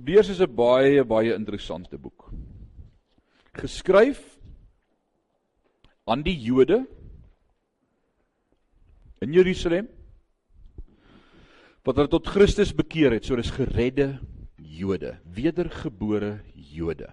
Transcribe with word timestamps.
Hebreërs 0.00 0.30
is 0.32 0.40
'n 0.40 0.54
baie 0.56 1.04
baie 1.04 1.34
interessante 1.34 1.98
boek. 1.98 2.32
Geskryf 3.52 4.38
aan 6.06 6.22
die 6.22 6.36
Jode 6.40 6.86
in 9.20 9.32
Jerusalem 9.32 9.88
wat 11.84 11.96
hulle 11.96 12.08
tot 12.08 12.26
Christus 12.26 12.72
bekeer 12.72 13.12
het, 13.12 13.24
so 13.24 13.36
dis 13.36 13.50
geredde 13.50 14.20
Jode, 14.56 15.18
wedergebore 15.24 16.40
Jode. 16.54 17.12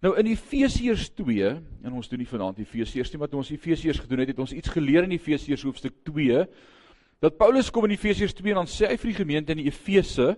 Nou 0.00 0.14
in 0.18 0.26
Efesiërs 0.26 1.10
2, 1.10 1.50
en 1.82 1.92
ons 1.92 2.08
doen 2.08 2.18
nie 2.18 2.28
vanaand 2.28 2.58
Efesiërs 2.58 3.10
nie, 3.10 3.18
maar 3.18 3.28
toe 3.28 3.38
ons 3.38 3.50
Efesiërs 3.50 3.98
gedoen 3.98 4.18
het, 4.18 4.28
het 4.28 4.38
ons 4.38 4.52
iets 4.52 4.68
geleer 4.68 5.02
in 5.02 5.10
Efesiërs 5.10 5.62
hoofstuk 5.62 6.04
2 6.04 6.46
dat 7.18 7.36
Paulus 7.36 7.70
kom 7.70 7.84
in 7.84 7.96
Efesiërs 7.96 8.34
2 8.34 8.52
en 8.52 8.62
dan 8.62 8.70
sê 8.70 8.86
hy 8.90 8.96
vir 8.96 9.10
die 9.10 9.22
gemeente 9.24 9.52
in 9.52 9.66
Efese 9.66 10.36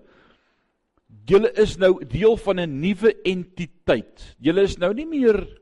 julle 1.06 1.50
is 1.58 1.76
nou 1.78 1.98
deel 2.04 2.36
van 2.36 2.60
'n 2.60 2.80
nuwe 2.80 3.14
entiteit. 3.22 4.36
Julle 4.38 4.62
is 4.62 4.76
nou 4.78 4.92
nie 4.94 5.06
meer 5.06 5.60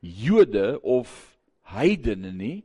Jode 0.00 0.80
of 0.82 1.38
heidene 1.62 2.32
nie. 2.32 2.64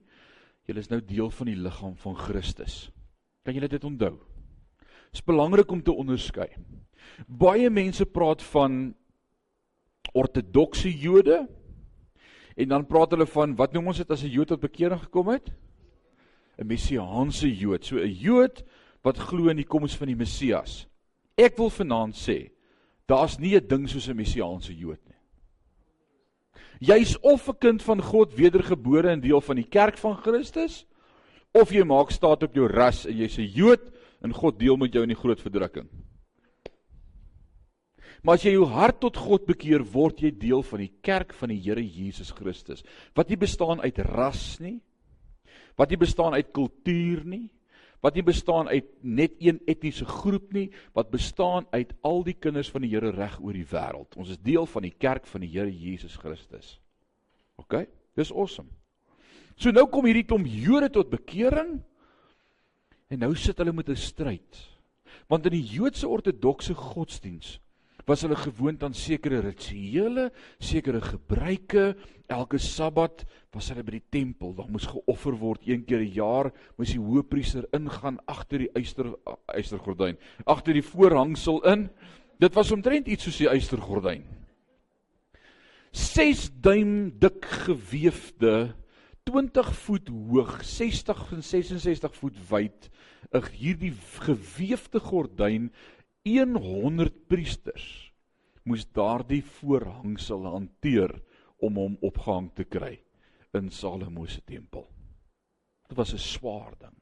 Julle 0.68 0.80
is 0.80 0.90
nou 0.90 1.02
deel 1.02 1.30
van 1.30 1.48
die 1.48 1.56
liggaam 1.56 1.96
van 1.96 2.16
Christus. 2.16 2.92
Kan 3.44 3.54
julle 3.54 3.68
dit 3.68 3.84
onthou? 3.84 4.20
Dit 4.80 5.20
is 5.20 5.24
belangrik 5.24 5.72
om 5.72 5.82
te 5.82 5.94
onderskei. 5.94 6.48
Baie 7.28 7.70
mense 7.70 8.06
praat 8.06 8.44
van 8.44 8.96
ortodokse 10.14 10.92
Jode 10.92 11.48
en 12.56 12.68
dan 12.68 12.86
praat 12.86 13.12
hulle 13.12 13.26
van 13.26 13.56
wat 13.56 13.74
noem 13.74 13.88
ons 13.88 13.98
dit 13.98 14.12
as 14.12 14.24
'n 14.24 14.30
Jood 14.30 14.50
wat 14.50 14.60
bekering 14.60 15.02
gekom 15.02 15.28
het? 15.28 15.52
'n 16.58 16.68
Messiaanse 16.68 17.50
Jood. 17.50 17.86
So 17.86 17.98
'n 17.98 18.12
Jood 18.12 18.64
wat 19.02 19.18
glo 19.18 19.50
in 19.50 19.58
die 19.58 19.66
koms 19.66 19.96
van 19.96 20.08
die 20.08 20.16
Messias. 20.16 20.88
Ek 21.38 21.58
wil 21.58 21.70
vanaand 21.70 22.16
sê, 22.16 22.52
daar's 23.08 23.40
nie 23.40 23.56
'n 23.56 23.68
ding 23.68 23.88
soos 23.88 24.08
'n 24.08 24.16
Messiaanse 24.16 24.74
Jood 24.74 25.00
nie. 25.08 25.20
Jy's 26.80 27.18
of 27.22 27.48
'n 27.50 27.58
kind 27.60 27.82
van 27.82 28.02
God, 28.02 28.34
wedergebore 28.34 29.10
en 29.10 29.22
deel 29.22 29.42
van 29.42 29.56
die 29.56 29.70
kerk 29.70 29.98
van 29.98 30.16
Christus, 30.16 30.86
of 31.54 31.72
jy 31.72 31.84
maak 31.84 32.12
staat 32.12 32.44
op 32.44 32.56
jou 32.56 32.68
ras 32.68 33.06
en 33.06 33.18
jy's 33.18 33.38
'n 33.38 33.52
Jood 33.54 33.92
en 34.24 34.34
God 34.34 34.60
deel 34.60 34.78
met 34.78 34.94
jou 34.94 35.04
in 35.04 35.10
die 35.10 35.22
groot 35.22 35.40
verdrukking. 35.40 35.90
Maar 38.22 38.38
as 38.38 38.44
jy 38.46 38.54
jou 38.54 38.68
hart 38.70 39.00
tot 39.02 39.18
God 39.18 39.48
bekeer, 39.50 39.82
word 39.94 40.22
jy 40.22 40.32
deel 40.32 40.62
van 40.64 40.80
die 40.80 40.92
kerk 41.02 41.34
van 41.34 41.50
die 41.50 41.58
Here 41.58 41.82
Jesus 41.82 42.30
Christus. 42.32 42.84
Wat 43.18 43.30
nie 43.30 43.38
bestaan 43.38 43.82
uit 43.82 43.98
ras 43.98 44.60
nie. 44.62 44.78
Wat 45.78 45.90
nie 45.90 45.98
bestaan 45.98 46.34
uit 46.38 46.52
kultuur 46.54 47.26
nie. 47.26 47.50
Wat 48.02 48.18
nie 48.18 48.24
bestaan 48.26 48.68
uit 48.68 48.88
net 49.02 49.36
een 49.40 49.60
etniese 49.70 50.06
groep 50.06 50.54
nie, 50.54 50.72
wat 50.98 51.12
bestaan 51.14 51.68
uit 51.70 51.94
al 52.02 52.24
die 52.26 52.34
kinders 52.34 52.72
van 52.74 52.82
die 52.82 52.90
Here 52.90 53.12
reg 53.14 53.38
oor 53.40 53.54
die 53.54 53.68
wêreld. 53.70 54.18
Ons 54.18 54.34
is 54.34 54.42
deel 54.42 54.66
van 54.66 54.88
die 54.88 54.96
kerk 54.98 55.30
van 55.30 55.46
die 55.46 55.52
Here 55.54 55.70
Jesus 55.70 56.18
Christus. 56.18 56.80
OK? 57.62 57.86
Dis 58.18 58.34
awesome. 58.34 58.70
So 59.56 59.70
nou 59.70 59.86
kom 59.92 60.08
hierdie 60.10 60.26
klomp 60.26 60.50
Jode 60.50 60.90
tot 60.90 61.12
bekering 61.12 61.78
en 63.12 63.22
nou 63.22 63.36
sit 63.38 63.60
hulle 63.62 63.74
met 63.76 63.90
'n 63.90 63.96
stryd. 63.96 64.58
Want 65.28 65.46
in 65.46 65.54
die 65.54 65.68
Joodse 65.76 66.08
ortodokse 66.08 66.74
godsdiens 66.74 67.60
was 68.08 68.24
hulle 68.26 68.38
gewoond 68.40 68.84
aan 68.84 68.96
sekere 68.98 69.42
rituele, 69.44 70.30
sekere 70.60 71.02
gebruike. 71.02 71.96
Elke 72.32 72.60
Sabbat 72.62 73.26
was 73.54 73.70
hulle 73.72 73.84
by 73.84 73.98
die 73.98 74.10
tempel, 74.10 74.54
daar 74.56 74.70
moes 74.72 74.88
geoffer 74.90 75.36
word 75.38 75.68
een 75.68 75.86
keer 75.86 76.00
'n 76.00 76.14
jaar, 76.14 76.52
moes 76.78 76.94
die 76.94 77.00
hoëpriester 77.00 77.68
ingaan 77.74 78.20
agter 78.26 78.60
die 78.60 78.72
eyster 78.76 79.14
eystergordyn, 79.48 80.18
agter 80.46 80.74
die 80.74 80.86
voorhangsel 80.86 81.62
in. 81.66 81.90
Dit 82.40 82.56
was 82.56 82.72
omtrent 82.72 83.08
iets 83.08 83.24
soos 83.24 83.38
die 83.38 83.50
eystergordyn. 83.50 84.24
6 85.92 86.50
duim 86.62 87.12
dik 87.20 87.46
gewefde 87.46 88.76
20 89.24 89.76
voet 89.76 90.08
hoog, 90.08 90.64
60 90.64 91.32
en 91.32 91.44
66 91.44 92.16
voet 92.16 92.38
wyd, 92.50 92.90
'n 93.32 93.44
hierdie 93.54 93.94
gewefte 94.26 95.00
gordyn 95.00 95.70
100 96.24 97.28
priesters 97.28 98.12
moes 98.64 98.86
daardie 98.94 99.42
voorhangsel 99.42 100.46
hanteer 100.46 101.16
om 101.62 101.80
hom 101.82 101.96
opgehang 102.06 102.52
te 102.54 102.66
kry 102.66 103.00
in 103.58 103.72
Salomo 103.74 104.28
se 104.30 104.42
tempel. 104.46 104.86
Dit 105.90 105.98
was 105.98 106.14
'n 106.14 106.18
swaar 106.18 106.74
ding. 106.80 106.96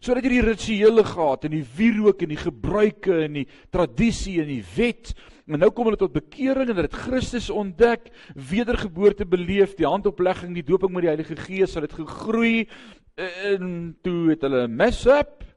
Sodat 0.00 0.24
jy 0.24 0.30
die 0.30 0.42
rituele 0.42 1.04
gehad 1.04 1.44
en 1.44 1.50
die 1.50 1.66
wierook 1.76 2.22
en 2.22 2.28
die 2.28 2.36
gebruike 2.36 3.24
en 3.24 3.32
die 3.32 3.48
tradisie 3.70 4.40
en 4.40 4.46
die 4.46 4.64
wet, 4.76 5.14
en 5.46 5.58
nou 5.58 5.70
kom 5.70 5.84
hulle 5.84 5.96
tot 5.96 6.12
bekering 6.12 6.68
en 6.68 6.76
hulle 6.76 6.88
het 6.88 6.92
Christus 6.92 7.50
ontdek, 7.50 8.10
wedergeboorte 8.34 9.26
beleef, 9.26 9.74
die 9.74 9.86
handoplegging, 9.86 10.54
die 10.54 10.62
dooping 10.62 10.92
met 10.92 11.02
die 11.02 11.08
Heilige 11.14 11.36
Gees, 11.36 11.74
hulle 11.74 11.86
het 11.86 11.98
gegroei 11.98 12.68
en 13.16 13.96
toe 14.02 14.30
het 14.30 14.42
hulle 14.42 14.68
mess 14.68 15.06
up 15.06 15.47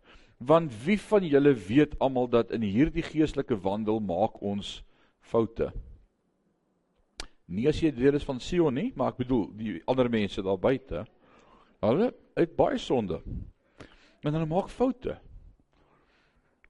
Want 0.42 0.74
wie 0.86 0.98
van 0.98 1.26
julle 1.26 1.54
weet 1.54 1.94
almal 2.02 2.28
dat 2.30 2.52
in 2.56 2.64
hierdie 2.66 3.06
geestelike 3.06 3.60
wandel 3.62 4.00
maak 4.02 4.40
ons 4.42 4.80
foute? 5.22 5.70
Nie 7.46 7.68
as 7.70 7.82
jy 7.84 7.92
deel 7.94 8.18
is 8.18 8.26
van 8.26 8.40
Sion 8.42 8.74
nie, 8.74 8.90
maar 8.96 9.12
ek 9.14 9.22
bedoel 9.22 9.44
die 9.60 9.74
ander 9.86 10.10
mense 10.10 10.42
daar 10.42 10.58
buite. 10.58 11.04
Hulle 11.84 12.10
het 12.40 12.56
baie 12.58 12.80
sonde. 12.82 13.20
En 14.26 14.34
hulle 14.34 14.50
maak 14.50 14.72
foute. 14.74 15.18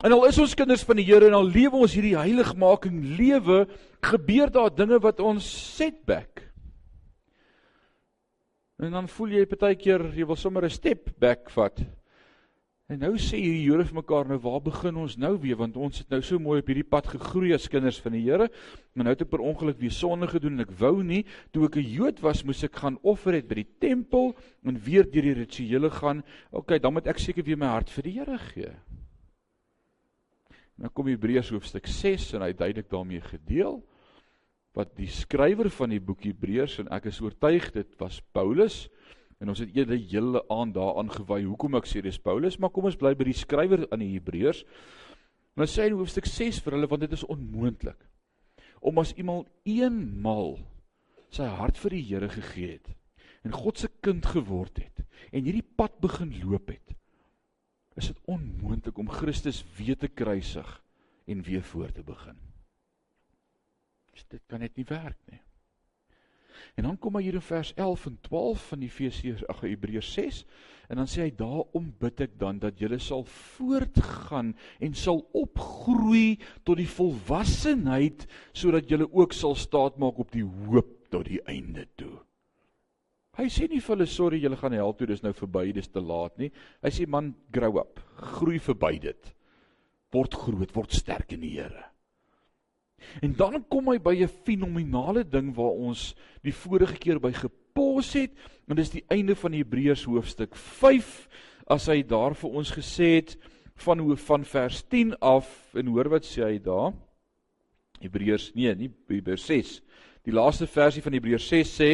En 0.01 0.11
al 0.11 0.25
is 0.27 0.39
ons 0.41 0.57
kinders 0.57 0.83
van 0.87 0.97
die 0.97 1.05
Here 1.05 1.29
en 1.29 1.37
al 1.37 1.47
lewe 1.47 1.83
ons 1.85 1.95
hierdie 1.95 2.17
heiligmaking 2.17 2.99
lewe, 3.19 3.63
gebeur 4.03 4.51
daar 4.51 4.73
dinge 4.73 4.97
wat 4.99 5.21
ons 5.23 5.45
setback. 5.77 6.47
En 8.81 8.97
dan 8.97 9.07
voel 9.13 9.37
jy 9.37 9.45
partykeer 9.45 10.09
jy 10.17 10.25
wil 10.25 10.35
sommer 10.35 10.65
'n 10.65 10.73
step 10.73 11.13
back 11.21 11.51
vat. 11.53 11.77
En 12.91 12.99
nou 12.99 13.13
sê 13.15 13.37
hierdie 13.39 13.69
Jode 13.69 13.85
vir 13.87 13.95
mekaar 14.01 14.27
nou 14.27 14.35
waar 14.43 14.59
begin 14.65 14.97
ons 14.99 15.13
nou 15.15 15.29
weer 15.39 15.55
want 15.55 15.77
ons 15.79 16.01
het 16.01 16.09
nou 16.11 16.17
so 16.27 16.41
mooi 16.43 16.57
op 16.59 16.67
hierdie 16.67 16.83
pad 16.83 17.05
gegroei 17.13 17.53
as 17.55 17.69
kinders 17.71 18.01
van 18.03 18.17
die 18.17 18.23
Here. 18.25 18.49
Maar 18.91 19.07
nou 19.07 19.13
het 19.13 19.23
ek 19.23 19.29
per 19.31 19.43
ongeluk 19.47 19.77
weer 19.79 19.93
sonde 19.95 20.27
gedoen 20.27 20.57
en 20.57 20.65
ek 20.65 20.73
wou 20.81 20.97
nie 20.99 21.21
toe 21.55 21.69
ek 21.69 21.77
'n 21.79 21.87
Jood 21.87 22.19
was 22.19 22.43
moes 22.43 22.65
ek 22.67 22.75
gaan 22.75 22.99
offer 23.01 23.37
het 23.39 23.47
by 23.47 23.61
die 23.63 23.71
tempel 23.79 24.35
en 24.67 24.75
weer 24.75 25.07
deur 25.07 25.23
die 25.23 25.39
rituele 25.39 25.89
gaan. 25.89 26.23
OK, 26.51 26.81
dan 26.81 26.93
moet 26.93 27.07
ek 27.07 27.19
seker 27.19 27.43
weer 27.43 27.57
my 27.57 27.71
hart 27.71 27.89
vir 27.89 28.03
die 28.03 28.17
Here 28.19 28.37
gee. 28.37 28.75
Nou 30.75 30.89
kom 30.89 31.07
Hebreërs 31.07 31.49
hoofstuk 31.49 31.87
6 31.87 32.33
en 32.33 32.41
hy 32.41 32.51
duidelik 32.51 32.89
daarmee 32.89 33.21
gedeel 33.21 33.79
wat 34.75 34.97
die 34.97 35.07
skrywer 35.07 35.69
van 35.69 35.89
die 35.89 35.99
boek 35.99 36.23
Hebreërs 36.23 36.79
en 36.79 36.91
ek 36.91 37.05
is 37.05 37.21
oortuig 37.21 37.71
dit 37.71 37.95
was 37.99 38.19
Paulus 38.33 38.89
En 39.41 39.49
ons 39.49 39.59
het 39.59 39.73
eerder 39.73 39.97
hele 39.97 40.43
aand 40.53 40.75
daaraan 40.77 41.09
gewy 41.09 41.41
hoekom 41.47 41.79
ek 41.79 41.89
sê 41.89 42.03
dis 42.05 42.21
Paulus, 42.21 42.59
maar 42.61 42.69
kom 42.73 42.85
ons 42.89 42.99
bly 42.99 43.15
by 43.17 43.25
die 43.25 43.37
skrywer 43.37 43.87
aan 43.89 44.03
die 44.03 44.13
Hebreërs. 44.13 44.61
Nou 45.57 45.67
sê 45.67 45.83
hy 45.83 45.91
in 45.91 45.97
hoofstuk 45.99 46.29
6 46.29 46.61
vir 46.61 46.77
hulle 46.77 46.89
want 46.91 47.03
dit 47.03 47.17
is 47.17 47.25
onmoontlik 47.25 48.07
om 48.81 48.97
as 48.97 49.11
iemand 49.13 49.49
eenmal 49.69 50.55
sy 51.33 51.45
hart 51.45 51.77
vir 51.81 51.93
die 51.93 52.05
Here 52.07 52.29
gegee 52.31 52.77
het 52.77 52.93
en 53.45 53.53
God 53.53 53.81
se 53.81 53.89
kind 54.05 54.25
geword 54.29 54.79
het 54.81 55.03
en 55.31 55.43
hierdie 55.45 55.65
pad 55.65 55.99
begin 56.01 56.31
loop 56.43 56.69
het. 56.69 56.95
Is 57.97 58.09
dit 58.11 58.19
onmoontlik 58.31 58.97
om 59.01 59.09
Christus 59.11 59.63
weer 59.77 59.97
te 59.99 60.07
kruisig 60.07 60.69
en 61.29 61.43
weer 61.45 61.63
voor 61.73 61.91
te 61.91 62.03
begin? 62.05 62.37
Dit 64.31 64.43
kan 64.47 64.61
net 64.63 64.77
nie 64.77 64.85
werk 64.87 65.17
nie. 65.27 65.41
En 66.75 66.87
dan 66.89 66.97
kom 67.01 67.17
hy 67.17 67.25
hier 67.27 67.39
in 67.39 67.45
vers 67.45 67.73
11 67.75 68.05
en 68.11 68.17
12 68.27 68.67
van 68.71 68.85
Efesiërs 68.87 69.45
ag 69.51 69.63
Hebreërs 69.65 70.13
6 70.17 70.43
en 70.91 70.99
dan 70.99 71.07
sê 71.07 71.23
hy 71.23 71.31
daarom 71.39 71.85
bid 72.01 72.19
ek 72.25 72.33
dan 72.39 72.57
dat 72.59 72.81
julle 72.81 72.97
sal 72.99 73.23
voortgaan 73.23 74.51
en 74.83 74.97
sal 74.97 75.21
opgroei 75.37 76.35
tot 76.67 76.81
die 76.81 76.89
volwassenheid 76.89 78.25
sodat 78.51 78.91
julle 78.91 79.07
ook 79.07 79.31
sal 79.35 79.55
staatmaak 79.55 80.19
op 80.19 80.33
die 80.35 80.43
hoop 80.43 80.91
tot 81.11 81.29
die 81.29 81.39
einde 81.47 81.85
toe. 81.95 82.17
Hy 83.39 83.47
sê 83.47 83.69
nie 83.71 83.79
vir 83.79 83.95
hulle 83.95 84.09
sorry 84.11 84.41
julle 84.43 84.59
gaan 84.59 84.75
hel 84.75 84.91
toe 84.97 85.07
dis 85.07 85.23
nou 85.23 85.31
verby 85.35 85.69
dis 85.75 85.87
te 85.87 86.03
laat 86.03 86.35
nie. 86.41 86.51
Hy 86.83 86.91
sê 86.91 87.07
man 87.07 87.31
grow 87.55 87.79
up, 87.79 88.03
groei 88.35 88.59
verby 88.59 88.97
dit. 89.07 89.31
Word 90.11 90.35
groot, 90.35 90.75
word 90.75 90.91
sterk 90.91 91.31
in 91.31 91.45
die 91.45 91.55
Here. 91.55 91.90
En 93.21 93.33
dan 93.37 93.63
kom 93.69 93.89
hy 93.91 93.97
by 93.99 94.15
'n 94.23 94.27
fenominale 94.45 95.23
ding 95.23 95.53
waar 95.55 95.75
ons 95.77 96.15
die 96.43 96.53
vorige 96.53 96.97
keer 96.97 97.19
by 97.19 97.31
gepos 97.31 98.13
het 98.13 98.31
en 98.67 98.75
dis 98.75 98.89
die 98.89 99.05
einde 99.09 99.35
van 99.35 99.53
Hebreërs 99.53 100.03
hoofstuk 100.03 100.55
5 100.55 101.27
as 101.67 101.87
hy 101.87 102.01
daar 102.03 102.35
vir 102.35 102.49
ons 102.49 102.71
gesê 102.71 103.15
het 103.15 103.37
van 103.75 103.99
hoe 103.99 104.15
van 104.15 104.43
vers 104.43 104.83
10 104.83 105.19
af 105.19 105.75
en 105.75 105.87
hoor 105.87 106.09
wat 106.09 106.25
sê 106.25 106.43
hy 106.43 106.59
daar? 106.59 106.93
Hebreërs 108.01 108.51
nee 108.55 108.75
nie 108.75 108.91
Hebreërs 109.07 109.45
6 109.45 109.81
die 110.23 110.33
laaste 110.33 110.67
versie 110.67 111.01
van 111.01 111.13
Hebreërs 111.13 111.47
6 111.47 111.75
sê 111.81 111.91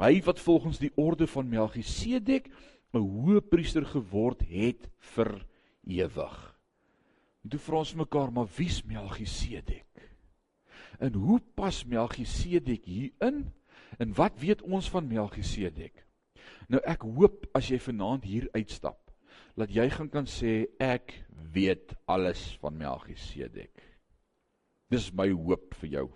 hy 0.00 0.20
wat 0.24 0.40
volgens 0.40 0.78
die 0.78 0.92
orde 0.96 1.26
van 1.26 1.48
Melchisedek 1.48 2.50
'n 2.92 2.98
hoë 2.98 3.40
priester 3.40 3.84
geword 3.86 4.42
het 4.50 4.88
vir 5.14 5.46
ewig. 5.86 6.38
En 7.44 7.50
toe 7.50 7.60
vra 7.60 7.78
ons 7.84 7.94
mekaar, 7.94 8.32
maar 8.32 8.48
wie's 8.56 8.82
Melchisedek? 8.84 9.86
En 11.00 11.16
hoe 11.16 11.40
pas 11.56 11.84
Melchisedek 11.88 12.84
hier 12.84 13.10
in? 13.24 13.46
En 13.98 14.14
wat 14.14 14.36
weet 14.38 14.62
ons 14.62 14.90
van 14.92 15.08
Melchisedek? 15.08 16.04
Nou 16.68 16.80
ek 16.86 17.02
hoop 17.02 17.46
as 17.56 17.70
jy 17.72 17.80
vanaand 17.82 18.26
hier 18.28 18.46
uitstap, 18.54 19.10
dat 19.58 19.72
jy 19.74 19.88
gaan 19.90 20.10
kan 20.12 20.28
sê 20.28 20.68
ek 20.78 21.16
weet 21.54 21.96
alles 22.10 22.42
van 22.60 22.76
Melchisedek. 22.78 23.80
Dis 24.92 25.10
my 25.16 25.30
hoop 25.32 25.74
vir 25.80 25.94
jou. 25.96 26.06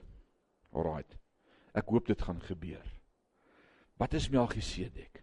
Alraait. 0.75 1.17
Ek 1.75 1.91
hoop 1.91 2.07
dit 2.11 2.21
gaan 2.23 2.41
gebeur. 2.45 2.85
Wat 3.99 4.15
is 4.15 4.29
Melchisedek? 4.31 5.23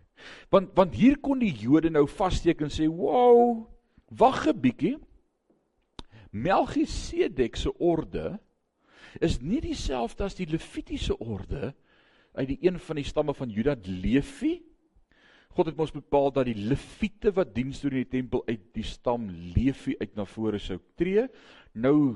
Want 0.52 0.74
want 0.78 0.96
hier 0.96 1.18
kon 1.20 1.40
die 1.42 1.54
Jode 1.54 1.90
nou 1.92 2.06
vassteek 2.08 2.62
en 2.62 2.70
sê, 2.70 2.88
"Wow, 2.88 3.68
wag 4.10 4.48
'n 4.48 4.60
bietjie. 4.60 4.98
Melchisedek 6.32 7.56
se 7.56 7.72
orde 7.78 8.40
is 9.20 9.40
nie 9.42 9.62
dieselfde 9.64 10.24
as 10.24 10.38
die 10.38 10.48
Levitiese 10.50 11.18
orde 11.20 11.74
uit 12.38 12.48
die 12.54 12.60
een 12.64 12.80
van 12.80 13.00
die 13.00 13.08
stamme 13.08 13.34
van 13.36 13.52
Juda, 13.52 13.76
Levi. 13.84 14.62
God 15.52 15.68
het 15.68 15.80
mos 15.80 15.92
bepaal 15.92 16.32
dat 16.32 16.48
die 16.48 16.56
Lewiete 16.56 17.34
wat 17.36 17.52
diens 17.56 17.82
doen 17.84 17.98
in 17.98 18.06
die 18.06 18.14
tempel 18.14 18.44
uit 18.48 18.70
die 18.78 18.88
stam 18.88 19.28
Levi 19.56 19.98
uit 20.00 20.16
na 20.16 20.24
vore 20.26 20.62
sou 20.64 20.80
tree. 21.00 21.26
Nou 21.76 22.16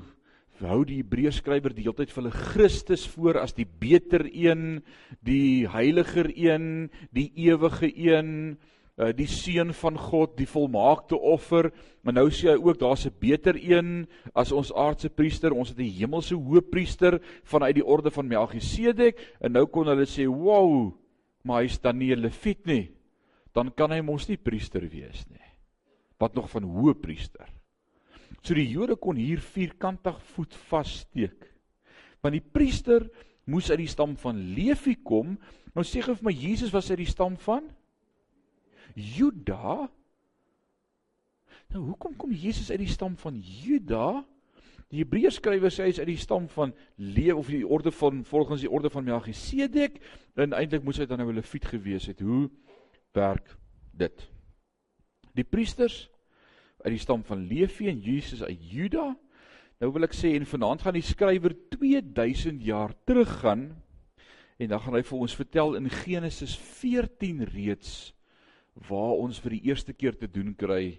hou 0.64 0.78
die 0.88 1.02
Hebreërskrywer 1.02 1.74
die 1.76 1.84
hele 1.84 1.98
tyd 1.98 2.14
vir 2.14 2.22
hulle 2.22 2.46
Christus 2.54 3.04
voor 3.12 3.42
as 3.42 3.52
die 3.56 3.66
beter 3.68 4.24
een, 4.30 4.80
die 5.20 5.66
heiliger 5.68 6.30
een, 6.32 6.88
die 7.12 7.28
ewige 7.44 7.90
een. 7.92 8.56
Uh, 8.96 9.10
die 9.12 9.28
seun 9.28 9.74
van 9.76 9.98
God, 10.00 10.38
die 10.38 10.48
volmaakte 10.48 11.18
offer. 11.20 11.68
Maar 12.00 12.14
nou 12.16 12.30
sê 12.32 12.48
hy 12.48 12.56
ook 12.56 12.78
daar's 12.80 13.04
'n 13.04 13.12
beter 13.20 13.56
een 13.60 14.08
as 14.32 14.52
ons 14.52 14.72
aardse 14.72 15.10
priester. 15.10 15.52
Ons 15.52 15.68
het 15.68 15.78
'n 15.78 15.92
hemelse 16.00 16.34
hoëpriester 16.34 17.20
vanuit 17.44 17.74
die 17.74 17.84
orde 17.84 18.10
van 18.10 18.26
Melchisedek 18.26 19.36
en 19.40 19.52
nou 19.52 19.66
kon 19.66 19.86
hulle 19.86 20.06
sê, 20.06 20.24
"Wow, 20.26 20.94
maar 21.44 21.62
hy's 21.62 21.78
dan 21.78 21.98
nie 21.98 22.14
'n 22.14 22.20
leviet 22.20 22.66
nie. 22.66 22.90
Dan 23.52 23.70
kan 23.74 23.90
hy 23.90 24.00
mos 24.00 24.28
nie 24.28 24.38
priester 24.38 24.88
wees 24.88 25.26
nie." 25.28 25.44
Wat 26.18 26.34
nog 26.34 26.50
van 26.50 26.62
hoëpriester. 26.62 27.46
So 28.42 28.54
die 28.54 28.70
Jode 28.70 28.96
kon 28.96 29.16
hier 29.16 29.40
vierkantig 29.40 30.22
voet 30.22 30.54
vassteek. 30.54 31.52
Want 32.22 32.32
die 32.32 32.50
priester 32.52 33.10
moes 33.44 33.70
uit 33.70 33.78
die 33.78 33.86
stam 33.86 34.16
van 34.16 34.54
Levi 34.54 34.96
kom. 35.02 35.38
Nou 35.74 35.84
sê 35.84 36.00
gou 36.00 36.14
vir 36.14 36.24
my 36.24 36.32
Jesus 36.32 36.72
was 36.72 36.90
uit 36.90 36.98
die 36.98 37.06
stam 37.06 37.36
van 37.36 37.70
Juda. 38.96 39.90
Nou 41.72 41.82
hoekom 41.90 42.16
kom 42.16 42.32
Jesus 42.32 42.70
uit 42.70 42.80
die 42.80 42.90
stam 42.90 43.16
van 43.20 43.36
Juda? 43.40 44.24
Die 44.92 45.02
Hebreërskrywer 45.02 45.72
sê 45.74 45.88
hy 45.88 45.92
is 45.92 46.00
uit 46.00 46.12
die 46.12 46.20
stam 46.20 46.46
van 46.52 46.72
Leef 46.96 47.34
of 47.34 47.50
die 47.50 47.66
orde 47.66 47.90
van 47.92 48.22
volgens 48.24 48.62
die 48.62 48.70
orde 48.70 48.90
van 48.90 49.04
Melchisedek 49.04 49.98
en 50.38 50.54
eintlik 50.54 50.84
moes 50.86 51.00
hy 51.02 51.08
dan 51.10 51.18
nou 51.18 51.28
'n 51.32 51.40
Lewiet 51.40 51.66
gewees 51.66 52.06
het. 52.06 52.20
Hoe 52.20 52.48
werk 53.12 53.56
dit? 53.92 54.28
Die 55.34 55.44
priesters 55.44 56.08
uit 56.84 56.94
die 56.94 57.02
stam 57.02 57.24
van 57.24 57.46
Levi 57.46 57.88
en 57.88 58.00
Jesus 58.00 58.42
uit 58.42 58.70
Juda. 58.70 59.16
Nou 59.80 59.92
wil 59.92 60.04
ek 60.04 60.14
sê 60.14 60.32
en 60.36 60.46
vanaand 60.46 60.82
gaan 60.82 60.94
die 60.94 61.02
skrywer 61.02 61.52
2000 61.68 62.62
jaar 62.62 62.94
teruggaan 63.04 63.82
en 64.56 64.68
dan 64.68 64.80
gaan 64.80 64.94
hy 64.94 65.02
vir 65.02 65.18
ons 65.18 65.34
vertel 65.36 65.74
in 65.74 65.90
Genesis 65.90 66.56
14 66.56 67.44
reeds 67.44 68.15
waar 68.88 69.16
ons 69.16 69.40
vir 69.40 69.56
die 69.56 69.64
eerste 69.70 69.94
keer 69.96 70.16
te 70.16 70.28
doen 70.28 70.54
kry 70.54 70.98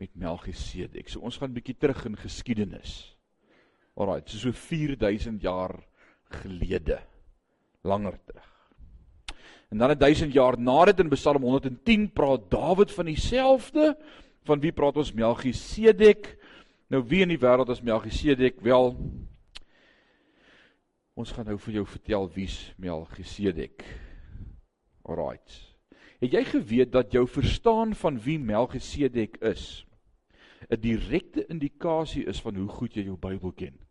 met 0.00 0.12
Melchisedek. 0.14 1.08
So 1.08 1.20
ons 1.20 1.38
gaan 1.38 1.50
'n 1.50 1.56
bietjie 1.56 1.78
terug 1.78 2.04
in 2.06 2.16
geskiedenis. 2.16 3.16
Alraai, 3.96 4.22
so 4.26 4.38
so 4.38 4.52
4000 4.52 5.40
jaar 5.42 5.84
gelede. 6.42 7.00
Langer 7.82 8.18
terug. 8.24 8.52
En 9.70 9.78
dan 9.78 9.90
'n 9.90 9.98
1000 9.98 10.32
jaar 10.32 10.58
na 10.58 10.84
dit 10.84 11.00
in 11.00 11.08
Psalm 11.08 11.42
110 11.42 12.12
praat 12.12 12.50
Dawid 12.50 12.92
van 12.92 13.06
dieselfde. 13.06 13.96
Van 14.44 14.60
wie 14.60 14.72
praat 14.72 14.96
ons 14.96 15.12
Melchisedek? 15.12 16.36
Nou 16.88 17.02
wie 17.02 17.22
in 17.22 17.28
die 17.28 17.38
wêreld 17.38 17.70
is 17.70 17.82
Melchisedek? 17.82 18.60
Wel 18.60 18.96
Ons 21.16 21.30
gaan 21.32 21.46
nou 21.48 21.56
vir 21.56 21.78
jou 21.78 21.86
vertel 21.88 22.26
wie's 22.34 22.56
Melchisedek. 22.76 23.80
Alraai. 25.08 25.38
Het 26.18 26.32
jy 26.32 26.44
geweet 26.44 26.92
dat 26.92 27.12
jou 27.12 27.26
verstaan 27.28 27.94
van 27.94 28.20
wie 28.20 28.38
Melchisedek 28.38 29.36
is 29.36 29.86
'n 30.68 30.80
direkte 30.80 31.46
indikasie 31.46 32.24
is 32.24 32.40
van 32.40 32.56
hoe 32.56 32.68
goed 32.68 32.94
jy 32.94 33.02
jou 33.02 33.16
Bybel 33.16 33.52
ken? 33.52 33.86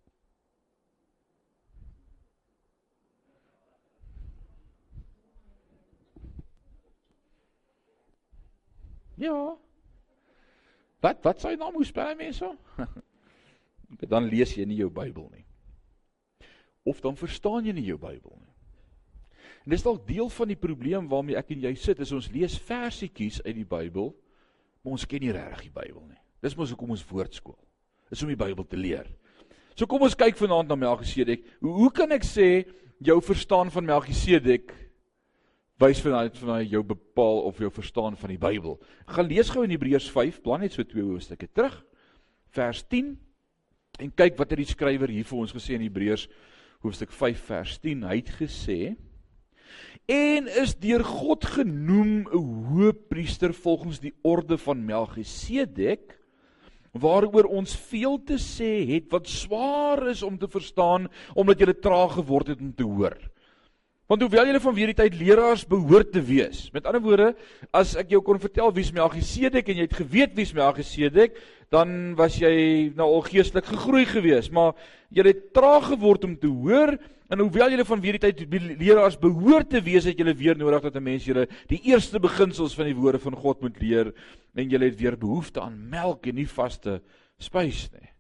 Ja. 9.16 9.58
Wat 11.00 11.24
wat 11.24 11.40
sê 11.40 11.56
nou 11.56 11.72
moes 11.72 11.92
by 11.92 12.14
mense? 12.18 12.58
dan 14.14 14.28
lees 14.28 14.56
jy 14.56 14.66
nie 14.66 14.82
jou 14.82 14.90
Bybel 14.90 15.30
nie. 15.32 15.46
Of 16.84 17.02
dan 17.02 17.16
verstaan 17.16 17.66
jy 17.66 17.74
nie 17.74 17.88
jou 17.88 17.98
Bybel 18.02 18.36
nie. 18.42 18.55
En 19.66 19.74
dis 19.74 19.82
dalk 19.82 20.04
deel 20.06 20.30
van 20.30 20.52
die 20.52 20.60
probleem 20.62 21.08
waarmee 21.10 21.38
ek 21.40 21.56
en 21.56 21.64
jy 21.66 21.74
sit, 21.82 22.00
is 22.00 22.14
ons 22.14 22.30
lees 22.30 22.54
versietjies 22.68 23.40
uit 23.42 23.56
die 23.58 23.66
Bybel, 23.66 24.12
maar 24.86 24.94
ons 24.94 25.08
ken 25.10 25.24
nie 25.26 25.34
regtig 25.34 25.66
die 25.66 25.74
Bybel 25.74 26.04
nie. 26.06 26.22
Dis 26.46 26.54
mos 26.54 26.70
hoekom 26.70 26.94
ons 26.94 27.06
woordskool. 27.10 27.58
Dis 28.14 28.22
om 28.22 28.30
die 28.30 28.38
Bybel 28.38 28.68
te 28.70 28.78
leer. 28.78 29.10
So 29.74 29.90
kom 29.90 30.06
ons 30.06 30.16
kyk 30.16 30.38
vanaand 30.38 30.70
na 30.70 30.78
Melchisedek. 30.78 31.48
Hoe 31.66 31.74
hoe 31.82 31.92
kan 31.92 32.14
ek 32.14 32.24
sê 32.28 32.50
jou 33.04 33.18
verstaan 33.26 33.74
van 33.74 33.88
Melchisedek 33.90 34.70
wys 35.82 36.00
vanuit 36.00 36.38
van 36.40 36.62
jou 36.70 36.84
bepaal 36.88 37.42
of 37.50 37.58
jou 37.60 37.72
verstaan 37.74 38.16
van 38.22 38.36
die 38.36 38.40
Bybel? 38.40 38.78
Gaan 39.10 39.28
lees 39.32 39.50
gou 39.50 39.66
in 39.66 39.74
Hebreërs 39.74 40.12
5, 40.14 40.44
plan 40.46 40.62
net 40.62 40.78
so 40.78 40.86
twee 40.86 41.04
hoofstukke 41.04 41.50
terug. 41.50 41.82
Vers 42.54 42.86
10 42.86 43.16
en 44.06 44.14
kyk 44.14 44.38
wat 44.38 44.54
het 44.54 44.62
die 44.62 44.70
skrywer 44.70 45.10
hier 45.10 45.26
vir 45.26 45.42
ons 45.42 45.56
gesê 45.58 45.74
in 45.76 45.84
Hebreërs 45.88 46.30
hoofstuk 46.86 47.10
5 47.18 47.44
vers 47.50 47.76
10. 47.82 48.06
Hy 48.06 48.22
het 48.22 48.32
gesê 48.38 48.80
en 50.06 50.48
is 50.62 50.76
deur 50.78 51.04
God 51.04 51.46
genoem 51.46 52.28
'n 52.30 52.44
hoëpriester 52.70 53.54
volgens 53.54 54.00
die 54.00 54.14
orde 54.22 54.58
van 54.58 54.86
Melchisedek 54.86 56.20
waaroor 56.92 57.50
ons 57.52 57.76
veel 57.76 58.22
te 58.24 58.38
sê 58.40 58.86
het 58.88 59.12
wat 59.12 59.28
swaar 59.28 60.08
is 60.08 60.24
om 60.24 60.38
te 60.38 60.48
verstaan 60.48 61.10
omdat 61.34 61.60
jy 61.60 61.74
traag 61.74 62.14
geword 62.14 62.48
het 62.48 62.62
om 62.62 62.74
te 62.74 62.84
hoor. 62.84 63.18
Want 64.06 64.22
hoewel 64.22 64.46
julle 64.46 64.62
van 64.62 64.76
weer 64.78 64.92
die 64.92 64.98
tyd 65.00 65.16
leraars 65.18 65.64
behoort 65.66 66.12
te 66.14 66.22
wees. 66.22 66.68
Met 66.76 66.86
ander 66.86 67.02
woorde, 67.02 67.32
as 67.74 67.96
ek 67.98 68.12
jou 68.14 68.22
kon 68.26 68.38
vertel 68.42 68.70
wie's 68.76 68.92
Melchisedek 68.94 69.72
en 69.72 69.80
jy 69.82 69.88
het 69.88 69.98
geweet 69.98 70.36
wie's 70.38 70.54
Melchisedek, 70.54 71.40
dan 71.74 72.14
was 72.20 72.38
jy 72.38 72.92
nou 72.96 73.08
al 73.16 73.26
geestelik 73.26 73.66
gegroei 73.66 74.06
gewees, 74.06 74.52
maar 74.54 74.76
jy 75.10 75.26
het 75.26 75.48
traag 75.58 75.90
geword 75.96 76.28
om 76.30 76.38
te 76.38 76.52
hoor 76.52 76.94
en 77.34 77.42
hoewel 77.42 77.74
julle 77.74 77.88
van 77.90 78.04
weer 78.04 78.20
die 78.20 78.26
tyd 78.28 78.44
leraars 78.78 79.18
behoort 79.18 79.72
te 79.74 79.82
wees, 79.82 80.06
het 80.06 80.20
julle 80.22 80.36
weer 80.38 80.58
nodig 80.58 80.86
dat 80.86 80.96
'n 80.96 81.04
mens 81.04 81.26
julle 81.26 81.48
die 81.68 81.82
eerste 81.90 82.20
beginsels 82.20 82.76
van 82.76 82.86
die 82.86 82.96
woorde 82.96 83.20
van 83.20 83.34
God 83.34 83.62
moet 83.62 83.82
leer 83.82 84.14
en 84.54 84.70
julle 84.70 84.86
het 84.86 85.00
weer 85.02 85.18
behoefte 85.18 85.62
aan 85.62 85.90
melk 85.90 86.28
en 86.28 86.36
nie 86.36 86.48
vaste 86.48 87.02
spys 87.40 87.90
nie. 87.92 88.15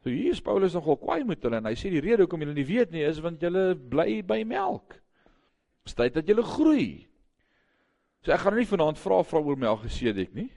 So 0.00 0.08
hier 0.08 0.32
is 0.32 0.40
Paulus 0.40 0.72
nogal 0.72 0.96
kwaai 0.96 1.24
met 1.28 1.42
hulle 1.44 1.58
en 1.60 1.68
hy 1.68 1.74
sê 1.76 1.90
die 1.92 2.00
rede 2.00 2.24
hoekom 2.24 2.40
julle 2.40 2.56
nie 2.56 2.64
weet 2.64 2.92
nie 2.94 3.04
is 3.04 3.20
want 3.20 3.42
julle 3.44 3.74
bly 3.76 4.22
by 4.24 4.40
melk. 4.48 4.96
Dis 5.84 5.96
tyd 5.96 6.16
dat 6.16 6.28
julle 6.28 6.44
groei. 6.46 6.88
So 8.24 8.32
ek 8.32 8.40
gaan 8.46 8.56
nie 8.56 8.68
vanaand 8.68 9.00
vra 9.00 9.20
vra 9.24 9.42
oor 9.44 9.60
Melchisedek 9.60 10.32
nie. 10.36 10.48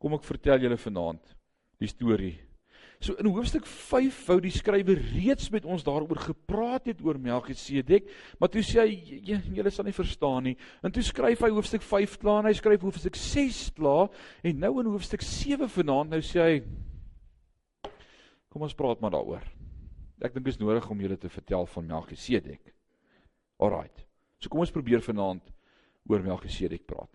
Kom 0.00 0.16
ek 0.18 0.28
vertel 0.28 0.66
julle 0.66 0.80
vanaand 0.80 1.32
die 1.80 1.88
storie. 1.88 2.36
So 3.00 3.16
in 3.20 3.28
hoofstuk 3.32 3.64
5 3.68 4.20
wou 4.28 4.38
die 4.44 4.52
skrywer 4.52 5.00
reeds 5.14 5.50
met 5.52 5.64
ons 5.64 5.84
daaroor 5.84 6.20
gepraat 6.20 6.92
het 6.92 7.00
oor 7.04 7.18
Melchisedek, 7.20 8.06
maar 8.40 8.52
toe 8.52 8.62
sê 8.64 8.84
hy 8.84 9.18
julle 9.56 9.72
sal 9.72 9.88
nie 9.88 9.96
verstaan 9.96 10.50
nie. 10.50 10.58
En 10.84 10.92
toe 10.92 11.04
skryf 11.04 11.42
hy 11.44 11.50
hoofstuk 11.56 11.84
5 11.84 12.20
klaar 12.20 12.44
en 12.44 12.52
hy 12.52 12.56
skryf 12.60 12.84
hoofstuk 12.84 13.16
6 13.16 13.66
klaar 13.76 14.12
en 14.44 14.60
nou 14.60 14.76
in 14.80 14.92
hoofstuk 14.92 15.24
7 15.24 15.72
vanaand 15.72 16.12
nou 16.12 16.20
sê 16.24 16.44
hy 16.44 16.58
Kom 18.54 18.62
ons 18.62 18.76
praat 18.78 19.00
maar 19.02 19.10
daaroor. 19.10 19.42
Ek 20.22 20.30
dink 20.30 20.44
dit 20.46 20.54
is 20.54 20.60
nodig 20.60 20.84
om 20.86 21.00
julle 21.02 21.16
te 21.18 21.26
vertel 21.26 21.64
van 21.72 21.88
Melchisedek. 21.88 22.68
Alraight. 23.58 24.04
So 24.38 24.46
kom 24.52 24.60
ons 24.62 24.70
probeer 24.70 25.02
vanaand 25.02 25.48
oor 26.06 26.22
Melchisedek 26.22 26.84
praat. 26.86 27.10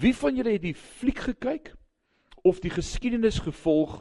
Wie 0.00 0.14
van 0.16 0.38
julle 0.38 0.54
het 0.54 0.62
die 0.64 0.72
fliek 0.72 1.20
gekyk 1.26 1.74
of 2.48 2.62
die 2.64 2.72
geskiedenis 2.72 3.42
gevolg 3.44 3.98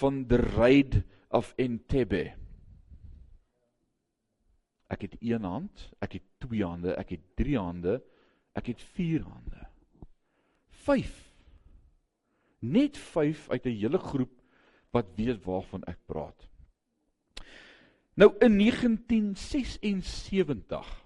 van 0.00 0.22
the 0.30 0.38
raid 0.40 1.02
of 1.28 1.50
Entebbe? 1.60 2.30
Ek 4.88 5.04
het 5.04 5.18
een 5.20 5.44
hand, 5.44 5.90
ek 6.00 6.16
het 6.16 6.24
twee 6.40 6.64
hande, 6.64 6.94
ek 6.96 7.12
het 7.18 7.26
drie 7.36 7.58
hande, 7.60 7.98
ek 8.56 8.72
het 8.72 8.86
vier 8.96 9.28
hande. 9.28 9.68
5. 10.88 11.12
Net 12.64 12.96
5 12.96 13.50
uit 13.50 13.66
'n 13.68 13.76
hele 13.76 14.00
groep 14.00 14.43
wat 14.94 15.10
weet 15.18 15.42
waarvan 15.44 15.82
ek 15.90 15.98
praat. 16.06 16.46
Nou 18.14 18.30
in 18.38 18.58
1976 18.58 21.02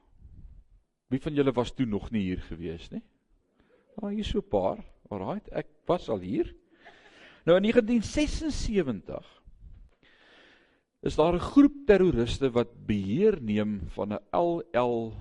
Wie 1.08 1.20
van 1.24 1.32
julle 1.32 1.54
was 1.56 1.72
toe 1.72 1.86
nog 1.88 2.10
nie 2.12 2.26
hier 2.26 2.42
gewees 2.44 2.90
nie? 2.92 3.00
Ah, 3.96 4.12
hier 4.12 4.24
so 4.24 4.38
'n 4.38 4.48
paar. 4.48 4.84
Alraai, 5.08 5.40
ek 5.52 5.66
was 5.86 6.08
al 6.08 6.20
hier. 6.20 6.54
Nou 7.46 7.56
in 7.56 7.62
1976 7.62 9.42
is 11.00 11.16
daar 11.16 11.34
'n 11.34 11.40
groep 11.40 11.86
terroriste 11.86 12.50
wat 12.50 12.86
beheer 12.86 13.40
neem 13.40 13.88
van 13.96 14.12
'n 14.12 14.20
LL 14.32 15.14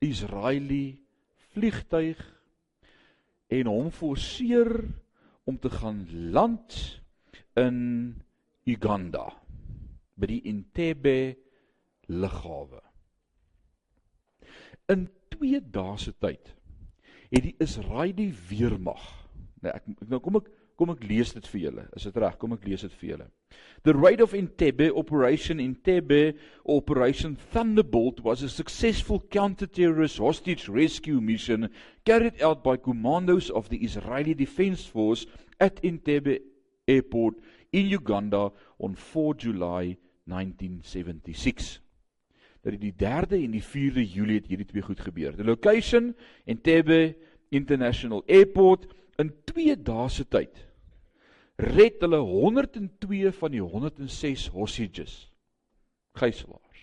Israeli 0.00 0.98
vliegtuig 1.54 2.18
en 3.46 3.66
hom 3.66 3.90
forceer 3.90 4.90
om 5.44 5.58
te 5.58 5.70
gaan 5.70 6.06
land 6.32 7.01
in 7.56 8.22
Uganda 8.66 9.26
by 10.16 10.28
die 10.30 10.42
Entebbe 10.48 11.36
lughawe. 12.12 12.80
In 14.92 15.08
2 15.32 15.60
dae 15.72 15.98
se 15.98 16.12
tyd 16.20 16.52
het 17.32 17.46
die 17.46 17.54
Israeliese 17.62 18.48
weermag. 18.50 19.04
Nou 19.62 19.72
ek 19.72 19.86
nou 20.10 20.20
kom 20.20 20.42
ek 20.42 20.50
kom 20.76 20.90
ek 20.94 21.04
lees 21.06 21.30
dit 21.36 21.46
vir 21.52 21.60
julle. 21.66 21.84
Is 21.96 22.08
dit 22.08 22.16
reg? 22.18 22.36
Kom 22.40 22.54
ek 22.56 22.64
lees 22.66 22.82
dit 22.82 22.94
vir 23.00 23.08
julle. 23.12 23.26
The 23.86 23.94
raid 23.94 24.22
of 24.24 24.32
Entebbe 24.34 24.88
Operation 24.98 25.60
Entebbe 25.62 26.34
Operation 26.64 27.36
Thunderbolt 27.52 28.22
was 28.24 28.42
a 28.42 28.48
successful 28.48 29.20
counter-terrorist 29.30 30.18
hostage 30.18 30.68
rescue 30.68 31.20
mission 31.20 31.68
carried 32.04 32.42
out 32.42 32.64
by 32.64 32.76
commandos 32.76 33.50
of 33.50 33.68
the 33.68 33.78
Israeli 33.84 34.34
Defense 34.34 34.86
Force 34.86 35.26
at 35.60 35.78
Entebbe 35.84 36.40
Airport 36.92 37.40
in 37.72 37.90
Uganda 37.92 38.50
on 38.78 38.96
4 38.96 39.34
July 39.46 39.96
1976. 40.28 41.80
Dat 42.62 42.78
die 42.78 42.94
3de 42.94 43.40
en 43.42 43.56
die 43.56 43.64
4de 43.64 44.04
Julie 44.06 44.38
het 44.38 44.46
hierdie 44.46 44.68
twee 44.68 44.84
goed 44.86 45.00
gebeur. 45.00 45.34
The 45.36 45.44
location 45.44 46.12
Entebbe 46.44 47.16
International 47.50 48.22
Airport 48.26 48.86
in 49.20 49.32
2 49.44 49.76
dae 49.82 50.08
se 50.08 50.24
tyd 50.28 50.68
red 51.62 52.00
hulle 52.02 52.18
102 52.24 53.32
van 53.38 53.52
die 53.52 53.62
106 53.62 54.48
hostages 54.54 55.16
gijslaers 56.18 56.82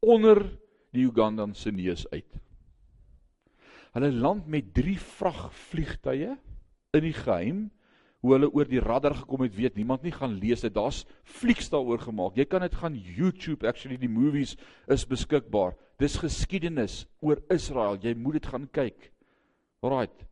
onder 0.00 0.40
die 0.96 1.04
Ugandanse 1.04 1.70
neus 1.70 2.06
uit. 2.08 2.38
Hulle 3.92 4.12
land 4.12 4.46
met 4.48 4.72
3 4.74 4.96
vragvliegtuie 4.98 6.30
in 6.96 7.04
die 7.04 7.14
geheim 7.14 7.66
hoe 8.20 8.32
hulle 8.34 8.50
oor 8.52 8.68
die 8.68 8.82
radar 8.82 9.14
gekom 9.22 9.44
het 9.46 9.54
weet 9.56 9.76
niemand 9.78 10.02
nie 10.04 10.12
gaan 10.12 10.36
lees 10.40 10.64
dit. 10.64 10.74
Daar's 10.74 11.04
flieks 11.24 11.70
daaroor 11.72 12.02
gemaak. 12.04 12.36
Jy 12.36 12.46
kan 12.48 12.64
dit 12.64 12.74
gaan 12.76 12.96
YouTube 12.96 13.68
actually 13.68 13.96
die 14.00 14.12
movies 14.12 14.56
is 14.92 15.06
beskikbaar. 15.08 15.76
Dis 16.00 16.18
geskiedenis 16.20 17.04
oor 17.24 17.40
Israel. 17.52 17.96
Jy 18.00 18.14
moet 18.16 18.40
dit 18.40 18.50
gaan 18.52 18.68
kyk. 18.72 19.10
Alright. 19.80 20.26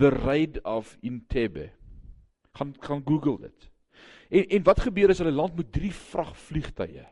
The 0.00 0.10
raid 0.12 0.60
of 0.64 0.96
Entebbe. 1.04 1.70
Gaan 2.56 2.72
gaan 2.80 3.04
Google 3.04 3.38
dit. 3.48 3.68
En 4.30 4.48
en 4.58 4.64
wat 4.64 4.80
gebeur 4.80 5.12
is 5.12 5.20
hulle 5.20 5.36
land 5.36 5.56
met 5.56 5.72
drie 5.72 5.92
vragvliegtuie 5.92 7.04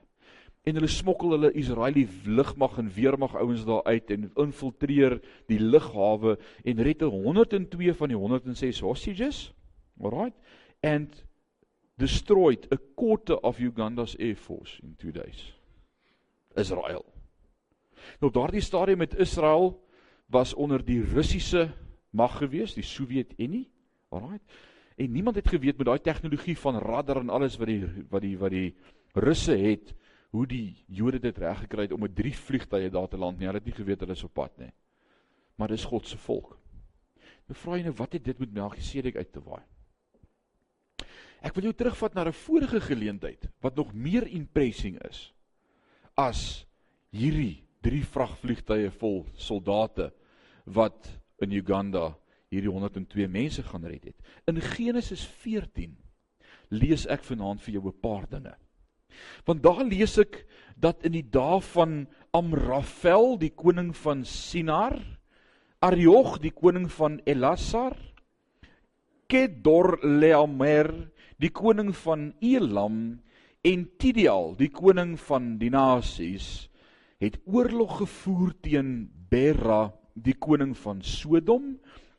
en 0.65 0.79
hulle 0.79 0.89
smokkel 0.89 1.35
hulle 1.35 1.51
Israeli 1.61 2.07
lugmag 2.25 2.79
en 2.81 2.89
weermag 2.95 3.35
ouens 3.37 3.67
daar 3.69 3.85
uit 3.85 4.11
en 4.15 4.31
infiltreer 4.47 5.19
die 5.51 5.61
lughawe 5.61 6.39
en 6.65 6.81
red 6.87 7.05
102 7.05 7.93
van 7.99 8.13
die 8.13 8.17
106 8.17 8.81
hostages 8.81 9.43
Alright? 10.01 10.37
And 10.83 11.25
destroyed 11.97 12.67
a 12.73 12.79
quarter 12.95 13.41
of 13.41 13.59
Uganda's 13.59 14.17
air 14.19 14.37
force 14.37 14.81
in 14.83 14.97
2 14.97 15.13
days. 15.13 15.53
Israel. 16.55 17.05
Nou 18.21 18.33
daardie 18.33 18.61
stadium 18.61 18.99
met 18.99 19.15
Israel 19.15 19.75
was 20.27 20.55
onder 20.55 20.85
die 20.85 21.03
Russiese 21.03 21.71
mag 22.11 22.39
gewees, 22.39 22.75
die 22.75 22.85
Sowjetunie. 22.87 23.71
Alright? 24.09 24.43
En 24.97 25.13
niemand 25.13 25.37
het 25.37 25.49
geweet 25.49 25.77
met 25.77 25.87
daai 25.87 26.01
tegnologie 26.01 26.59
van 26.59 26.79
radar 26.79 27.17
en 27.17 27.31
alles 27.31 27.57
wat 27.59 27.67
die 27.67 27.83
wat 28.11 28.23
die 28.23 28.37
wat 28.39 28.51
die 28.51 28.75
Russe 29.15 29.57
het, 29.59 29.95
hoe 30.31 30.47
die 30.47 30.85
Jode 30.87 31.21
dit 31.23 31.39
reg 31.39 31.59
gekry 31.67 31.87
het 31.87 31.93
om 31.95 32.03
met 32.03 32.15
drie 32.15 32.35
vliegtye 32.35 32.91
daar 32.91 33.09
te 33.09 33.19
land 33.19 33.39
nie. 33.39 33.47
Hulle 33.47 33.59
het 33.59 33.67
nie 33.67 33.75
geweet 33.75 34.03
hulle 34.03 34.15
is 34.15 34.25
op 34.27 34.35
pad 34.35 34.59
nie. 34.59 34.71
Maar 35.59 35.75
dis 35.75 35.87
God 35.87 36.07
se 36.07 36.19
volk. 36.19 36.57
Nou 37.47 37.59
vra 37.59 37.79
jy 37.79 37.87
nou 37.87 37.95
wat 37.99 38.15
het 38.17 38.25
dit 38.25 38.39
met 38.39 38.55
Melchisedek 38.55 39.17
uit 39.17 39.33
te 39.33 39.43
waai? 39.43 39.63
Ek 41.45 41.53
wil 41.57 41.69
jou 41.69 41.77
terugvat 41.77 42.15
na 42.15 42.25
'n 42.25 42.33
vorige 42.33 42.81
geleentheid 42.81 43.49
wat 43.61 43.77
nog 43.77 43.93
meer 43.93 44.27
impressing 44.27 44.97
is 45.05 45.33
as 46.17 46.65
hierdie 47.13 47.65
drie 47.83 48.05
vragvliegtuie 48.05 48.91
vol 48.91 49.27
soldate 49.37 50.13
wat 50.65 51.11
in 51.43 51.53
Uganda 51.53 52.15
hierdie 52.49 52.71
102 52.71 53.29
mense 53.29 53.63
gaan 53.63 53.85
red 53.85 54.05
het. 54.05 54.17
In 54.49 54.61
Genesis 54.61 55.25
14 55.43 55.97
lees 56.71 57.07
ek 57.07 57.25
vanaand 57.27 57.61
vir 57.63 57.75
jou 57.75 57.89
'n 57.89 58.01
paar 58.01 58.27
dinge. 58.31 58.55
Want 59.45 59.63
daar 59.63 59.85
lees 59.85 60.19
ek 60.19 60.47
dat 60.77 61.05
in 61.05 61.13
die 61.13 61.29
dae 61.31 61.61
van 61.61 62.07
Amrafel, 62.33 63.39
die 63.39 63.51
koning 63.55 63.95
van 63.97 64.25
Sinar, 64.25 64.99
Ariog, 65.81 66.41
die 66.41 66.51
koning 66.51 66.91
van 66.91 67.21
Elasar, 67.25 67.97
Kedorlaomer, 69.29 71.11
die 71.45 71.53
koning 71.53 71.91
van 71.93 72.31
Elam 72.41 73.01
en 73.69 73.83
Tidial, 74.01 74.55
die 74.57 74.71
koning 74.73 75.19
van 75.27 75.59
die 75.61 75.69
nasies, 75.73 76.71
het 77.21 77.37
oorlog 77.45 77.99
gevoer 78.01 78.55
teen 78.65 78.95
Bera, 79.31 79.91
die 80.15 80.37
koning 80.41 80.73
van 80.79 81.03
Sodom 81.05 81.75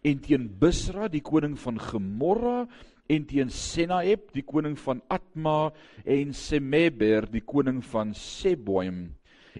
en 0.06 0.22
teen 0.22 0.46
Bisra, 0.62 1.10
die 1.10 1.24
koning 1.26 1.56
van 1.58 1.80
Gomorra 1.82 2.66
en 3.10 3.26
teen 3.26 3.50
Senaeb, 3.50 4.30
die 4.36 4.46
koning 4.46 4.78
van 4.82 5.02
Atma 5.10 5.72
en 6.06 6.34
Semeber, 6.38 7.26
die 7.32 7.42
koning 7.46 7.82
van 7.86 8.14
Seboim 8.14 9.08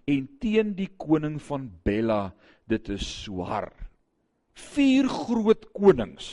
en 0.06 0.26
teen 0.44 0.76
die 0.78 0.92
koning 1.00 1.40
van 1.42 1.70
Bela, 1.88 2.36
dit 2.70 2.90
is 2.94 3.06
Swar. 3.24 3.72
Vier 4.76 5.10
groot 5.10 5.72
konings 5.74 6.28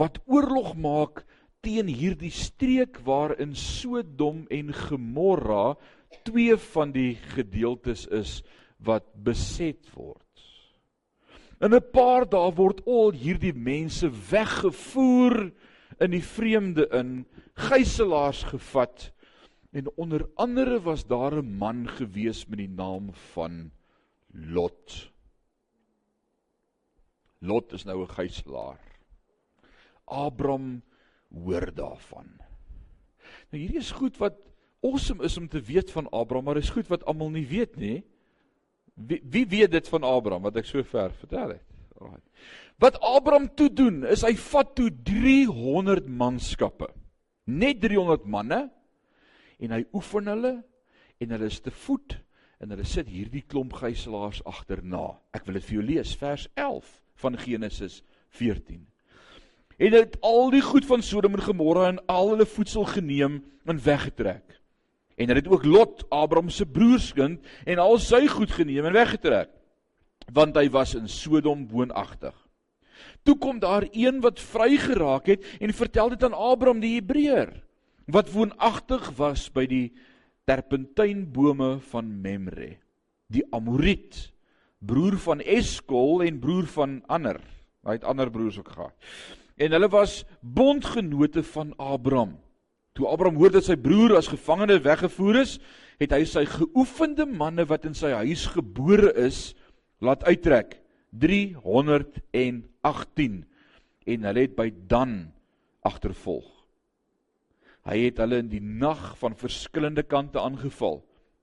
wat 0.00 0.18
oorlog 0.26 0.74
maak 0.80 1.22
teen 1.60 1.90
hierdie 1.92 2.32
streek 2.32 3.00
waarin 3.04 3.54
Sodom 3.54 4.46
en 4.50 4.72
Gomorra 4.74 5.76
twee 6.24 6.56
van 6.72 6.92
die 6.92 7.14
gedeeltes 7.34 8.06
is 8.06 8.40
wat 8.84 9.06
beset 9.24 9.90
word. 9.94 10.24
In 11.60 11.74
'n 11.74 11.90
paar 11.92 12.24
dae 12.24 12.50
word 12.56 12.80
al 12.88 13.12
hierdie 13.12 13.52
mense 13.52 14.08
weggevoer 14.08 15.52
in 16.00 16.10
die 16.10 16.24
vreemde 16.24 16.88
in, 16.96 17.26
gijslaers 17.54 18.42
gevat 18.48 19.12
en 19.72 19.86
onder 19.96 20.24
andere 20.36 20.80
was 20.80 21.04
daar 21.06 21.36
'n 21.36 21.58
man 21.58 21.88
gewees 21.88 22.46
met 22.48 22.58
die 22.58 22.72
naam 22.72 23.12
van 23.34 23.70
Lot. 24.32 25.10
Lot 27.40 27.72
is 27.72 27.84
nou 27.84 28.02
'n 28.02 28.08
gijslaer. 28.08 28.80
Abraham 30.04 30.82
hoor 31.34 31.70
daarvan. 31.74 32.28
Nou 33.50 33.60
hierdie 33.60 33.82
is 33.82 33.92
goed 33.94 34.18
wat 34.20 34.38
awesome 34.86 35.24
is 35.24 35.36
om 35.38 35.48
te 35.48 35.60
weet 35.60 35.90
van 35.92 36.08
Abraham, 36.14 36.44
maar 36.48 36.60
is 36.60 36.72
goed 36.72 36.88
wat 36.90 37.04
almal 37.08 37.30
nie 37.34 37.46
weet 37.46 37.76
nie. 37.76 37.98
Wie, 38.94 39.20
wie 39.22 39.46
weet 39.48 39.72
dit 39.72 39.88
van 39.88 40.04
Abraham 40.06 40.48
wat 40.48 40.58
ek 40.60 40.68
so 40.68 40.82
ver 40.86 41.12
vertel 41.20 41.56
het? 41.56 41.66
Alraai. 42.00 42.20
Wat 42.80 42.96
Abraham 43.04 43.50
toe 43.54 43.68
doen, 43.72 44.02
is 44.08 44.24
hy 44.24 44.32
vat 44.40 44.72
toe 44.76 44.88
300 45.04 46.08
manskappe. 46.08 46.88
Net 47.50 47.80
300 47.82 48.24
manne 48.30 48.62
en 49.60 49.74
hy 49.76 49.82
oefen 49.96 50.30
hulle 50.32 50.54
en 51.20 51.34
hulle 51.36 51.50
is 51.50 51.60
te 51.60 51.72
voet 51.84 52.16
en 52.60 52.72
hulle 52.72 52.86
sit 52.88 53.08
hierdie 53.08 53.44
klomp 53.48 53.74
gijslaers 53.80 54.40
agterna. 54.48 55.18
Ek 55.36 55.44
wil 55.48 55.60
dit 55.60 55.68
vir 55.68 55.78
jou 55.78 55.84
lees, 55.84 56.14
vers 56.20 56.46
11 56.56 56.88
van 57.20 57.36
Genesis 57.40 58.00
14 58.36 58.86
en 59.80 59.96
het 59.96 60.18
al 60.20 60.50
die 60.52 60.60
goed 60.60 60.84
van 60.84 61.02
Sodom 61.02 61.38
en 61.38 61.42
Gomorra 61.42 61.86
en 61.88 62.02
al 62.12 62.34
hulle 62.34 62.46
voedsel 62.46 62.84
geneem 62.84 63.40
en 63.64 63.80
weggetrek. 63.80 64.44
En 65.16 65.30
hulle 65.30 65.40
het 65.40 65.48
ook 65.48 65.64
Lot, 65.64 66.04
Abraham 66.08 66.50
se 66.52 66.66
broerskind, 66.68 67.40
en 67.64 67.80
al 67.80 67.96
sy 68.02 68.26
goed 68.28 68.52
geneem 68.52 68.90
en 68.90 68.96
weggetrek, 68.96 69.48
want 70.32 70.56
hy 70.56 70.66
was 70.72 70.94
in 70.98 71.08
Sodom 71.08 71.64
woonagtig. 71.72 72.36
Toe 73.24 73.38
kom 73.40 73.60
daar 73.60 73.86
een 73.92 74.20
wat 74.24 74.40
vry 74.40 74.76
geraak 74.80 75.32
het 75.32 75.48
en 75.60 75.72
vertel 75.76 76.12
dit 76.12 76.28
aan 76.28 76.36
Abraham 76.36 76.84
die 76.84 76.94
Hebreër, 76.98 77.54
wat 78.04 78.32
woonagtig 78.32 79.10
was 79.16 79.48
by 79.52 79.64
die 79.68 79.86
terpentynbome 80.48 81.78
van 81.88 82.12
Memre, 82.20 82.74
die 83.32 83.46
Amoriet, 83.56 84.26
broer 84.80 85.16
van 85.24 85.40
Eskol 85.40 86.24
en 86.24 86.40
broer 86.40 86.68
van 86.68 87.00
ander. 87.08 87.40
Hy 87.84 87.96
het 87.96 88.04
ander 88.04 88.28
broers 88.32 88.58
ook 88.60 88.72
gehad 88.76 88.96
en 89.60 89.74
hulle 89.76 89.90
was 89.92 90.22
bondgenote 90.40 91.42
van 91.52 91.74
Abraham. 91.76 92.38
Toe 92.96 93.08
Abraham 93.08 93.36
hoor 93.38 93.52
dat 93.52 93.66
sy 93.68 93.76
broer 93.76 94.16
as 94.18 94.30
gevangene 94.32 94.80
weggevoer 94.82 95.42
is, 95.42 95.58
het 96.00 96.12
hy 96.16 96.24
sy 96.24 96.46
geoefende 96.48 97.26
manne 97.28 97.66
wat 97.68 97.84
in 97.88 97.96
sy 97.96 98.10
huis 98.22 98.46
gebore 98.54 99.12
is, 99.20 99.52
laat 100.00 100.24
uittrek 100.24 100.78
318 101.20 103.44
en 104.10 104.26
hulle 104.30 104.46
het 104.46 104.56
by 104.56 104.70
Dan 104.88 105.32
agtervolg. 105.84 106.48
Hy 107.88 107.96
het 108.06 108.20
hulle 108.20 108.40
in 108.40 108.50
die 108.52 108.64
nag 108.64 109.16
van 109.20 109.36
verskillende 109.36 110.04
kante 110.04 110.40
aangeval. 110.40 111.00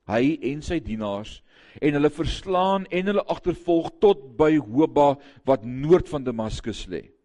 Hy 0.10 0.38
en 0.54 0.62
sy 0.66 0.80
dienaars 0.82 1.42
en 1.82 1.94
hulle 1.98 2.10
verslaan 2.14 2.86
en 2.90 3.12
hulle 3.12 3.26
agtervolg 3.30 3.92
tot 4.02 4.24
by 4.40 4.56
Hoba 4.58 5.16
wat 5.46 5.66
noord 5.68 6.10
van 6.10 6.26
Damaskus 6.26 6.88
lê. 6.90 7.17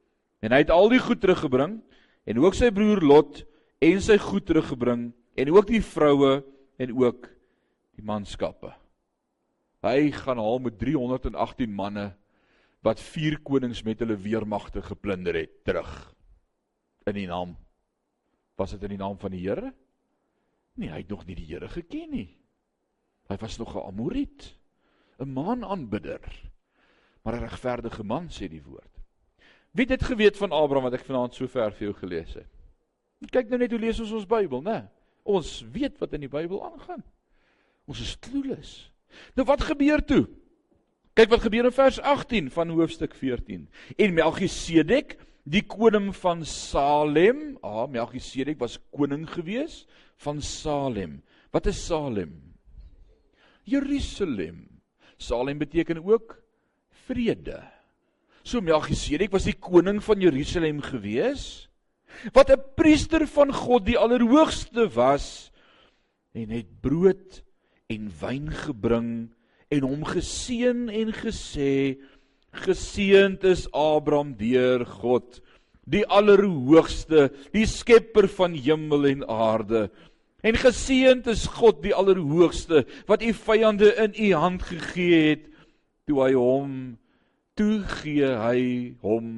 En 0.43 0.53
hy 0.53 0.63
het 0.65 0.73
al 0.75 0.91
die 0.91 1.01
goed 1.03 1.21
teruggebring 1.23 1.79
en 2.27 2.41
ook 2.43 2.57
sy 2.59 2.71
broer 2.75 3.03
Lot 3.03 3.45
en 3.83 4.03
sy 4.03 4.19
goed 4.19 4.47
teruggebring 4.47 5.11
en 5.39 5.53
ook 5.55 5.69
die 5.71 5.83
vroue 5.83 6.43
en 6.83 6.95
ook 6.99 7.29
die 7.97 8.05
manskappe. 8.07 8.73
Hy 9.83 10.11
gaan 10.15 10.39
haal 10.39 10.61
met 10.63 10.79
318 10.79 11.73
manne 11.75 12.13
wat 12.83 13.03
vier 13.13 13.39
konings 13.43 13.85
met 13.87 14.03
hulle 14.03 14.19
weermagte 14.19 14.83
geplunder 14.83 15.39
het 15.39 15.63
terug 15.67 15.91
in 17.07 17.17
die 17.19 17.27
naam 17.31 17.57
was 18.59 18.75
dit 18.75 18.85
in 18.87 18.95
die 18.95 19.01
naam 19.01 19.19
van 19.19 19.33
die 19.35 19.43
Here? 19.43 19.73
Nee, 20.79 20.91
hy 20.93 21.03
het 21.03 21.11
nog 21.11 21.25
nie 21.27 21.37
die 21.37 21.49
Here 21.49 21.69
geken 21.73 22.11
nie. 22.15 22.29
Hy 23.31 23.37
was 23.41 23.59
nog 23.59 23.75
'n 23.75 23.87
Amoriet, 23.89 24.55
'n 25.19 25.33
maanaanbidder. 25.33 26.23
Maar 27.23 27.37
'n 27.37 27.49
regverdige 27.49 28.05
man 28.05 28.29
sê 28.29 28.49
die 28.49 28.63
woord. 28.63 29.02
Wie 29.73 29.87
het 29.87 29.99
dit 29.99 30.05
geweet 30.05 30.37
van 30.37 30.53
Abraham 30.53 30.91
wat 30.91 30.99
ek 30.99 31.07
vanaand 31.07 31.37
so 31.37 31.49
ver 31.49 31.73
vir 31.73 31.89
jou 31.89 31.95
gelees 31.97 32.35
het? 32.37 32.49
Kyk 33.33 33.49
nou 33.49 33.61
net 33.63 33.73
hoe 33.73 33.81
lees 33.81 34.01
ons 34.03 34.13
ons 34.19 34.29
Bybel, 34.29 34.61
né? 34.65 34.83
Ons 35.25 35.63
weet 35.73 35.97
wat 36.03 36.13
in 36.17 36.27
die 36.27 36.31
Bybel 36.33 36.61
aangaan. 36.67 37.03
Ons 37.89 38.03
is 38.05 38.17
clueless. 38.21 38.91
Nou 39.39 39.47
wat 39.49 39.65
gebeur 39.65 40.03
toe? 40.05 40.27
Kyk 41.17 41.33
wat 41.33 41.45
gebeur 41.45 41.69
in 41.69 41.77
vers 41.77 42.01
18 42.01 42.51
van 42.53 42.73
hoofstuk 42.73 43.15
14. 43.17 43.67
En 43.97 44.15
Melchisedek, 44.17 45.17
die 45.45 45.65
koning 45.65 46.11
van 46.17 46.45
Salem, 46.49 47.57
ah 47.65 47.85
Melchisedek 47.91 48.61
was 48.61 48.79
koning 48.95 49.27
gewees 49.31 49.83
van 50.25 50.41
Salem. 50.45 51.21
Wat 51.53 51.69
is 51.69 51.81
Salem? 51.87 52.35
Jerusalem. 53.69 54.67
Salem 55.17 55.59
beteken 55.59 56.05
ook 56.05 56.37
vrede. 57.07 57.63
So 58.43 58.59
Melchisedek 58.61 59.31
was 59.31 59.47
die 59.47 59.55
koning 59.55 60.01
van 60.03 60.23
Jerusalem 60.23 60.83
gewees 60.83 61.69
wat 62.35 62.51
'n 62.51 62.61
priester 62.77 63.27
van 63.27 63.53
God 63.55 63.87
die 63.87 63.99
Allerhoogste 63.99 64.87
was 64.95 65.51
en 66.35 66.51
het 66.51 66.69
brood 66.81 67.43
en 67.89 68.11
wyn 68.21 68.51
gebring 68.51 69.31
en 69.71 69.83
hom 69.83 70.05
geseën 70.05 70.91
en 70.91 71.13
gesê 71.13 71.99
geseënd 72.53 73.45
is 73.45 73.71
Abraham 73.73 74.35
deur 74.37 74.85
God 74.85 75.41
die 75.87 76.05
Allerhoogste 76.05 77.31
die 77.55 77.67
skepper 77.67 78.29
van 78.29 78.55
hemel 78.55 79.07
en 79.07 79.23
aarde. 79.29 79.91
En 80.43 80.59
geseënd 80.59 81.27
is 81.31 81.47
God 81.47 81.83
die 81.83 81.95
Allerhoogste 81.95 82.85
wat 83.07 83.23
u 83.23 83.33
vyande 83.33 83.95
in 84.03 84.13
u 84.19 84.35
hand 84.35 84.63
gegee 84.63 85.31
het 85.31 85.47
toe 86.07 86.19
hy 86.27 86.33
hom 86.35 86.99
toe 87.59 87.83
gee 88.01 88.27
hy 88.27 88.63
hom 89.03 89.29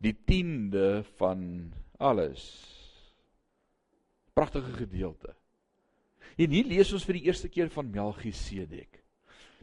die 0.00 0.14
tiende 0.26 1.02
van 1.18 1.72
alles. 2.00 2.44
Pragtige 4.36 4.72
gedeelte. 4.78 5.34
En 6.40 6.54
hier 6.54 6.68
lees 6.68 6.92
ons 6.96 7.04
vir 7.04 7.18
die 7.18 7.26
eerste 7.28 7.50
keer 7.52 7.68
van 7.72 7.90
Melchisedek. 7.92 9.02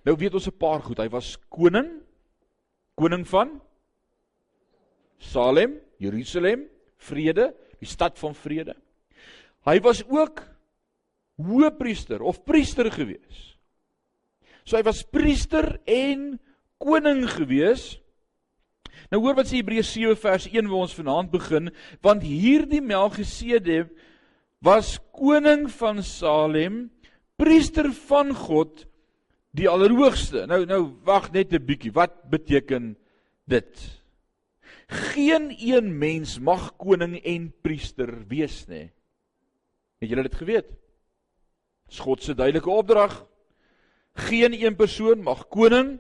Nou 0.05 0.15
weet 0.15 0.35
ons 0.37 0.47
'n 0.47 0.57
paar 0.57 0.81
goed. 0.81 0.99
Hy 0.99 1.09
was 1.09 1.37
koning, 1.49 2.01
koning 2.95 3.25
van 3.27 3.61
Salem, 5.17 5.79
Jerusalem, 5.97 6.67
vrede, 6.97 7.53
die 7.79 7.89
stad 7.89 8.19
van 8.19 8.35
vrede. 8.35 8.75
Hy 9.65 9.79
was 9.79 10.03
ook 10.07 10.43
hoëpriester 11.37 12.21
of 12.21 12.43
priester 12.43 12.91
gewees. 12.91 13.57
So 14.63 14.77
hy 14.77 14.83
was 14.83 15.03
priester 15.03 15.79
en 15.85 16.39
koning 16.77 17.25
gewees 17.29 17.97
Nou 19.11 19.21
hoor 19.23 19.37
wat 19.37 19.49
sê 19.49 19.61
Hebreërs 19.61 19.93
7 19.95 20.19
vers 20.19 20.47
1 20.49 20.67
waar 20.67 20.83
ons 20.83 20.95
vanaand 20.97 21.31
begin, 21.31 21.71
want 22.03 22.25
hierdie 22.27 22.83
Melchisedek 22.83 23.93
was 24.63 24.97
koning 25.15 25.67
van 25.71 26.01
Salem, 26.03 26.87
priester 27.39 27.91
van 28.09 28.33
God 28.35 28.83
die 29.55 29.69
Allerhoogste. 29.69 30.45
Nou 30.49 30.65
nou 30.65 30.81
wag 31.05 31.31
net 31.31 31.53
'n 31.53 31.65
bietjie. 31.65 31.93
Wat 31.93 32.29
beteken 32.29 32.97
dit? 33.45 34.01
Geen 34.87 35.55
een 35.57 35.97
mens 35.97 36.39
mag 36.39 36.75
koning 36.77 37.21
en 37.23 37.53
priester 37.61 38.27
wees 38.27 38.67
nie. 38.67 38.91
Het 39.99 40.09
julle 40.09 40.23
dit 40.23 40.35
geweet? 40.35 40.67
Dis 41.87 41.99
God 41.99 42.23
se 42.23 42.35
duidelike 42.35 42.69
opdrag. 42.69 43.25
Geen 44.15 44.53
een 44.53 44.75
persoon 44.75 45.23
mag 45.23 45.47
koning 45.47 45.99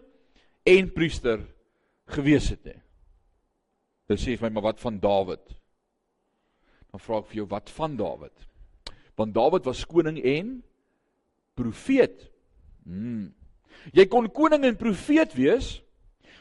en 0.67 0.91
priester 0.93 1.41
gewees 2.13 2.51
het 2.53 2.63
nie. 2.67 2.79
Dan 4.07 4.19
sê 4.19 4.35
vir 4.37 4.47
my, 4.47 4.53
maar 4.55 4.69
wat 4.71 4.83
van 4.83 4.99
Dawid? 5.03 5.43
Dan 6.91 7.03
vra 7.03 7.19
ek 7.21 7.31
vir 7.31 7.41
jou, 7.41 7.47
wat 7.51 7.71
van 7.75 7.97
Dawid? 7.99 8.45
Want 9.19 9.35
Dawid 9.35 9.67
was 9.67 9.83
koning 9.89 10.19
en 10.21 10.53
profeet. 11.57 12.27
Hmm. 12.85 13.33
Jy 13.95 14.07
kon 14.11 14.29
koning 14.33 14.65
en 14.67 14.79
profeet 14.79 15.33
wees 15.37 15.77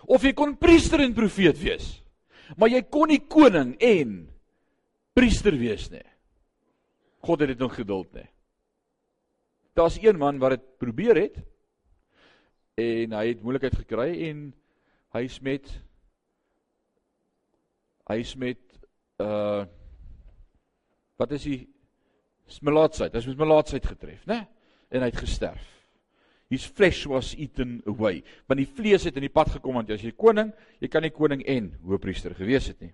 of 0.07 0.23
jy 0.23 0.33
kon 0.39 0.55
priester 0.61 1.03
en 1.03 1.15
profeet 1.17 1.59
wees. 1.59 1.89
Maar 2.55 2.77
jy 2.77 2.83
kon 2.87 3.11
nie 3.11 3.23
koning 3.27 3.75
en 3.83 4.19
priester 5.17 5.57
wees 5.59 5.89
nie. 5.91 6.05
God 7.27 7.43
het 7.43 7.55
dit 7.55 7.63
nog 7.63 7.75
geduld 7.75 8.13
nie. 8.15 8.29
Daar's 9.77 9.99
een 10.01 10.19
man 10.21 10.39
wat 10.41 10.55
dit 10.55 10.67
probeer 10.81 11.19
het 11.19 11.41
en 12.77 13.15
hy 13.17 13.25
het 13.31 13.43
moeilikheid 13.43 13.79
gekry 13.81 14.11
en 14.29 14.41
hy's 15.17 15.39
met 15.45 15.71
hy's 18.11 18.35
met 18.37 18.61
uh 19.23 19.65
wat 21.17 21.33
is 21.33 21.47
hy 21.49 21.57
smelaatsheid. 22.53 23.15
Hy's 23.17 23.27
met 23.31 23.41
melaatsheid 23.41 23.87
getref, 23.89 24.27
né? 24.29 24.43
En 24.93 25.01
hy 25.01 25.09
het 25.09 25.23
gesterf. 25.23 25.65
His 26.53 26.67
flesh 26.69 27.07
was 27.09 27.33
eaten 27.35 27.81
away. 27.89 28.21
Want 28.47 28.61
die 28.61 28.69
vlees 28.69 29.07
het 29.09 29.17
in 29.17 29.25
die 29.25 29.33
pad 29.33 29.55
gekom 29.57 29.81
want 29.81 29.91
as 29.91 30.05
jy 30.05 30.13
koning, 30.13 30.53
jy 30.79 30.91
kan 30.93 31.03
nie 31.03 31.15
koning 31.15 31.41
en 31.49 31.73
hoëpriester 31.89 32.37
gewees 32.37 32.69
het 32.71 32.85
nie. 32.85 32.93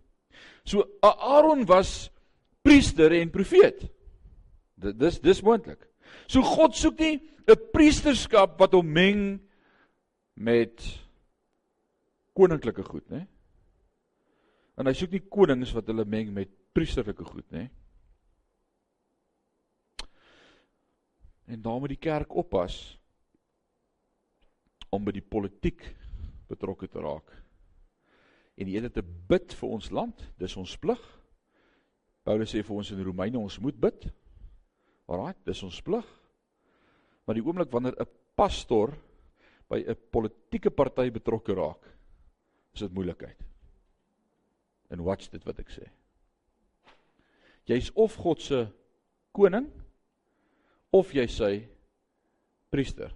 So 0.64 0.86
Aaron 1.02 1.66
was 1.66 2.12
priester 2.62 3.12
en 3.18 3.34
profeet. 3.34 3.82
Dis 4.78 5.18
dis 5.20 5.42
moontlik. 5.42 5.82
So 6.30 6.46
God 6.46 6.78
soek 6.78 7.02
nie 7.02 7.18
'n 7.50 7.58
priesterskap 7.74 8.54
wat 8.62 8.78
hom 8.78 8.86
meng 8.86 9.40
met 10.34 10.84
koninklike 12.32 12.82
goed, 12.82 13.08
né? 13.12 13.26
En 14.80 14.88
hy 14.88 14.94
soek 14.96 15.12
nie 15.12 15.24
konings 15.28 15.74
wat 15.76 15.88
hulle 15.90 16.04
meng 16.08 16.32
met 16.32 16.50
priesterlike 16.72 17.24
goed, 17.28 17.46
nê? 17.52 17.66
En 21.52 21.60
daar 21.62 21.80
moet 21.82 21.92
die 21.92 22.00
kerk 22.00 22.32
oppas 22.38 22.78
om 24.92 25.04
by 25.04 25.12
die 25.12 25.24
politiek 25.24 25.84
betrokke 26.48 26.88
te 26.88 27.00
raak. 27.02 27.28
En 28.56 28.68
die 28.68 28.76
ene 28.76 28.92
te 28.92 29.02
bid 29.02 29.52
vir 29.56 29.76
ons 29.76 29.90
land, 29.92 30.24
dis 30.40 30.56
ons 30.60 30.74
plig. 30.80 31.00
Paulus 32.24 32.52
sê 32.52 32.62
vir 32.62 32.76
ons 32.76 32.90
in 32.94 33.04
Romeine 33.04 33.40
ons 33.40 33.60
moet 33.64 33.76
bid. 33.80 34.04
Alraai, 35.10 35.34
dis 35.44 35.62
ons 35.66 35.80
plig. 35.84 36.08
Maar 37.26 37.38
die 37.38 37.44
oomblik 37.44 37.72
wanneer 37.72 37.96
'n 38.00 38.08
pastor 38.36 38.94
by 39.72 39.80
'n 39.80 39.96
politieke 40.12 40.70
party 40.70 41.08
betrokke 41.10 41.56
raak, 41.56 41.88
is 42.74 42.84
dit 42.84 42.92
moeilikheid 42.92 43.40
en 44.92 45.04
watch 45.04 45.30
dit 45.32 45.44
wat 45.48 45.60
ek 45.62 45.72
sê. 45.72 45.88
Jy's 47.68 47.90
of 47.96 48.14
God 48.20 48.42
se 48.42 48.66
koning 49.32 49.70
of 50.92 51.12
jy 51.16 51.24
sy 51.30 51.52
priester. 52.72 53.12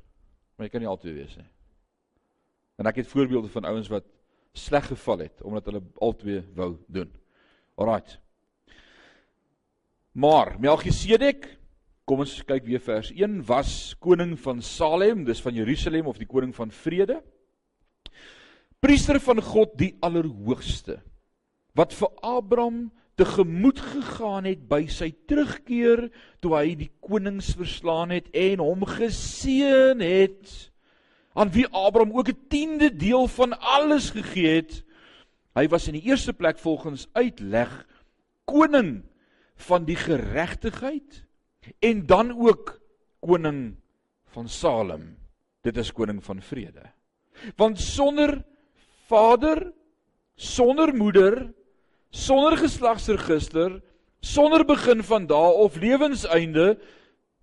Maar 0.56 0.68
jy 0.68 0.72
kan 0.72 0.84
nie 0.84 0.90
altyd 0.90 1.16
wees 1.18 1.34
nie. 1.36 1.48
En 2.80 2.88
ek 2.88 3.02
het 3.02 3.10
voorbeelde 3.10 3.52
van 3.52 3.68
ouens 3.68 3.90
wat 3.92 4.06
sleg 4.56 4.88
geval 4.88 5.26
het 5.26 5.42
omdat 5.44 5.68
hulle 5.68 5.82
albei 6.00 6.40
wou 6.56 6.70
doen. 6.88 7.10
Alraight. 7.76 8.16
Maar 10.16 10.54
Melchisedek, 10.60 11.50
kom 12.06 12.22
ons 12.22 12.36
kyk 12.46 12.62
weer 12.68 12.82
vers 12.82 13.10
1, 13.10 13.40
was 13.48 13.70
koning 13.98 14.36
van 14.38 14.60
Salem, 14.62 15.24
dis 15.26 15.42
van 15.42 15.56
Jerusalem 15.58 16.06
of 16.06 16.20
die 16.22 16.28
koning 16.30 16.52
van 16.54 16.70
vrede. 16.70 17.18
Priester 18.78 19.18
van 19.18 19.42
God 19.42 19.74
die 19.80 19.96
Allerhoogste 20.06 21.00
wat 21.76 21.92
vir 21.92 22.12
Abraham 22.24 22.78
tegemoet 23.20 23.80
gegaan 23.82 24.46
het 24.48 24.62
by 24.68 24.86
sy 24.92 25.10
terugkeer 25.28 26.06
toe 26.44 26.54
hy 26.54 26.76
die 26.78 26.88
konings 27.04 27.50
verslaan 27.58 28.14
het 28.14 28.30
en 28.36 28.62
hom 28.64 28.86
geseën 28.88 30.00
het 30.00 30.54
aan 31.36 31.52
wie 31.52 31.66
Abraham 31.68 32.14
ook 32.16 32.30
'n 32.32 32.48
tiende 32.48 32.88
deel 32.88 33.26
van 33.28 33.52
alles 33.60 34.14
gegee 34.14 34.62
het. 34.62 34.84
Hy 35.56 35.68
was 35.68 35.88
in 35.88 35.98
die 35.98 36.08
eerste 36.08 36.32
plek 36.32 36.58
volgens 36.58 37.08
uitleg 37.12 37.86
koning 38.44 39.02
van 39.56 39.84
die 39.84 39.96
geregtigheid 39.96 41.25
en 41.78 42.06
dan 42.06 42.32
ook 42.38 42.80
koning 43.20 43.76
van 44.34 44.48
Salem. 44.48 45.16
Dit 45.60 45.76
is 45.76 45.92
koning 45.92 46.24
van 46.24 46.42
vrede. 46.42 46.92
Want 47.56 47.80
sonder 47.80 48.44
vader, 49.06 49.72
sonder 50.34 50.94
moeder, 50.94 51.52
sonder 52.10 52.56
geslagsregister, 52.56 53.82
sonder 54.20 54.64
begin 54.64 55.02
van 55.02 55.26
dae 55.26 55.52
of 55.52 55.76
lewenseinde, 55.76 56.78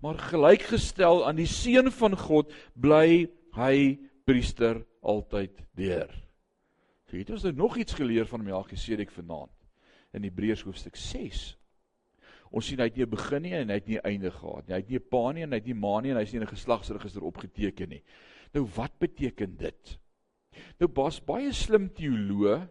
maar 0.04 0.20
gelykgestel 0.20 1.28
aan 1.28 1.40
die 1.40 1.48
seun 1.48 1.92
van 1.92 2.18
God, 2.18 2.52
bly 2.74 3.30
hy 3.56 4.00
priester 4.28 4.82
altyd 5.04 5.64
deur. 5.78 6.12
So 7.08 7.20
het 7.20 7.30
ons 7.30 7.46
nou 7.46 7.54
nog 7.56 7.78
iets 7.78 7.94
geleer 7.94 8.26
van 8.28 8.44
Melchisedek 8.44 9.12
vanaand 9.14 9.54
in 10.14 10.26
Hebreërs 10.26 10.64
hoofstuk 10.66 10.96
6. 10.96 11.54
Ons 12.54 12.70
sien 12.70 12.82
hy 12.82 12.86
het 12.86 12.98
nie 12.98 13.06
'n 13.06 13.10
begin 13.10 13.42
nie 13.42 13.54
en 13.58 13.70
hy 13.70 13.76
het 13.80 13.88
nie 13.88 13.98
'n 13.98 14.06
einde 14.06 14.32
gehad 14.32 14.68
nie. 14.68 14.74
Hy 14.76 14.82
het 14.82 14.90
nie 14.90 15.00
'n 15.00 15.10
pa 15.10 15.32
nie 15.32 15.44
en 15.44 15.52
hy 15.52 15.58
het 15.58 15.66
nie 15.66 15.74
ma 15.74 16.00
nie 16.02 16.12
en 16.12 16.18
hy 16.18 16.24
is 16.24 16.34
nie 16.34 16.42
in 16.42 16.48
'n 16.48 16.56
geslagsregister 16.56 17.24
opgeteken 17.24 17.90
nie. 17.90 18.04
Nou 18.54 18.68
wat 18.76 18.92
beteken 19.00 19.58
dit? 19.58 19.98
Nou 20.80 20.88
Bas 20.88 21.20
baie 21.20 21.52
slim 21.52 21.90
teoloë 21.90 22.62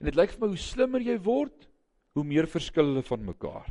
en 0.00 0.04
dit 0.04 0.16
lyk 0.16 0.30
vir 0.30 0.40
my 0.40 0.48
hoe 0.48 0.56
slimmer 0.56 1.00
jy 1.00 1.18
word, 1.18 1.68
hoe 2.14 2.24
meer 2.24 2.46
verskil 2.46 2.84
hulle 2.84 3.02
van 3.02 3.24
mekaar. 3.24 3.70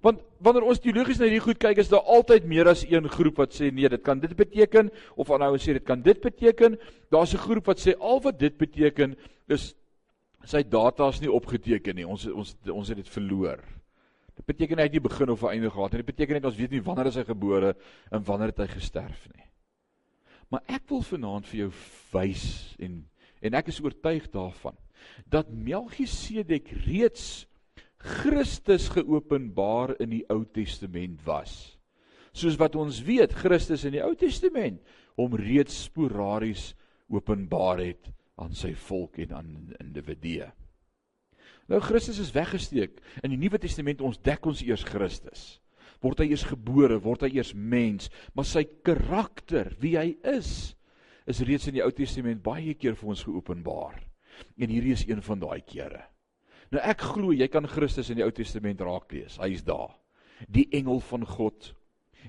Want 0.00 0.22
wanneer 0.40 0.64
ons 0.64 0.80
teologies 0.80 1.18
na 1.18 1.26
hierdie 1.28 1.44
goed 1.44 1.58
kyk, 1.60 1.78
is 1.78 1.90
daar 1.92 2.06
altyd 2.08 2.46
meer 2.48 2.68
as 2.68 2.86
een 2.88 3.08
groep 3.08 3.36
wat 3.42 3.52
sê 3.52 3.68
nee, 3.72 3.88
dit 3.88 4.02
kan 4.02 4.20
dit 4.20 4.32
beteken 4.36 4.88
of 5.16 5.30
aanhou 5.30 5.58
sê 5.58 5.74
dit 5.76 5.84
kan 5.84 6.00
dit 6.00 6.20
beteken. 6.20 6.78
Daar's 7.10 7.34
'n 7.34 7.44
groep 7.44 7.66
wat 7.66 7.80
sê 7.80 7.92
al 7.98 8.20
wat 8.20 8.38
dit 8.38 8.56
beteken 8.56 9.16
is 9.48 9.74
sy 10.44 10.62
data's 10.62 11.20
nie 11.20 11.32
opgeteken 11.32 11.96
nie. 11.96 12.06
Ons 12.06 12.26
ons 12.26 12.56
ons 12.70 12.88
het 12.88 12.96
dit 12.96 13.08
verloor. 13.08 13.60
Dit 14.40 14.56
beteken 14.56 14.80
hy 14.80 14.88
het 14.88 14.96
nie 14.96 15.04
begin 15.04 15.30
of 15.30 15.42
'n 15.44 15.52
einde 15.52 15.70
gehad 15.70 15.92
nie. 15.92 16.02
Dit 16.02 16.12
beteken 16.16 16.34
net 16.34 16.44
ons 16.48 16.56
weet 16.56 16.70
nie 16.70 16.82
wanneer 16.82 17.12
hy 17.12 17.24
gebore 17.24 17.76
en 18.10 18.24
wanneer 18.24 18.48
het 18.48 18.58
hy 18.58 18.66
gesterf 18.66 19.28
nie. 19.34 19.44
Maar 20.48 20.62
ek 20.66 20.88
wil 20.88 21.02
vanaand 21.02 21.46
vir 21.46 21.58
jou 21.58 21.72
wys 22.12 22.76
en 22.78 23.06
en 23.40 23.54
ek 23.54 23.68
is 23.68 23.80
oortuig 23.80 24.30
daarvan 24.30 24.76
dat 25.28 25.48
Melchisedek 25.48 26.68
reeds 26.84 27.46
Christus 27.96 28.88
geopenbaar 28.88 29.94
in 30.00 30.10
die 30.10 30.24
Ou 30.28 30.44
Testament 30.44 31.22
was. 31.24 31.78
Soos 32.32 32.56
wat 32.56 32.76
ons 32.76 33.02
weet, 33.02 33.32
Christus 33.32 33.84
in 33.84 33.92
die 33.92 34.04
Ou 34.04 34.14
Testament 34.14 34.80
hom 35.16 35.34
reeds 35.34 35.84
sporaries 35.84 36.74
openbaar 37.08 37.78
het 37.78 38.10
aan 38.40 38.54
sy 38.56 38.74
volk 38.74 39.18
en 39.18 39.32
aan 39.36 39.74
individue. 39.80 40.48
Nou 41.70 41.78
Christus 41.84 42.18
is 42.18 42.32
weggesteek. 42.34 42.98
In 43.22 43.30
die 43.30 43.38
Nuwe 43.38 43.60
Testament 43.62 44.02
ons 44.02 44.18
dek 44.26 44.46
ons 44.50 44.62
eers 44.66 44.82
Christus. 44.86 45.60
Word 46.02 46.22
hy 46.22 46.30
eers 46.32 46.46
gebore, 46.48 46.96
word 47.02 47.26
hy 47.26 47.34
eers 47.36 47.52
mens, 47.54 48.08
maar 48.34 48.48
sy 48.48 48.64
karakter, 48.86 49.74
wie 49.82 49.94
hy 50.00 50.14
is, 50.26 50.72
is 51.28 51.42
reeds 51.46 51.68
in 51.68 51.76
die 51.76 51.84
Ou 51.84 51.92
Testament 51.94 52.40
baie 52.42 52.72
keer 52.74 52.96
vir 52.98 53.12
ons 53.12 53.22
geopenbaar. 53.26 54.00
En 54.56 54.72
hierdie 54.72 54.96
is 54.96 55.04
een 55.06 55.20
van 55.22 55.42
daai 55.42 55.60
kere. 55.60 56.06
Nou 56.72 56.80
ek 56.86 57.04
glo 57.12 57.34
jy 57.36 57.46
kan 57.52 57.68
Christus 57.68 58.10
in 58.10 58.18
die 58.18 58.24
Ou 58.24 58.32
Testament 58.34 58.80
raak 58.82 59.12
lees. 59.12 59.36
Hy 59.38 59.52
is 59.54 59.66
daar. 59.66 59.92
Die 60.48 60.66
engel 60.74 61.02
van 61.04 61.26
God. 61.28 61.74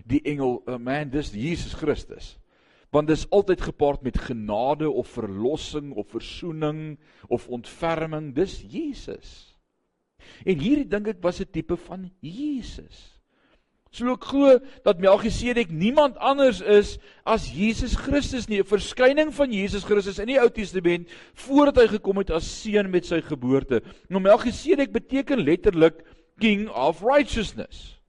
Die 0.08 0.21
engel, 0.27 0.60
uh, 0.67 0.77
man, 0.82 1.10
dis 1.13 1.32
Jesus 1.36 1.73
Christus 1.77 2.36
want 2.91 3.08
dit 3.08 3.17
is 3.17 3.30
altyd 3.32 3.62
gepaard 3.62 4.04
met 4.04 4.19
genade 4.19 4.89
of 4.89 5.08
verlossing 5.08 5.93
of 5.95 6.12
versoening 6.12 6.99
of 7.27 7.47
ontferming. 7.47 8.34
Dis 8.36 8.60
Jesus. 8.67 9.56
En 10.43 10.60
hierdie 10.60 10.88
dink 10.88 11.08
ek 11.08 11.23
was 11.23 11.39
'n 11.39 11.49
tipe 11.51 11.77
van 11.77 12.12
Jesus. 12.19 13.21
So 13.91 14.13
ek 14.13 14.23
glo 14.23 14.60
dat 14.84 14.99
Melchisedek 14.99 15.69
niemand 15.69 16.17
anders 16.17 16.62
is 16.62 16.97
as 17.23 17.49
Jesus 17.51 17.95
Christus 17.95 18.47
nie. 18.47 18.60
'n 18.60 18.67
verskyning 18.67 19.34
van 19.34 19.51
Jesus 19.51 19.84
Christus 19.84 20.19
in 20.19 20.27
die 20.27 20.39
Ou 20.39 20.49
Testament 20.49 21.10
voordat 21.34 21.75
hy 21.75 21.88
gekom 21.88 22.17
het 22.17 22.32
as 22.32 22.62
seun 22.62 22.89
met 22.89 23.06
sy 23.06 23.21
geboorte. 23.21 23.82
Nou 24.10 24.21
Melchisedek 24.21 24.91
beteken 24.91 25.43
letterlik 25.43 26.04
king 26.39 26.69
of 26.69 27.01
righteousness. 27.01 27.99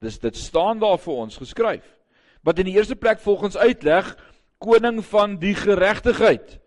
Dis 0.00 0.18
dit 0.18 0.36
staan 0.36 0.78
daar 0.78 0.98
vir 0.98 1.14
ons 1.14 1.36
geskryf 1.36 2.01
wat 2.42 2.58
in 2.58 2.68
die 2.70 2.76
eerste 2.76 2.96
plek 2.96 3.20
volgens 3.20 3.56
uitleg 3.56 4.16
koning 4.58 5.02
van 5.04 5.38
die 5.42 5.54
geregtigheid 5.54 6.62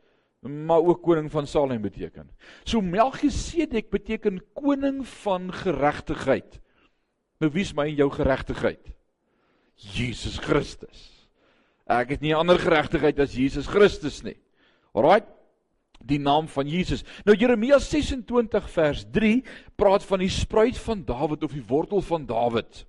maar 0.45 0.83
ook 0.83 1.01
koning 1.01 1.31
van 1.31 1.47
Salem 1.47 1.81
beteken. 1.81 2.29
So 2.63 2.81
Melchisedek 2.81 3.89
beteken 3.89 4.43
koning 4.53 5.07
van 5.07 5.53
geregtigheid. 5.53 6.59
Nou 7.41 7.51
wie's 7.51 7.73
my 7.73 7.89
en 7.89 7.97
jou 7.97 8.09
geregtigheid? 8.11 8.93
Jesus 9.75 10.37
Christus. 10.37 11.09
Ek 11.85 12.15
het 12.15 12.21
nie 12.23 12.35
ander 12.35 12.59
geregtigheid 12.61 13.19
as 13.19 13.35
Jesus 13.35 13.67
Christus 13.69 14.21
nie. 14.25 14.37
Alraai. 14.95 15.25
Die 16.05 16.19
naam 16.21 16.47
van 16.51 16.67
Jesus. 16.69 17.03
Nou 17.25 17.35
Jeremia 17.37 17.79
26 17.81 18.69
vers 18.69 19.05
3 19.11 19.39
praat 19.79 20.05
van 20.05 20.21
die 20.21 20.29
spruit 20.29 20.77
van 20.77 21.01
Dawid 21.05 21.43
of 21.43 21.55
die 21.55 21.65
wortel 21.65 22.03
van 22.05 22.27
Dawid. 22.29 22.85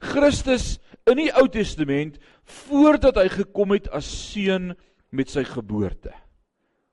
Christus 0.00 0.78
in 1.06 1.16
die 1.16 1.30
Ou 1.38 1.46
Testament 1.48 2.18
voordat 2.66 3.16
hy 3.20 3.28
gekom 3.32 3.74
het 3.76 3.88
as 3.94 4.08
seun 4.08 4.74
met 5.14 5.30
sy 5.30 5.44
geboorte. 5.46 6.12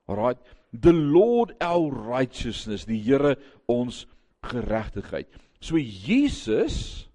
Alraai, 0.08 0.38
the 0.72 0.92
Lord 0.92 1.54
our 1.60 1.92
righteousness, 1.92 2.86
die 2.88 3.00
Here 3.02 3.36
ons 3.68 4.06
geregtigheid. 4.48 5.28
So 5.60 5.78
Jesus 5.78 7.08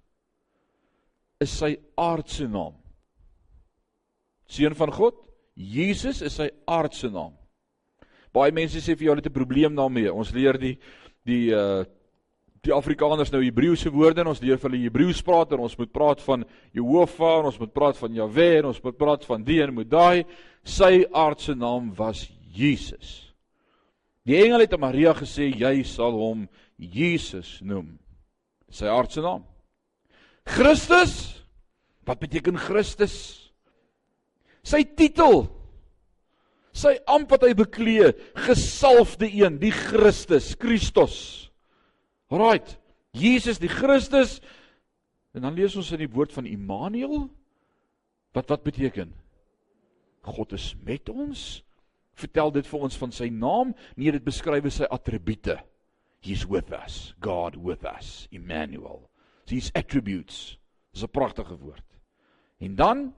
is 1.41 1.53
sy 1.53 1.75
aardse 1.99 2.47
naam. 2.47 2.75
Seun 4.51 4.75
van 4.77 4.91
God, 4.93 5.17
Jesus 5.55 6.21
is 6.25 6.37
sy 6.37 6.49
aardse 6.69 7.09
naam. 7.11 7.33
Baie 8.33 8.53
mense 8.55 8.81
sê 8.81 8.95
vir 8.97 9.07
jou 9.07 9.13
hulle 9.13 9.21
het 9.21 9.29
'n 9.29 9.39
probleem 9.39 9.75
daarmee. 9.75 10.13
Ons 10.13 10.33
leer 10.33 10.57
die 10.57 10.77
die 11.25 11.53
uh 11.53 11.85
die 12.63 12.71
Afrikaners 12.71 13.31
nou 13.33 13.41
Hebreëse 13.43 13.91
woorde 13.91 14.23
en 14.23 14.29
ons 14.31 14.39
leer 14.39 14.59
vir 14.59 14.69
hulle 14.69 14.85
Hebreëus 14.85 15.19
praat 15.25 15.51
en 15.51 15.65
ons 15.65 15.75
moet 15.79 15.91
praat 15.91 16.21
van 16.23 16.45
Jehovah 16.75 17.41
en 17.41 17.49
ons 17.49 17.59
moet 17.59 17.73
praat 17.75 17.99
van 17.99 18.15
Jahwe 18.15 18.47
en 18.61 18.69
ons 18.71 18.79
moet 18.85 18.97
praat 18.99 19.25
van 19.27 19.43
die 19.43 19.59
en 19.65 19.73
moet 19.75 19.89
daai 19.91 20.23
sy 20.63 21.03
aardse 21.11 21.57
naam 21.59 21.91
was 21.97 22.23
Jesus. 22.55 23.33
Die 24.23 24.37
engel 24.39 24.63
het 24.63 24.77
aan 24.77 24.85
Maria 24.85 25.11
gesê 25.17 25.49
jy 25.51 25.81
sal 25.83 26.15
hom 26.15 26.47
Jesus 26.79 27.57
noem. 27.67 27.97
Sy 28.71 28.87
aardse 28.87 29.21
naam. 29.21 29.43
Christus? 30.47 31.43
Wat 32.07 32.19
beteken 32.23 32.55
Christus? 32.59 33.17
Sy 34.63 34.85
titel. 34.95 35.49
Sy 36.73 36.95
amp 37.11 37.35
wat 37.35 37.43
hy 37.43 37.51
beklee, 37.57 38.13
gesalfde 38.47 39.27
een, 39.27 39.59
die 39.61 39.75
Christus, 39.75 40.53
Christus. 40.57 41.42
Alraight. 42.33 42.79
Jesus 43.13 43.59
die 43.61 43.69
Christus. 43.69 44.39
En 45.37 45.45
dan 45.45 45.53
lees 45.53 45.75
ons 45.77 45.91
in 45.93 46.01
die 46.01 46.09
woord 46.09 46.33
van 46.33 46.49
Immanuel 46.49 47.27
wat 48.33 48.49
wat 48.49 48.63
beteken? 48.65 49.11
God 50.25 50.55
is 50.57 50.71
met 50.81 51.09
ons. 51.13 51.61
Vertel 52.17 52.53
dit 52.55 52.69
vir 52.69 52.85
ons 52.87 52.97
van 52.97 53.13
sy 53.13 53.27
naam, 53.33 53.73
nee 53.97 54.13
dit 54.13 54.25
beskryf 54.25 54.65
sy 54.73 54.89
attribute. 54.89 55.59
He's 56.23 56.45
with 56.47 56.71
us, 56.73 57.13
God 57.21 57.57
with 57.59 57.85
us, 57.85 58.27
Immanuel. 58.31 59.03
His 59.49 59.69
attributes. 59.75 60.57
Dis 60.93 61.03
'n 61.03 61.11
pragtige 61.11 61.57
woord. 61.57 61.85
En 62.59 62.75
dan 62.75 63.13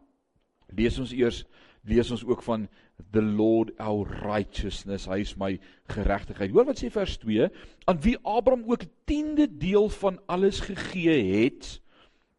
lees 0.68 1.00
ons 1.00 1.12
eers 1.12 1.46
lees 1.84 2.12
ons 2.12 2.26
ook 2.26 2.44
van 2.44 2.68
the 3.12 3.22
Lord 3.22 3.72
our 3.80 4.06
righteousness. 4.24 5.08
Hy 5.08 5.20
is 5.24 5.36
my 5.40 5.56
geregtigheid. 5.92 6.52
Hoor 6.52 6.68
wat 6.70 6.80
sê 6.80 6.92
vers 6.92 7.18
2, 7.22 7.50
aan 7.90 8.00
wie 8.04 8.18
Abraham 8.24 8.64
ook 8.68 8.84
'n 8.84 8.92
tiende 9.06 9.48
deel 9.48 9.90
van 9.90 10.20
alles 10.28 10.60
gegee 10.60 11.44
het. 11.44 11.82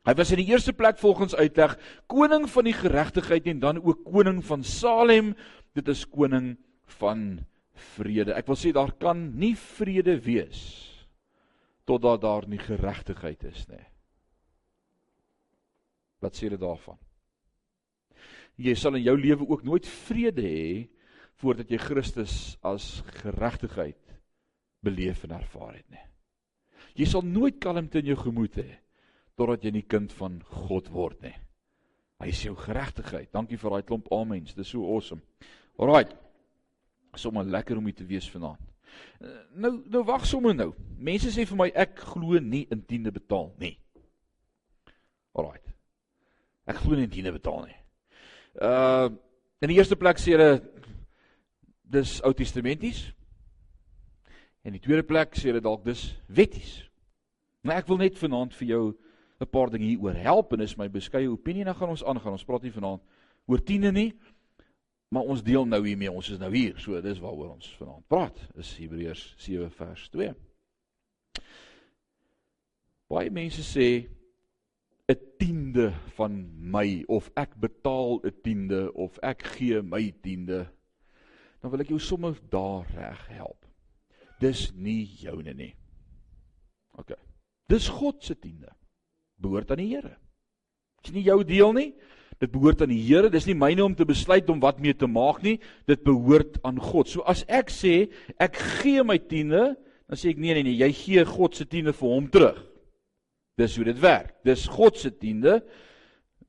Hy 0.07 0.15
was 0.15 0.31
in 0.31 0.39
die 0.39 0.53
eerste 0.53 0.73
plek 0.73 0.99
volgens 0.99 1.35
uitleg 1.35 1.79
koning 2.07 2.47
van 2.51 2.65
die 2.65 2.77
geregtigheid 2.77 3.47
en 3.47 3.59
dan 3.61 3.83
ook 3.83 4.05
koning 4.05 4.45
van 4.45 4.63
Salem. 4.63 5.35
Dit 5.75 5.89
is 5.89 6.09
koning 6.09 6.57
van 6.85 7.45
vrede. 7.75 8.33
Ek 8.33 8.47
wil 8.47 8.57
sê 8.57 8.73
daar 8.73 8.93
kan 8.93 9.37
nie 9.39 9.57
vrede 9.57 10.21
wees 10.21 10.93
totdat 11.87 12.21
daar 12.21 12.49
nie 12.49 12.59
geregtigheid 12.59 13.45
is 13.45 13.67
nie. 13.71 13.85
Wat 16.19 16.35
sê 16.35 16.49
dit 16.51 16.61
daarvan? 16.61 16.99
Jy 18.57 18.75
sal 18.75 18.97
in 18.97 19.05
jou 19.05 19.17
lewe 19.17 19.49
ook 19.49 19.65
nooit 19.65 19.87
vrede 19.87 20.43
hê 20.43 20.89
voordat 21.41 21.71
jy 21.71 21.79
Christus 21.79 22.57
as 22.65 23.03
geregtigheid 23.21 24.01
beleef 24.85 25.25
en 25.25 25.37
ervaar 25.37 25.75
het 25.77 25.89
nie. 25.93 26.05
Jy 26.97 27.09
sal 27.11 27.27
nooit 27.27 27.59
kalmte 27.61 28.01
in 28.01 28.13
jou 28.13 28.19
gemoed 28.21 28.57
hê 28.57 28.79
totdat 29.37 29.65
jy 29.65 29.73
'n 29.77 29.89
kind 29.89 30.13
van 30.13 30.41
God 30.43 30.89
word 30.89 31.23
nie. 31.23 31.35
Hy 32.21 32.29
is 32.29 32.43
jou 32.43 32.55
geregtigheid. 32.57 33.33
Dankie 33.33 33.59
vir 33.59 33.71
daai 33.71 33.83
klomp 33.83 34.09
amens. 34.13 34.55
Dis 34.55 34.69
so 34.69 34.85
awesome. 34.95 35.21
Alraai. 35.79 36.07
Sommige 37.15 37.51
lekker 37.51 37.77
om 37.77 37.85
hier 37.85 37.95
te 37.95 38.05
wees 38.05 38.31
vanaand. 38.31 38.61
Eh, 39.21 39.29
nou 39.55 39.83
nou 39.91 40.03
wag 40.05 40.27
sommer 40.27 40.55
nou. 40.55 40.73
Mense 40.99 41.29
sê 41.29 41.47
vir 41.47 41.57
my 41.57 41.71
ek 41.75 41.99
glo 41.99 42.41
nie 42.41 42.67
in 42.71 42.85
tiende 42.89 43.13
betaal 43.13 43.53
nie. 43.61 43.77
Alraai. 45.37 45.61
Ek 46.67 46.77
glo 46.77 46.97
nie 46.97 47.05
in 47.05 47.11
tiende 47.11 47.33
betaal 47.33 47.67
nie. 47.67 47.77
Uh 48.61 49.11
in 49.65 49.71
die 49.73 49.79
eerste 49.79 49.97
plek 49.97 50.19
sê 50.21 50.35
hulle 50.35 50.61
dis 51.89 52.19
Ou 52.23 52.33
Testamenties. 52.37 53.07
En 54.63 54.75
in 54.75 54.77
die 54.77 54.85
tweede 54.85 55.07
plek 55.07 55.35
sê 55.35 55.49
hulle 55.49 55.63
dalk 55.65 55.85
dis 55.87 56.11
wetties. 56.29 56.83
Maar 57.65 57.81
ek 57.81 57.89
wil 57.91 58.01
net 58.03 58.19
vanaand 58.21 58.55
vir 58.55 58.69
jou 58.69 58.85
'n 59.41 59.51
paar 59.51 59.71
dinge 59.71 59.87
hieroor 59.87 60.15
help 60.15 60.53
en 60.53 60.61
is 60.61 60.77
my 60.77 60.89
beskeie 60.89 61.31
opinie 61.31 61.61
en 61.61 61.73
dan 61.73 61.75
gaan 61.75 61.89
ons 61.89 62.05
aangaan. 62.05 62.33
Ons 62.33 62.45
praat 62.45 62.63
nie 62.63 62.73
vanaand 62.73 63.03
oor 63.47 63.63
tiende 63.63 63.93
nie, 63.93 64.15
maar 65.09 65.23
ons 65.23 65.43
deel 65.43 65.67
nou 65.67 65.87
hiermee. 65.87 66.13
Ons 66.13 66.31
is 66.31 66.39
nou 66.39 66.53
hier. 66.53 66.79
So 66.79 67.01
dis 67.01 67.19
waaroor 67.19 67.55
ons 67.55 67.77
vanaand 67.79 68.07
praat. 68.09 68.49
Is 68.57 68.77
Hebreërs 68.77 69.35
7 69.37 69.71
vers 69.71 70.09
2. 70.09 70.35
Baie 73.09 73.31
mense 73.31 73.63
sê 73.63 74.09
'n 75.09 75.19
tiende 75.39 75.93
van 76.17 76.33
my 76.71 77.05
of 77.07 77.31
ek 77.35 77.55
betaal 77.61 78.21
'n 78.25 78.35
tiende 78.43 78.93
of 78.95 79.19
ek 79.23 79.43
gee 79.43 79.83
my 79.83 80.15
tiende. 80.23 80.67
Dan 81.61 81.71
wil 81.71 81.81
ek 81.81 81.89
jou 81.89 82.01
sommer 82.01 82.35
daar 82.51 82.87
reg 82.95 83.27
help. 83.29 83.67
Dis 84.41 84.73
nie 84.75 85.07
joune 85.07 85.55
nie. 85.55 85.75
OK. 86.99 87.15
Dis 87.69 87.89
God 87.89 88.25
se 88.25 88.39
tiende 88.39 88.73
behoort 89.37 89.71
aan 89.71 89.83
die 89.83 89.95
Here. 89.95 90.17
Dis 91.03 91.13
nie 91.13 91.23
jou 91.23 91.45
deel 91.45 91.73
nie. 91.73 91.95
Dit 92.39 92.51
behoort 92.51 92.83
aan 92.83 92.93
die 92.93 93.03
Here. 93.07 93.31
Dis 93.31 93.47
nie 93.47 93.55
myne 93.55 93.85
om 93.85 93.95
te 93.95 94.05
besluit 94.05 94.49
om 94.51 94.61
wat 94.61 94.81
mee 94.81 94.95
te 94.95 95.07
maak 95.07 95.43
nie. 95.43 95.61
Dit 95.87 96.03
behoort 96.03 96.59
aan 96.65 96.81
God. 96.81 97.09
So 97.09 97.23
as 97.23 97.45
ek 97.49 97.71
sê 97.71 98.11
ek 98.39 98.57
gee 98.57 99.05
my 99.05 99.19
tiende, 99.19 99.77
dan 100.07 100.19
sê 100.19 100.31
ek 100.35 100.39
nee 100.39 100.55
nee 100.55 100.67
nee, 100.67 100.81
jy 100.83 100.93
gee 100.93 101.25
God 101.25 101.55
se 101.55 101.67
tiende 101.67 101.95
vir 101.95 102.09
hom 102.09 102.31
terug. 102.31 102.59
Dis 103.57 103.77
hoe 103.77 103.85
dit 103.89 104.01
werk. 104.01 104.35
Dis 104.45 104.67
God 104.69 104.99
se 105.01 105.11
tiende. 105.17 105.61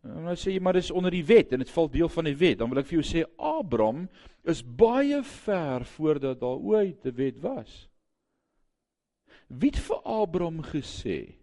En 0.03 0.27
dan 0.29 0.39
sê 0.39 0.53
jy 0.55 0.61
maar 0.63 0.77
dis 0.77 0.91
onder 0.91 1.11
die 1.11 1.25
wet 1.25 1.51
en 1.51 1.63
dit 1.63 1.71
val 1.71 1.89
deel 1.91 2.09
van 2.11 2.27
die 2.29 2.37
wet. 2.37 2.59
Dan 2.59 2.71
wil 2.71 2.81
ek 2.81 2.89
vir 2.89 2.99
jou 2.99 3.07
sê 3.07 3.23
Abraham 3.37 4.05
is 4.47 4.63
baie 4.63 5.19
ver 5.23 5.85
voordat 5.97 6.39
daar 6.39 6.59
ooit 6.59 7.05
'n 7.05 7.15
wet 7.15 7.39
was. 7.43 7.87
Wie 9.47 9.71
het 9.71 9.79
vir 9.79 10.01
Abraham 10.03 10.61
gesê 10.63 11.35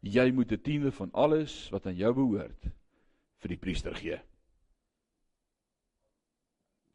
jy 0.00 0.30
moet 0.32 0.52
'n 0.52 0.60
tiende 0.60 0.92
van 0.92 1.10
alles 1.12 1.70
wat 1.70 1.86
aan 1.86 1.96
jou 1.96 2.12
behoort 2.14 2.62
vir 3.40 3.48
die 3.48 3.56
priester 3.56 3.94
gee. 3.94 4.20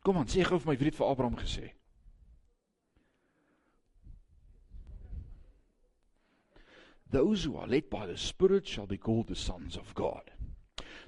Kom 0.01 0.17
aan, 0.17 0.27
sê 0.27 0.43
gou 0.43 0.59
vir 0.59 0.71
my 0.71 0.77
wie 0.77 0.85
het 0.85 0.95
vir 0.95 1.07
Abraham 1.07 1.35
gesê? 1.35 1.78
Those 7.11 7.43
who 7.43 7.57
are 7.57 7.67
led 7.67 7.89
by 7.89 8.05
the 8.05 8.17
Spirit 8.17 8.67
shall 8.67 8.85
be 8.85 8.97
called 8.97 9.27
the 9.27 9.35
sons 9.35 9.77
of 9.77 9.93
God. 9.95 10.29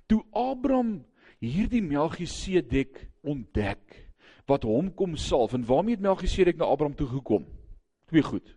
Toe 0.10 0.24
Abraham 0.34 1.04
hierdie 1.42 1.82
Melchisedek 1.82 3.08
ontdek 3.22 4.10
wat 4.50 4.66
hom 4.66 4.90
kom 4.98 5.14
salf 5.16 5.54
en 5.54 5.66
waarmee 5.66 5.96
het 5.96 6.04
Melchisedek 6.04 6.58
na 6.58 6.66
Abraham 6.66 6.96
toe 6.98 7.08
gekom? 7.08 7.46
Twee 8.10 8.26
goed. 8.26 8.56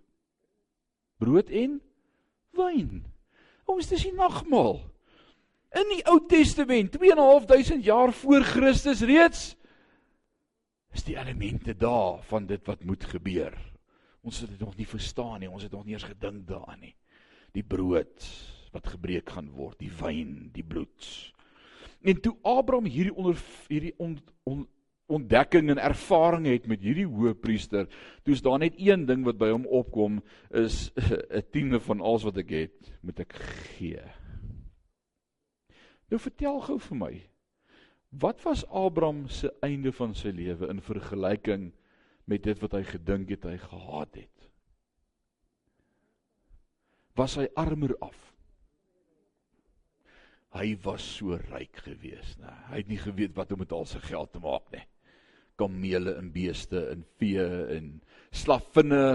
Brood 1.21 1.53
en 1.53 1.79
wyn. 2.57 3.05
Ons 3.71 3.89
dis 3.93 4.09
die 4.09 4.17
nagmaal. 4.17 4.81
In 5.75 5.89
die 5.91 6.03
Ou 6.11 6.21
Testament, 6.31 6.97
2.500 6.97 7.83
jaar 7.83 8.13
voor 8.15 8.45
Christus 8.47 9.03
reeds 9.03 9.53
is 10.95 11.03
die 11.03 11.17
elemente 11.19 11.75
daar 11.75 12.21
van 12.31 12.47
dit 12.47 12.63
wat 12.67 12.85
moet 12.87 13.05
gebeur. 13.11 13.55
Ons 14.23 14.41
het 14.45 14.53
dit 14.55 14.61
nog 14.63 14.77
nie 14.79 14.87
verstaan 14.87 15.41
nie, 15.43 15.51
ons 15.51 15.65
het 15.67 15.73
nog 15.73 15.85
nie 15.85 15.97
eens 15.97 16.07
gedink 16.07 16.47
daaraan 16.47 16.81
nie. 16.81 16.95
Die 17.55 17.63
brood 17.63 18.29
wat 18.75 18.91
gebreek 18.91 19.31
gaan 19.31 19.53
word, 19.55 19.79
die 19.79 19.93
wyn, 20.01 20.51
die 20.55 20.65
bloed. 20.67 21.07
En 22.05 22.19
toe 22.21 22.35
Abraham 22.43 22.89
hierdie 22.91 23.15
onder 23.15 23.39
hierdie 23.71 23.95
on, 24.03 24.17
on, 24.51 24.65
ontdekking 25.07 25.71
en 25.71 25.79
ervaring 25.79 26.49
het 26.49 26.67
met 26.67 26.83
hierdie 26.83 27.07
hoëpriester, 27.07 27.87
toe 28.25 28.35
is 28.35 28.43
daar 28.45 28.59
net 28.61 28.77
een 28.81 29.07
ding 29.07 29.25
wat 29.27 29.39
by 29.41 29.53
hom 29.53 29.67
opkom 29.69 30.19
is 30.51 30.91
'n 31.39 31.45
tiende 31.53 31.81
van 31.81 32.01
alles 32.01 32.27
wat 32.27 32.41
ek 32.43 32.51
het, 32.51 32.93
moet 33.01 33.21
ek 33.21 33.37
gee. 33.77 34.03
Nou 36.11 36.21
vertel 36.21 36.61
gou 36.61 36.79
vir 36.79 36.99
my, 36.99 37.15
wat 38.11 38.43
was 38.45 38.67
Abraham 38.69 39.29
se 39.29 39.53
einde 39.63 39.93
van 39.93 40.15
sy 40.15 40.31
lewe 40.35 40.69
in 40.69 40.81
vergelyking 40.81 41.73
met 42.25 42.45
dit 42.45 42.61
wat 42.61 42.73
hy 42.73 42.83
gedink 42.83 43.33
het 43.35 43.45
hy 43.45 43.57
gehad 43.59 44.15
het? 44.15 44.34
Was 47.15 47.37
hy 47.39 47.47
armer 47.57 47.95
af? 48.03 48.17
Hy 50.55 50.75
was 50.85 51.03
so 51.17 51.39
ryk 51.51 51.83
geweest, 51.83 52.39
né? 52.43 52.53
Hy 52.71 52.83
het 52.83 52.91
nie 52.91 52.99
geweet 53.03 53.35
wat 53.35 53.53
om 53.55 53.63
met 53.63 53.73
al 53.75 53.87
sy 53.91 54.03
geld 54.03 54.33
te 54.35 54.43
maak 54.43 54.71
nie 54.75 54.85
kamele 55.57 56.15
en 56.19 56.31
beeste 56.33 56.81
en 56.91 57.05
vee 57.19 57.45
en 57.77 57.91
slaffinne 58.35 59.07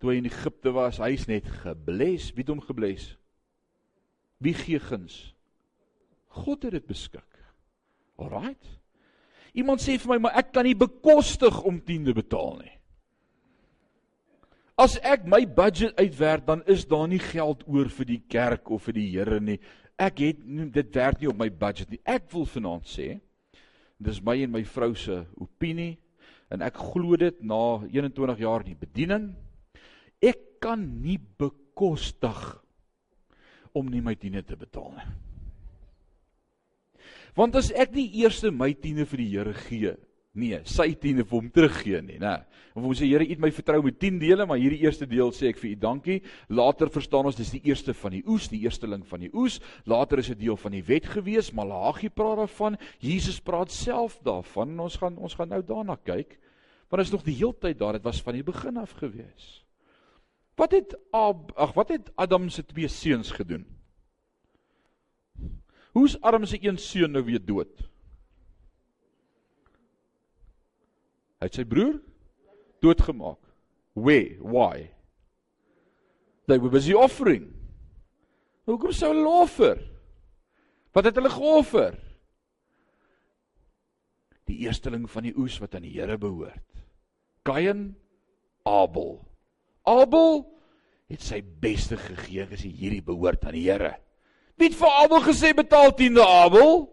toe 0.00 0.12
hy 0.12 0.20
in 0.20 0.28
Egipte 0.30 0.72
was, 0.72 1.00
hy's 1.00 1.26
net 1.28 1.48
gebless. 1.60 2.30
Wie 2.32 2.44
het 2.44 2.52
hom 2.52 2.62
gebless? 2.64 3.10
Wie 4.40 4.54
gee 4.56 4.80
guns? 4.80 5.34
God 6.40 6.64
het 6.64 6.76
dit 6.78 6.86
beskik. 6.88 7.26
Alraight. 8.20 8.64
Iemand 9.52 9.82
sê 9.82 9.98
vir 10.00 10.14
my, 10.14 10.18
maar 10.24 10.38
ek 10.40 10.54
kan 10.54 10.64
nie 10.64 10.78
bekostig 10.78 11.58
om 11.68 11.82
tiende 11.84 12.14
betaal 12.16 12.62
nie. 12.62 12.72
As 14.80 14.96
ek 15.04 15.26
my 15.28 15.42
budget 15.44 15.98
uitwerk, 16.00 16.46
dan 16.46 16.62
is 16.64 16.86
daar 16.88 17.08
nie 17.10 17.20
geld 17.20 17.66
oor 17.68 17.90
vir 17.92 18.06
die 18.08 18.22
kerk 18.32 18.70
of 18.72 18.86
vir 18.88 18.96
die 18.96 19.08
Here 19.12 19.40
nie. 19.40 19.58
Ek 20.00 20.22
het 20.24 20.40
dit 20.72 20.94
werk 20.96 21.20
nie 21.20 21.28
op 21.28 21.36
my 21.36 21.50
budget 21.52 21.90
nie. 21.92 22.00
Ek 22.08 22.30
wil 22.32 22.46
vanaand 22.48 22.88
sê, 22.88 23.18
Dis 24.00 24.22
my 24.24 24.38
en 24.40 24.54
my 24.54 24.62
vrou 24.64 24.94
se 24.96 25.18
opinie 25.36 25.98
en 26.50 26.64
ek 26.64 26.78
glo 26.80 27.18
dit 27.20 27.42
na 27.46 27.82
21 27.84 28.40
jaar 28.40 28.64
in 28.64 28.72
die 28.72 28.80
bediening. 28.80 29.26
Ek 30.24 30.40
kan 30.64 30.80
nie 31.02 31.18
bekostig 31.20 32.38
om 33.76 33.90
nie 33.92 34.00
my 34.02 34.16
tiende 34.18 34.42
te 34.42 34.56
betaal 34.58 34.94
nie. 34.96 35.10
Want 37.36 37.60
as 37.60 37.68
ek 37.70 37.92
nie 37.94 38.08
eers 38.22 38.40
my 38.50 38.72
tiende 38.74 39.04
vir 39.06 39.20
die 39.22 39.28
Here 39.36 39.54
gee 39.68 39.92
Nee, 40.30 40.60
sy 40.62 40.92
tiende 40.94 41.24
vir 41.26 41.40
hom 41.40 41.48
teruggee 41.50 41.98
nie, 42.06 42.20
né? 42.22 42.36
Of 42.70 42.84
ons 42.86 43.00
sê 43.00 43.08
Here, 43.08 43.24
U 43.26 43.32
het 43.32 43.40
my 43.42 43.50
vertrou 43.50 43.80
met 43.82 43.96
10 43.98 44.20
dele, 44.22 44.44
maar 44.46 44.60
hierdie 44.62 44.84
eerste 44.84 45.08
deel 45.10 45.32
sê 45.34 45.48
ek 45.50 45.58
vir 45.58 45.72
U 45.72 45.78
dankie. 45.82 46.20
Later 46.46 46.90
verstaan 46.94 47.26
ons 47.26 47.38
dis 47.38 47.50
die 47.56 47.62
eerste 47.66 47.94
van 47.98 48.14
die 48.14 48.22
oes, 48.30 48.46
die 48.52 48.60
eersteling 48.62 49.02
van 49.10 49.24
die 49.24 49.32
oes. 49.34 49.58
Later 49.90 50.22
is 50.22 50.30
dit 50.30 50.38
deel 50.44 50.58
van 50.60 50.76
die 50.76 50.84
wet 50.86 51.08
gewees, 51.10 51.50
Malagi 51.56 52.12
praat 52.14 52.44
daarvan. 52.44 52.78
Jesus 53.02 53.40
praat 53.42 53.74
self 53.74 54.20
daarvan. 54.22 54.78
Ons 54.78 55.00
gaan 55.02 55.18
ons 55.18 55.34
gaan 55.34 55.50
nou 55.50 55.64
daarna 55.66 55.98
kyk. 55.98 56.38
Want 56.90 57.02
is 57.02 57.12
nog 57.14 57.26
die 57.26 57.38
heeltyd 57.38 57.78
daar, 57.78 57.98
dit 57.98 58.06
was 58.06 58.22
van 58.22 58.38
die 58.38 58.46
begin 58.46 58.78
af 58.78 58.94
gewees. 59.02 59.50
Wat 60.58 60.74
het 60.74 60.94
Ab, 61.16 61.50
ag, 61.56 61.74
wat 61.74 61.90
het 61.90 62.10
Adam 62.14 62.50
se 62.50 62.62
twee 62.66 62.88
seuns 62.88 63.30
gedoen? 63.34 63.64
Hoe's 65.94 66.16
Adam 66.22 66.44
se 66.46 66.58
een 66.62 66.78
seun 66.78 67.10
nou 67.10 67.24
weer 67.26 67.42
dood? 67.42 67.90
Hy 71.40 71.48
het 71.48 71.56
sy 71.56 71.64
broer 71.64 71.96
doodgemaak. 72.84 73.40
Where? 73.96 74.36
Why? 74.44 74.90
They 76.46 76.58
were 76.58 76.72
busy 76.72 76.92
offering. 76.92 77.48
Hoekom 78.68 78.92
sou 78.94 79.10
hulle 79.14 79.32
offer? 79.42 79.80
Wat 80.94 81.06
het 81.08 81.16
hulle 81.18 81.32
geoffer? 81.32 81.96
Die 84.50 84.60
eersteling 84.66 85.06
van 85.10 85.28
die 85.28 85.34
oes 85.38 85.56
wat 85.62 85.76
aan 85.78 85.86
die 85.86 85.94
Here 85.94 86.18
behoort. 86.20 86.66
Kain, 87.46 87.94
Abel. 88.68 89.20
Abel 89.88 90.42
het 91.10 91.22
sy 91.24 91.40
beste 91.40 91.96
gegee 91.98 92.46
gesê 92.50 92.68
hierdie 92.68 93.04
behoort 93.06 93.46
aan 93.46 93.56
die 93.56 93.66
Here. 93.68 93.94
Wie 94.58 94.68
het 94.68 94.78
vir 94.78 94.96
Abel 95.04 95.22
gesê 95.24 95.54
betaal 95.56 95.94
10de 95.96 96.26
Abel? 96.26 96.84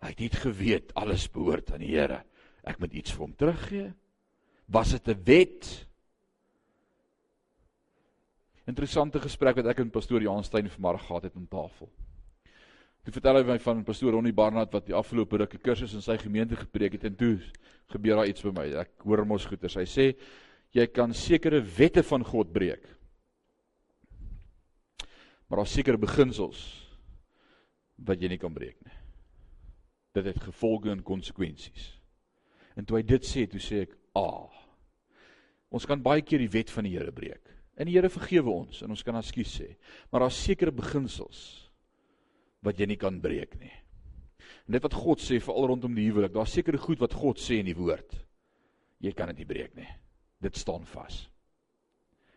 Hy 0.00 0.12
het 0.14 0.20
net 0.24 0.36
geweet 0.42 0.94
alles 0.96 1.28
behoort 1.32 1.72
aan 1.72 1.84
die 1.84 1.92
Here. 1.92 2.22
Ek 2.64 2.80
moet 2.80 2.94
iets 2.96 3.12
vir 3.12 3.24
hom 3.26 3.36
teruggee. 3.36 3.92
Was 4.70 4.92
dit 4.96 5.08
'n 5.08 5.24
wet? 5.24 5.86
Interessante 8.66 9.20
gesprek 9.20 9.56
wat 9.56 9.66
ek 9.66 9.80
en 9.80 9.90
pastoor 9.90 10.22
Jan 10.22 10.44
Steyn 10.44 10.68
vanmôre 10.68 10.98
gehad 10.98 11.22
het 11.22 11.36
aan 11.36 11.48
tafel. 11.48 11.90
Toe 13.04 13.12
vertel 13.12 13.36
hy 13.36 13.44
my 13.48 13.58
van 13.58 13.84
pastoor 13.84 14.12
Ronnie 14.12 14.32
Barnard 14.32 14.72
wat 14.72 14.86
die 14.86 14.94
afgelope 14.94 15.36
ruk 15.36 15.54
'n 15.54 15.64
kursus 15.64 15.94
in 15.94 16.02
sy 16.02 16.16
gemeente 16.16 16.56
gepreek 16.56 16.92
het 16.92 17.04
en 17.04 17.16
toe 17.16 17.40
gebeur 17.88 18.16
daar 18.16 18.28
iets 18.28 18.42
by 18.42 18.52
my. 18.52 18.66
Ek 18.80 18.90
hoor 19.04 19.24
mos 19.24 19.46
goeters. 19.46 19.74
Hy 19.74 19.84
sê 19.84 20.16
jy 20.72 20.86
kan 20.86 21.14
sekere 21.14 21.60
wette 21.60 22.02
van 22.02 22.24
God 22.24 22.52
breek. 22.52 22.84
Maar 25.48 25.56
daar's 25.56 25.72
sekere 25.72 25.98
beginsels 25.98 26.60
wat 27.96 28.20
jy 28.20 28.28
nie 28.28 28.38
kan 28.38 28.54
breek 28.54 28.76
nie. 28.84 28.99
Dit 30.16 30.24
het 30.24 30.42
gevolge 30.42 30.90
en 30.90 31.02
konsekwensies. 31.06 31.92
En 32.76 32.84
toe 32.84 32.98
hy 32.98 33.04
dit 33.06 33.26
sê, 33.26 33.46
toe 33.50 33.60
sê 33.60 33.82
ek, 33.82 33.96
"Ah. 34.14 34.50
Ons 35.70 35.86
kan 35.86 36.02
baie 36.02 36.22
keer 36.22 36.38
die 36.38 36.50
wet 36.50 36.70
van 36.70 36.84
die 36.84 36.96
Here 36.96 37.12
breek. 37.12 37.46
En 37.76 37.86
die 37.86 37.94
Here 37.94 38.08
vergewe 38.08 38.50
ons 38.50 38.82
en 38.82 38.90
ons 38.90 39.02
kan 39.02 39.16
ekskuus 39.16 39.60
sê. 39.60 39.76
Maar 40.10 40.20
daar's 40.20 40.44
sekere 40.44 40.72
beginsels 40.72 41.70
wat 42.62 42.78
jy 42.78 42.86
nie 42.86 42.96
kan 42.96 43.20
breek 43.20 43.58
nie. 43.60 43.72
En 44.66 44.72
dit 44.76 44.82
wat 44.82 44.94
God 44.94 45.22
sê 45.22 45.40
veral 45.40 45.66
rondom 45.66 45.94
die 45.94 46.08
huwelik, 46.10 46.34
daar's 46.34 46.52
sekere 46.52 46.78
goed 46.78 47.00
wat 47.00 47.14
God 47.16 47.38
sê 47.38 47.60
in 47.60 47.70
die 47.70 47.76
woord. 47.78 48.12
Jy 49.00 49.12
kan 49.16 49.30
dit 49.32 49.38
nie 49.38 49.48
breek 49.48 49.74
nie. 49.78 49.88
Dit 50.42 50.56
staan 50.56 50.84
vas. 50.84 51.22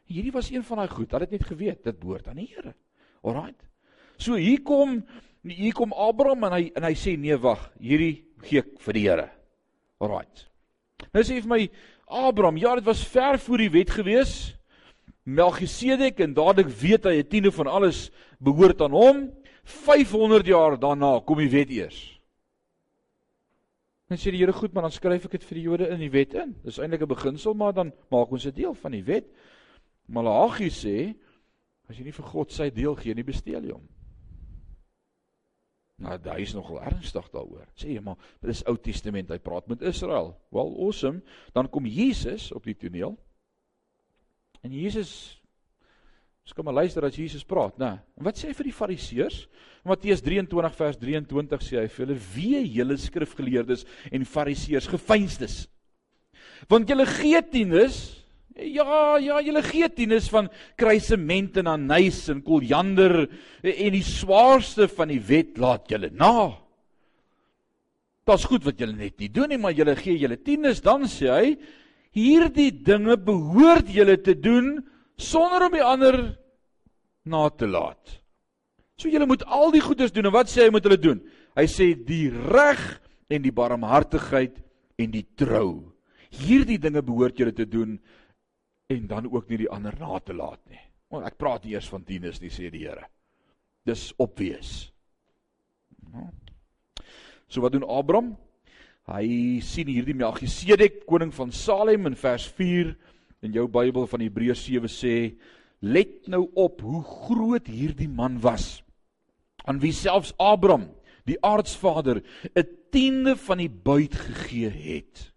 Hierdie 0.08 0.32
was 0.32 0.52
een 0.52 0.64
van 0.64 0.78
daai 0.78 0.92
goed. 0.92 1.12
Hulle 1.12 1.28
het 1.28 1.36
net 1.36 1.46
geweet 1.48 1.84
dit 1.84 2.00
behoort 2.00 2.28
aan 2.28 2.40
die 2.40 2.48
Here. 2.54 2.76
Alraait. 3.24 3.60
So 4.18 4.36
hier 4.36 4.62
kom 4.64 5.04
hier 5.44 5.74
kom 5.76 5.94
Abraham 5.94 6.46
en 6.48 6.56
hy 6.56 6.72
en 6.76 6.86
hy 6.88 6.94
sê 6.96 7.18
nee 7.20 7.36
wag, 7.38 7.66
hierdie 7.80 8.24
gee 8.46 8.64
ek 8.64 8.80
vir 8.86 8.94
die 8.94 9.06
Here. 9.08 9.28
Alraait. 10.04 10.48
Nou 11.14 11.24
sê 11.24 11.42
vir 11.42 11.52
my 11.52 11.62
Abraham, 12.08 12.58
ja, 12.62 12.76
dit 12.76 12.86
was 12.86 13.04
ver 13.08 13.40
voor 13.42 13.64
die 13.64 13.72
wet 13.74 13.92
gewees. 13.92 14.54
Melchisedek 15.24 16.20
en 16.24 16.36
dadelik 16.36 16.72
weet 16.82 17.06
hy 17.08 17.20
'n 17.20 17.30
tiende 17.30 17.52
van 17.52 17.68
alles 17.68 18.12
behoort 18.40 18.82
aan 18.82 18.92
hom. 18.92 19.32
500 19.64 20.46
jaar 20.46 20.78
daarna 20.78 21.20
kom 21.24 21.38
die 21.38 21.50
wet 21.50 21.70
eers. 21.70 22.20
Dan 24.10 24.18
sê 24.18 24.32
die 24.32 24.40
Here 24.40 24.54
goed, 24.54 24.74
maar 24.74 24.84
dan 24.84 24.92
skryf 24.92 25.26
ek 25.26 25.32
dit 25.32 25.44
vir 25.44 25.56
die 25.56 25.64
Jode 25.64 25.88
in 25.90 26.00
die 26.00 26.12
wet 26.12 26.34
in. 26.34 26.56
Dis 26.64 26.78
eintlik 26.78 27.02
'n 27.02 27.08
beginsel, 27.16 27.54
maar 27.54 27.74
dan 27.74 27.94
maak 28.12 28.32
ons 28.32 28.44
dit 28.44 28.56
deel 28.56 28.74
van 28.74 28.92
die 28.92 29.04
wet. 29.04 29.26
Malagi 30.08 30.70
sê 30.70 31.16
as 31.90 31.98
jy 31.98 32.04
nie 32.04 32.12
vir 32.12 32.26
God 32.26 32.52
sy 32.52 32.70
deel 32.70 32.96
gee 32.96 33.14
nie, 33.14 33.24
besteel 33.24 33.64
jy 33.64 33.72
hom. 33.72 33.88
Nou, 36.02 36.16
hy 36.18 36.42
is 36.42 36.56
nogal 36.58 36.82
ernstig 36.90 37.28
daaroor. 37.34 37.68
Sê 37.78 37.94
jy 37.94 38.02
maar, 38.04 38.18
dit 38.42 38.50
is 38.54 38.64
Ou 38.70 38.76
Testament, 38.82 39.30
hy 39.30 39.38
praat 39.44 39.70
met 39.72 39.84
Israel. 39.86 40.34
Wel, 40.54 40.74
awesome. 40.82 41.22
Dan 41.54 41.70
kom 41.70 41.86
Jesus 41.86 42.50
op 42.56 42.66
die 42.66 42.78
toneel. 42.78 43.18
En 44.64 44.74
Jesus 44.74 45.44
Ons 46.44 46.52
kom 46.52 46.66
maar 46.68 46.76
luister 46.76 47.06
as 47.08 47.16
Jesus 47.16 47.46
praat, 47.48 47.78
né? 47.80 47.94
En 48.20 48.26
wat 48.28 48.36
sê 48.36 48.50
hy 48.50 48.56
vir 48.58 48.68
die 48.68 48.76
Fariseërs? 48.76 49.38
Matteus 49.88 50.20
23 50.24 50.74
vers 50.76 50.98
23 51.00 51.64
sê 51.64 51.78
hy 51.80 51.86
vir 51.88 52.04
hulle: 52.04 52.18
"Wee 52.34 52.64
julle 52.68 52.98
skrifgeleerdes 53.00 53.86
en 54.12 54.26
Fariseërs, 54.28 54.90
gefeinstes. 54.92 55.56
Want 56.68 56.92
julle 56.92 57.06
gee 57.08 57.40
tiendes 57.48 58.23
Ja, 58.54 59.18
ja, 59.18 59.40
julle 59.42 59.64
gee 59.66 59.88
tieners 59.90 60.28
van 60.30 60.48
kruisement 60.78 61.56
en 61.58 61.72
anys 61.72 62.28
en 62.30 62.44
koljander 62.46 63.24
en 63.66 63.96
die 63.96 64.06
swaarste 64.06 64.86
van 64.94 65.10
die 65.10 65.22
wet 65.26 65.58
laat 65.58 65.90
julle 65.90 66.12
na. 66.14 66.52
Dit's 68.30 68.46
goed 68.48 68.64
wat 68.68 68.80
julle 68.80 68.94
net 68.96 69.18
nie 69.20 69.32
doen 69.34 69.50
nie, 69.52 69.60
maar 69.60 69.74
julle 69.76 69.96
gee 69.98 70.20
julle 70.22 70.38
tieners, 70.38 70.84
dan 70.86 71.10
sê 71.10 71.32
hy, 71.34 71.48
hierdie 72.14 72.70
dinge 72.86 73.18
behoort 73.18 73.90
julle 73.90 74.20
te 74.22 74.36
doen 74.38 74.78
sonder 75.18 75.66
om 75.68 75.74
die 75.74 75.84
ander 75.84 76.20
na 77.26 77.48
te 77.50 77.66
laat. 77.68 78.20
So 79.02 79.10
julle 79.10 79.28
moet 79.28 79.44
al 79.50 79.74
die 79.74 79.82
goeders 79.82 80.14
doen 80.14 80.30
en 80.30 80.36
wat 80.36 80.52
sê 80.52 80.68
hy 80.68 80.74
moet 80.74 80.86
hulle 80.86 81.02
doen? 81.02 81.24
Hy 81.58 81.66
sê 81.70 81.90
die 81.98 82.30
reg 82.30 82.82
en 83.34 83.42
die 83.42 83.54
barmhartigheid 83.56 84.62
en 85.02 85.14
die 85.14 85.26
trou. 85.40 85.90
Hierdie 86.34 86.80
dinge 86.82 87.02
behoort 87.06 87.42
julle 87.42 87.54
te 87.56 87.66
doen 87.66 87.98
en 88.88 89.08
dan 89.08 89.30
ook 89.32 89.50
nie 89.50 89.64
die 89.64 89.70
ander 89.72 89.96
na 90.00 90.20
te 90.20 90.34
laat 90.34 90.62
nie. 90.70 90.82
Want 91.14 91.28
ek 91.28 91.38
praat 91.38 91.66
nie 91.66 91.76
eers 91.76 91.90
van 91.92 92.04
tieners 92.04 92.42
nie, 92.42 92.52
sê 92.52 92.72
die 92.74 92.86
Here. 92.86 93.06
Dis 93.86 94.12
opwees. 94.22 94.92
Nou. 96.12 96.30
So 97.48 97.62
wat 97.62 97.76
doen 97.76 97.86
Abraham? 97.86 98.34
Hy 99.12 99.60
sien 99.66 99.90
hierdie 99.92 100.16
Melchisedek, 100.16 101.04
koning 101.10 101.34
van 101.36 101.52
Salem 101.52 102.08
in 102.08 102.16
vers 102.18 102.48
4 102.58 102.94
in 103.44 103.56
jou 103.56 103.68
Bybel 103.68 104.08
van 104.08 104.24
Hebreë 104.24 104.56
7 104.56 104.88
sê, 104.92 105.16
let 105.84 106.30
nou 106.32 106.46
op 106.56 106.80
hoe 106.82 107.02
groot 107.04 107.68
hierdie 107.68 108.08
man 108.08 108.40
was. 108.44 108.80
Aan 109.68 109.82
wie 109.84 109.92
selfs 109.96 110.32
Abraham, 110.40 110.88
die 111.28 111.38
aardsvader, 111.44 112.24
'n 112.56 112.68
tiende 112.92 113.36
van 113.36 113.58
die 113.58 113.70
buit 113.70 114.16
gegee 114.16 114.70
het. 114.70 115.34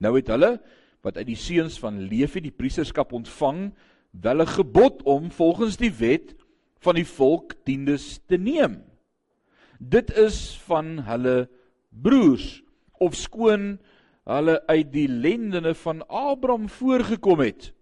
Nou 0.00 0.16
het 0.16 0.28
hulle 0.28 0.60
wat 1.02 1.16
uit 1.16 1.26
die 1.30 1.38
seuns 1.38 1.78
van 1.78 2.00
Levi 2.10 2.42
die 2.42 2.54
priesterskap 2.54 3.12
ontvang, 3.12 3.72
wel 4.10 4.42
'n 4.42 4.46
gebod 4.46 5.02
om 5.02 5.30
volgens 5.30 5.76
die 5.76 5.92
wet 5.92 6.34
van 6.80 6.94
die 6.94 7.06
volk 7.06 7.54
tiendes 7.64 8.20
te 8.26 8.36
neem. 8.36 8.82
Dit 9.78 10.10
is 10.10 10.58
van 10.66 10.98
hulle 11.06 11.48
broers 11.90 12.62
of 12.98 13.14
skoon 13.14 13.78
hulle 14.24 14.66
uit 14.66 14.92
die 14.92 15.08
lendene 15.08 15.74
van 15.74 16.02
Abraham 16.08 16.68
voorgekom 16.68 17.40
het. 17.40 17.72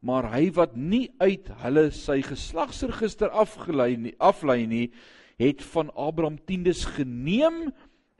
Maar 0.00 0.30
hy 0.32 0.50
wat 0.52 0.76
nie 0.76 1.10
uit 1.18 1.48
hulle 1.62 1.90
sy 1.90 2.22
geslagsregister 2.22 3.28
afgelei 3.28 3.96
nie, 3.96 4.14
aflei 4.18 4.66
nie, 4.66 4.92
het 5.36 5.62
van 5.62 5.90
Abraham 5.96 6.38
tiendes 6.44 6.84
geneem 6.84 7.72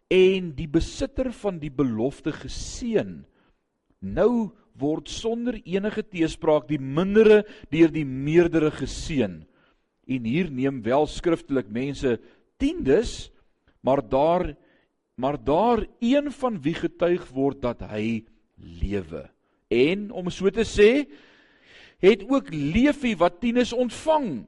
en 0.08 0.52
die 0.56 0.68
besitter 0.68 1.32
van 1.32 1.58
die 1.58 1.70
belofte 1.70 2.32
geseën 2.32 3.20
nou 4.00 4.50
word 4.80 5.08
sonder 5.12 5.58
enige 5.64 6.02
teespraak 6.02 6.68
die 6.68 6.80
mindere 6.80 7.44
deur 7.72 7.92
die 7.92 8.06
meerdere 8.06 8.70
geseën. 8.72 9.40
En 10.10 10.24
hier 10.26 10.50
neem 10.50 10.80
wel 10.82 11.06
skriftelik 11.06 11.68
mense 11.68 12.18
tiendes, 12.58 13.30
maar 13.84 14.02
daar 14.02 14.54
maar 15.20 15.36
daar 15.44 15.84
een 16.00 16.30
van 16.32 16.54
wie 16.64 16.72
getuig 16.74 17.26
word 17.28 17.60
dat 17.60 17.82
hy 17.90 18.24
lewe. 18.56 19.26
En 19.68 20.08
om 20.16 20.30
so 20.32 20.48
te 20.48 20.64
sê, 20.64 21.04
het 22.00 22.24
ook 22.24 22.48
Levi 22.54 23.12
wat 23.20 23.36
tiendes 23.42 23.74
ontvang, 23.76 24.46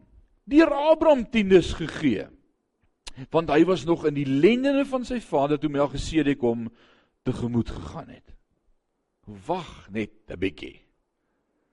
deur 0.48 0.72
Abraham 0.72 1.26
tiendes 1.28 1.74
gegee. 1.76 2.24
Want 3.28 3.52
hy 3.52 3.66
was 3.68 3.84
nog 3.84 4.06
in 4.08 4.16
die 4.16 4.24
lendene 4.24 4.86
van 4.88 5.04
sy 5.04 5.20
vader 5.20 5.60
toe 5.60 5.68
Melchisedek 5.68 6.40
hom 6.40 6.70
tegemoet 7.28 7.68
gegaan 7.68 8.08
het. 8.08 8.32
Wag 9.46 9.90
net 9.90 10.10
'n 10.28 10.38
bietjie. 10.38 10.80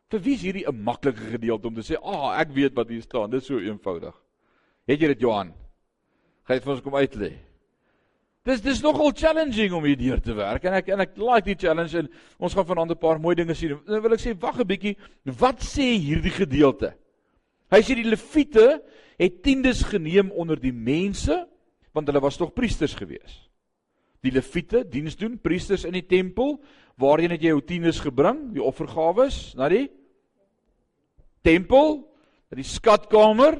Vir 0.09 0.19
wie 0.19 0.33
is 0.33 0.41
hierdie 0.41 0.67
'n 0.67 0.83
maklike 0.83 1.31
gedeelte 1.31 1.67
om 1.67 1.75
te 1.75 1.81
sê, 1.81 1.95
"Ag, 1.95 2.01
oh, 2.03 2.39
ek 2.39 2.49
weet 2.53 2.75
wat 2.75 2.89
hier 2.89 3.01
staan." 3.01 3.29
Dit 3.29 3.41
is 3.41 3.47
so 3.47 3.59
eenvoudig. 3.59 4.15
Het 4.87 4.99
jy 4.99 5.07
dit 5.07 5.19
Johan? 5.21 5.53
Gaan 6.43 6.57
jy 6.57 6.63
vir 6.63 6.73
ons 6.73 6.81
kom 6.81 6.95
uit 6.95 7.15
lê? 7.15 7.33
Dis 8.47 8.61
dis 8.61 8.81
nogal 8.81 9.11
challenging 9.11 9.73
om 9.73 9.83
hier 9.83 9.97
deur 9.97 10.21
te 10.23 10.33
werk 10.33 10.63
en 10.63 10.73
ek 10.73 10.87
en 10.89 11.03
ek 11.03 11.17
like 11.17 11.45
die 11.45 11.67
challenge 11.67 11.97
en 11.99 12.07
ons 12.39 12.53
gaan 12.53 12.65
vanaand 12.65 12.91
'n 12.91 12.97
paar 12.97 13.19
mooi 13.19 13.35
dinge 13.35 13.53
sien. 13.53 13.77
Nou 13.85 14.01
wil 14.01 14.13
ek 14.13 14.19
sê 14.19 14.33
wag 14.39 14.59
'n 14.59 14.67
bietjie, 14.67 14.95
wat 15.25 15.59
sê 15.59 15.99
hierdie 15.99 16.31
gedeelte? 16.31 16.95
Hy 17.69 17.81
sê 17.81 17.95
die 17.95 18.09
leviete 18.09 18.81
het 19.19 19.43
tiendes 19.43 19.83
geneem 19.83 20.31
onder 20.31 20.59
die 20.59 20.73
mense 20.73 21.47
want 21.93 22.07
hulle 22.07 22.21
was 22.21 22.37
tog 22.37 22.53
priesters 22.53 22.95
gewees. 22.95 23.49
Die 24.23 24.31
leviete 24.31 24.83
diens 24.89 25.15
doen 25.15 25.37
priesters 25.37 25.85
in 25.85 25.93
die 25.93 26.05
tempel 26.05 26.59
Waarheen 26.99 27.31
het 27.35 27.43
jy 27.43 27.53
jou 27.53 27.63
tieners 27.63 28.01
gebring? 28.03 28.49
Die 28.55 28.63
offergawes 28.63 29.53
na 29.55 29.69
die 29.71 29.85
tempel, 31.45 32.01
na 32.51 32.59
die 32.59 32.67
skatkamer. 32.67 33.59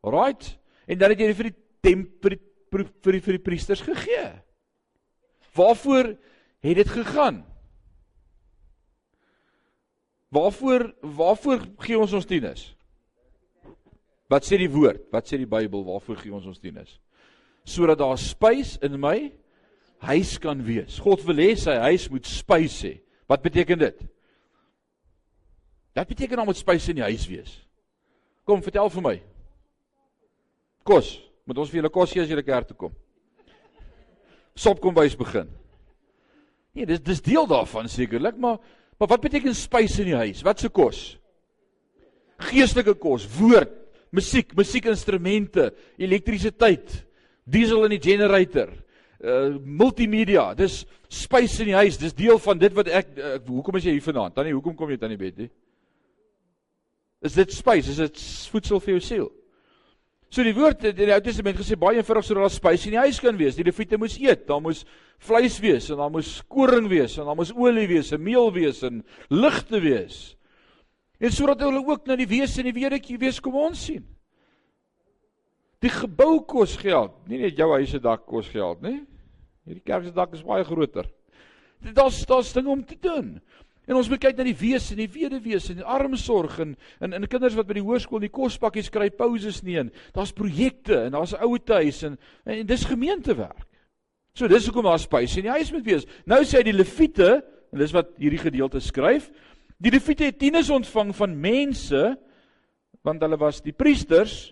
Alraight. 0.00 0.54
En 0.88 1.00
dan 1.00 1.12
het 1.12 1.20
jy 1.20 1.34
vir 1.36 1.50
die 1.50 1.58
tempel 1.84 2.38
vir, 2.70 2.86
vir 3.02 3.16
die 3.16 3.22
vir 3.24 3.36
die 3.36 3.44
priesters 3.44 3.82
gegee. 3.84 4.26
Waarvoor 5.56 6.14
het 6.64 6.76
dit 6.80 6.92
gegaan? 6.94 7.42
Waarvoor 10.30 10.92
waarvoor 11.02 11.64
gee 11.82 11.98
ons 11.98 12.12
ons 12.14 12.28
tieners? 12.28 12.68
Wat 14.30 14.46
sê 14.46 14.60
die 14.60 14.70
woord? 14.70 15.08
Wat 15.10 15.26
sê 15.26 15.40
die 15.40 15.50
Bybel? 15.50 15.82
Waarvoor 15.88 16.20
gee 16.22 16.34
ons 16.34 16.46
ons 16.46 16.62
tieners? 16.62 17.00
Sodat 17.66 17.98
daar 17.98 18.18
spys 18.18 18.76
in 18.86 18.94
my 19.02 19.32
huis 20.08 20.36
kan 20.40 20.60
wees. 20.64 20.98
God 21.02 21.22
wil 21.28 21.42
hê 21.42 21.52
sy 21.58 21.74
huis 21.88 22.06
moet 22.12 22.28
spys 22.28 22.78
hê. 22.86 22.94
Wat 23.28 23.42
beteken 23.44 23.80
dit? 23.80 23.98
Wat 25.96 26.08
beteken 26.08 26.40
om 26.40 26.48
met 26.48 26.60
spys 26.60 26.88
in 26.90 27.00
die 27.00 27.06
huis 27.06 27.26
wees? 27.28 27.52
Kom, 28.48 28.62
vertel 28.64 28.88
vir 28.90 29.04
my. 29.04 29.16
Kos. 30.88 31.18
Moet 31.44 31.60
ons 31.60 31.70
vir 31.70 31.80
julle 31.80 31.92
kos 31.92 32.12
gee 32.14 32.22
as 32.22 32.30
julle 32.30 32.46
kerk 32.46 32.70
toe 32.70 32.78
kom? 32.78 32.92
Sop 34.58 34.80
kom 34.82 34.94
bys 34.96 35.16
begin. 35.18 35.48
Nee, 36.76 36.86
dis 36.86 37.02
dis 37.02 37.22
deel 37.24 37.48
daarvan 37.50 37.88
sekerlik, 37.90 38.38
maar 38.38 38.60
maar 39.00 39.08
wat 39.14 39.22
beteken 39.24 39.54
spys 39.56 39.94
in 40.02 40.10
die 40.10 40.18
huis? 40.18 40.42
Wat 40.44 40.60
se 40.60 40.68
kos? 40.68 41.16
Geestelike 42.50 42.92
kos, 43.00 43.24
woord, 43.32 43.72
musiek, 44.12 44.52
musiekinstrumente, 44.56 45.70
elektrisiteit, 45.96 46.92
diesel 47.48 47.86
in 47.88 47.94
die 47.94 48.02
generator 48.04 48.74
uh 49.20 49.58
multimedia. 49.64 50.54
Dis 50.56 50.84
spys 51.12 51.58
in 51.60 51.72
die 51.72 51.76
huis. 51.76 51.98
Dis 52.00 52.16
deel 52.16 52.38
van 52.40 52.58
dit 52.58 52.76
wat 52.76 52.88
ek 52.88 53.10
uh, 53.18 53.34
hoekom 53.46 53.76
is 53.76 53.88
jy 53.88 53.98
hier 53.98 54.06
vanaand? 54.06 54.34
Tannie, 54.36 54.54
hoekom 54.56 54.76
kom 54.78 54.90
jy 54.90 54.96
tannie 55.00 55.20
Betty? 55.20 55.50
Is 57.20 57.36
dit 57.36 57.52
spys? 57.52 57.90
Is 57.92 58.00
dit 58.00 58.24
voedsel 58.52 58.80
vir 58.80 58.94
jou 58.94 59.04
siel? 59.04 59.28
So 60.30 60.44
die 60.46 60.54
woord 60.54 60.84
in 60.86 60.94
die 60.94 61.10
Ou 61.10 61.20
Testament 61.24 61.58
gesê 61.58 61.74
baie 61.78 61.98
eenvoudig 61.98 62.28
sodat 62.28 62.46
daar 62.46 62.54
spys 62.54 62.86
in 62.86 62.94
die 62.94 63.02
huis 63.02 63.18
kan 63.20 63.36
wees. 63.36 63.56
Die 63.58 63.66
leviete 63.66 63.98
moes 63.98 64.14
eet. 64.22 64.46
Daar 64.48 64.62
moes 64.62 64.84
vleis 65.20 65.58
wees 65.60 65.90
en 65.90 65.98
daar 66.00 66.12
moes 66.14 66.36
koring 66.48 66.86
wees 66.88 67.18
en 67.18 67.26
daar 67.28 67.36
moes 67.36 67.50
olie 67.52 67.88
wees 67.90 68.12
en 68.14 68.22
meel 68.24 68.48
wees 68.54 68.84
en 68.86 69.02
ligte 69.28 69.82
wees. 69.82 70.20
En 71.20 71.34
sodat 71.34 71.66
hulle 71.66 71.82
ook 71.82 72.06
na 72.08 72.16
die 72.16 72.28
wese 72.30 72.62
en 72.62 72.70
die 72.70 72.78
weertjie 72.78 73.18
wees 73.20 73.42
kom 73.42 73.58
ons 73.58 73.82
sien. 73.90 74.06
Die 75.82 75.92
gebou 75.92 76.44
kos 76.48 76.78
geld. 76.80 77.12
Nie 77.28 77.42
net 77.42 77.58
jou 77.58 77.68
huis 77.74 77.90
se 77.90 78.00
dak 78.00 78.22
kos 78.28 78.48
geld, 78.52 78.80
nê? 78.84 79.00
Hierdie 79.70 79.86
kerk 79.86 80.08
se 80.08 80.14
dak 80.14 80.32
is 80.34 80.42
baie 80.42 80.66
groter. 80.66 81.06
Daar's 81.94 82.24
daar's 82.26 82.50
dinge 82.52 82.72
om 82.72 82.82
te 82.84 82.96
doen. 82.98 83.36
En 83.86 83.96
ons 83.98 84.08
moet 84.10 84.20
kyk 84.22 84.38
na 84.38 84.44
die 84.46 84.56
wese 84.58 84.92
en 84.94 85.00
die 85.00 85.10
weduwees 85.10 85.68
en 85.70 85.78
die 85.80 85.86
armsorg 85.86 86.58
en 86.62 86.74
en 87.00 87.14
en 87.16 87.26
kinders 87.30 87.56
wat 87.58 87.68
by 87.68 87.78
die 87.78 87.84
hoërskool 87.86 88.22
die 88.22 88.32
kospakkies 88.34 88.90
kry 88.92 89.08
pauses 89.14 89.62
nie 89.66 89.78
en 89.80 89.92
daar's 90.14 90.34
projekte 90.36 91.06
en 91.06 91.14
daar's 91.14 91.36
ouer 91.38 91.62
huis 91.80 92.02
en, 92.06 92.18
en 92.44 92.58
en 92.58 92.66
dis 92.66 92.86
gemeentewerk. 92.86 93.62
So 94.34 94.50
dis 94.50 94.66
hoekom 94.66 94.86
daar 94.90 95.00
spys 95.02 95.38
in 95.38 95.46
die 95.46 95.54
huis 95.54 95.72
moet 95.72 95.86
wees. 95.86 96.06
Nou 96.26 96.42
sê 96.44 96.60
hy 96.60 96.66
die 96.70 96.76
leviete 96.76 97.30
en 97.70 97.78
dis 97.78 97.94
wat 97.94 98.12
hierdie 98.18 98.42
gedeelte 98.42 98.82
skryf. 98.82 99.30
Die 99.78 99.94
leviete 99.94 100.26
het 100.28 100.38
tieners 100.38 100.70
ontvang 100.70 101.14
van 101.16 101.38
mense 101.38 102.04
want 103.06 103.22
hulle 103.22 103.38
was 103.38 103.62
die 103.62 103.74
priesters 103.74 104.50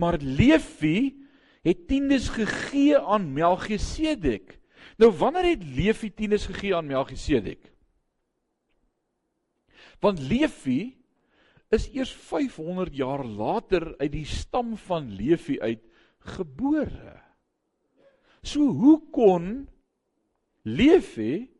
maar 0.00 0.18
Levi 0.20 1.19
het 1.66 1.86
tieners 1.88 2.28
gegee 2.28 2.98
aan 2.98 3.32
Melchisedek. 3.32 4.58
Nou 4.96 5.12
wanneer 5.12 5.44
het 5.44 5.64
Levi 5.64 6.14
tieners 6.14 6.46
gegee 6.46 6.74
aan 6.76 6.86
Melchisedek? 6.86 7.72
Want 10.00 10.18
Levi 10.18 10.96
is 11.68 11.88
eers 11.92 12.12
500 12.12 12.96
jaar 12.96 13.24
later 13.24 13.96
uit 13.98 14.12
die 14.12 14.26
stam 14.26 14.76
van 14.76 15.12
Levi 15.12 15.60
uit 15.60 15.84
gebore. 16.18 17.20
So 18.42 18.72
hoe 18.72 19.10
kon 19.12 19.68
Levi 20.62 21.50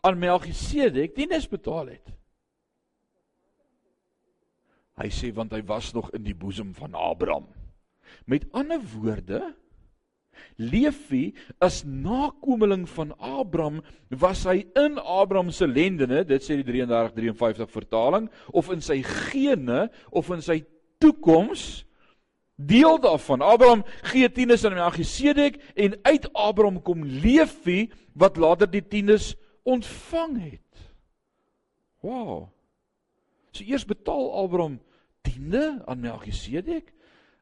aan 0.00 0.18
Melchisedek 0.18 1.14
dienes 1.14 1.48
betaal 1.50 1.90
het? 1.94 2.14
Hy 4.98 5.10
sê 5.14 5.30
want 5.34 5.52
hy 5.54 5.62
was 5.66 5.92
nog 5.94 6.10
in 6.16 6.24
die 6.26 6.34
boesem 6.34 6.72
van 6.74 6.94
Abraham. 6.94 7.46
Met 8.26 8.46
ander 8.52 8.80
woorde, 8.94 9.54
Levi 10.56 11.34
as 11.62 11.82
nakomeling 11.84 12.86
van 12.90 13.12
Abraham 13.18 13.82
was 14.10 14.44
hy 14.46 14.64
in 14.78 14.98
Abraham 14.98 15.50
se 15.54 15.66
lendene, 15.66 16.24
dit 16.26 16.42
sê 16.42 16.58
die 16.60 16.66
33:53 16.66 17.70
vertaling, 17.70 18.28
of 18.52 18.70
in 18.74 18.82
sy 18.82 19.00
gene 19.02 19.88
of 20.10 20.30
in 20.34 20.42
sy 20.42 20.62
toekoms 21.02 21.84
deel 22.58 22.98
daarvan. 22.98 23.42
Abraham 23.42 23.84
gee 24.10 24.26
tieners 24.34 24.64
aan 24.66 24.74
Melchisedek 24.78 25.60
en 25.78 25.94
uit 26.02 26.26
Abraham 26.34 26.82
kom 26.82 27.04
Levi 27.06 27.86
wat 28.18 28.36
later 28.36 28.70
die 28.70 28.82
tieners 28.82 29.34
ontvang 29.62 30.38
het. 30.42 30.82
Wow. 32.02 32.48
So 33.54 33.62
eers 33.66 33.86
betaal 33.86 34.32
Abraham 34.42 34.78
tiende 35.22 35.78
aan 35.86 36.02
Melchisedek 36.02 36.92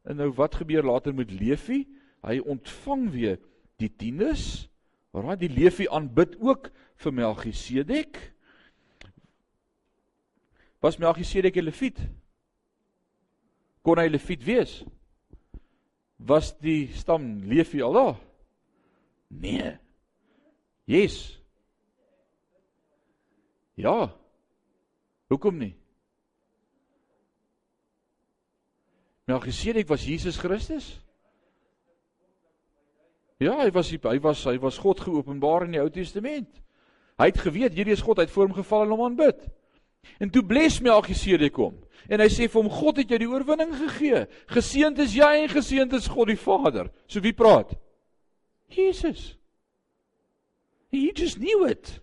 en 0.06 0.16
nou 0.16 0.30
wat 0.38 0.54
gebeur 0.62 0.86
later 0.86 1.14
met 1.14 1.30
Levi? 1.30 1.84
hy 2.26 2.40
ontvang 2.42 3.08
weer 3.14 3.38
die 3.80 3.90
tieners. 3.90 4.66
Waar 5.14 5.38
die 5.40 5.50
Levi 5.50 5.86
aanbid 5.88 6.36
ook 6.42 6.70
vir 7.00 7.14
Melchisedek. 7.14 8.18
Was 10.82 10.98
Melchisedek 11.00 11.56
'n 11.56 11.64
Leviet? 11.64 11.98
Kon 13.82 13.98
hy 13.98 14.08
Leviet 14.08 14.44
wees? 14.44 14.84
Was 16.16 16.52
die 16.58 16.92
stam 16.92 17.42
Levi 17.44 17.82
al 17.82 17.92
daar? 17.92 18.18
Nee. 19.28 19.78
Yes. 20.84 21.40
Ja. 23.74 24.14
Hoekom 25.28 25.56
nie? 25.58 25.74
Melchisedek 29.26 29.88
was 29.88 30.06
Jesus 30.06 30.38
Christus? 30.38 31.00
Ja, 33.42 33.58
hy 33.60 33.70
was 33.74 33.90
hy 33.90 34.18
was 34.22 34.44
hy 34.46 34.56
was 34.62 34.78
God 34.78 35.00
geopenbaar 35.02 35.66
in 35.66 35.74
die 35.74 35.82
Ou 35.82 35.90
Testament. 35.92 36.48
Hy 37.18 37.30
het 37.32 37.40
geweet 37.42 37.74
hierdie 37.76 37.96
is 37.96 38.04
God, 38.04 38.20
hy 38.20 38.28
het 38.28 38.32
voor 38.32 38.48
hom 38.48 38.56
geval 38.56 38.86
en 38.86 38.94
hom 38.94 39.02
aanbid. 39.08 39.42
En 40.22 40.30
toe 40.30 40.44
bless 40.46 40.80
Melchisedek 40.80 41.56
kom. 41.56 41.74
En 42.08 42.22
hy 42.22 42.28
sê 42.30 42.46
vir 42.46 42.60
hom 42.60 42.70
God 42.70 43.00
het 43.02 43.10
jou 43.10 43.18
die 43.18 43.28
oorwinning 43.28 43.74
gegee. 43.74 44.22
Geseënd 44.52 45.02
is 45.02 45.16
jy 45.18 45.32
en 45.42 45.50
geseënd 45.50 45.96
is 45.98 46.08
God 46.12 46.30
die 46.30 46.38
Vader. 46.38 46.92
So 47.10 47.20
wie 47.24 47.34
praat? 47.36 47.74
Jesus. 48.70 49.34
He 50.94 51.10
just 51.12 51.40
knew 51.42 51.66
it. 51.66 51.98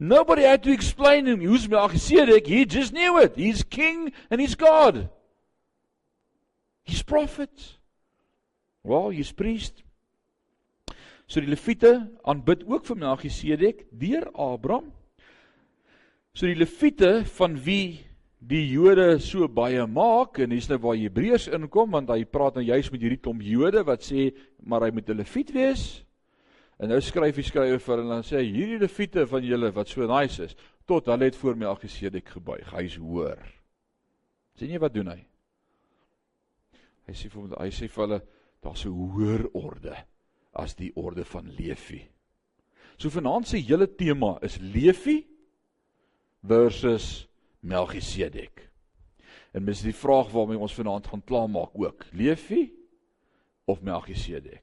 Nobody 0.00 0.42
had 0.42 0.64
to 0.64 0.72
explain 0.72 1.26
him. 1.26 1.40
Who's 1.40 1.68
Melchizedek? 1.68 2.46
He 2.46 2.64
just 2.64 2.92
knew 2.92 3.20
it. 3.20 3.36
He's 3.36 3.62
king 3.62 4.12
and 4.30 4.40
he's 4.40 4.56
God. 4.56 5.10
He's 6.84 7.02
prophet. 7.02 7.78
Well, 8.84 9.10
he's 9.10 9.32
priest. 9.32 9.82
So 11.26 11.40
die 11.40 11.48
Lewiete 11.48 12.10
aanbid 12.28 12.66
ook 12.68 12.84
vir 12.84 13.00
Melchisedek 13.00 13.86
deur 13.96 14.28
Abraham. 14.36 14.90
So 16.36 16.46
die 16.46 16.58
Lewiete 16.58 17.22
van 17.38 17.56
wie 17.64 18.04
die 18.44 18.66
Jode 18.68 19.16
so 19.24 19.48
baie 19.48 19.86
maak 19.88 20.38
en 20.44 20.52
hier's 20.52 20.68
nou 20.68 20.76
waar 20.84 20.98
Hebreërs 21.00 21.48
inkom 21.56 21.94
want 21.96 22.10
hy 22.12 22.26
praat 22.28 22.58
nou 22.58 22.64
juis 22.66 22.90
met 22.92 23.06
hierdie 23.06 23.20
klomp 23.24 23.40
Jode 23.44 23.84
wat 23.88 24.04
sê 24.04 24.32
maar 24.60 24.84
hy 24.84 24.90
moet 24.92 25.08
'n 25.08 25.16
Lewiet 25.16 25.54
wees. 25.54 26.04
En 26.78 26.88
nou 26.88 27.00
skryf 27.00 27.36
hy 27.36 27.42
skrywe 27.42 27.78
vir 27.78 27.96
hulle 27.96 28.04
en 28.04 28.20
dan 28.20 28.26
sê 28.26 28.42
hy 28.42 28.50
hierdie 28.52 28.82
Lewiete 28.82 29.26
van 29.26 29.44
julle 29.44 29.70
wat 29.72 29.88
so 29.88 30.06
nice 30.06 30.42
is 30.42 30.56
tot 30.86 31.06
hulle 31.06 31.24
het 31.24 31.36
voor 31.36 31.56
Melchisedek 31.56 32.28
gebuig. 32.28 32.68
Hy's 32.70 32.96
hoor. 32.96 33.38
sien 34.58 34.70
jy 34.70 34.78
wat 34.78 34.94
doen 34.94 35.08
hy? 35.08 35.33
Hy 37.06 37.12
sê 37.12 37.28
vir 37.32 37.54
hy 37.60 37.70
sê 37.70 37.88
vir 37.88 38.04
hulle 38.04 38.20
daar's 38.64 38.84
'n 38.86 38.92
hoër 38.92 39.48
orde 39.52 39.96
as 40.52 40.74
die 40.74 40.92
orde 40.96 41.24
van 41.24 41.50
Levi. 41.50 42.02
So 42.96 43.10
vanaand 43.10 43.48
se 43.48 43.58
hele 43.58 43.86
tema 43.86 44.38
is 44.42 44.58
Levi 44.58 45.26
versus 46.42 47.26
Melchisedek. 47.60 48.70
En 49.52 49.64
dis 49.64 49.82
die 49.82 49.94
vraag 49.94 50.30
waarmee 50.30 50.58
ons 50.58 50.74
vanaand 50.74 51.06
gaan 51.06 51.24
klaarmaak 51.24 51.74
ook. 51.74 52.06
Levi 52.12 52.72
of 53.64 53.82
Melchisedek? 53.82 54.62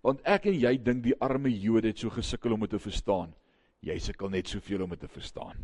Want 0.00 0.22
ek 0.24 0.46
en 0.46 0.56
jy 0.56 0.72
dink 0.82 1.04
die 1.04 1.16
arme 1.20 1.50
Jode 1.52 1.92
het 1.92 1.98
so 1.98 2.10
gesukkel 2.10 2.52
om 2.52 2.60
dit 2.60 2.70
te 2.70 2.78
verstaan. 2.78 3.34
Jy 3.84 3.98
sukkel 3.98 4.30
net 4.32 4.48
soveel 4.48 4.82
om 4.84 4.90
dit 4.90 5.00
te 5.00 5.08
verstaan. 5.08 5.56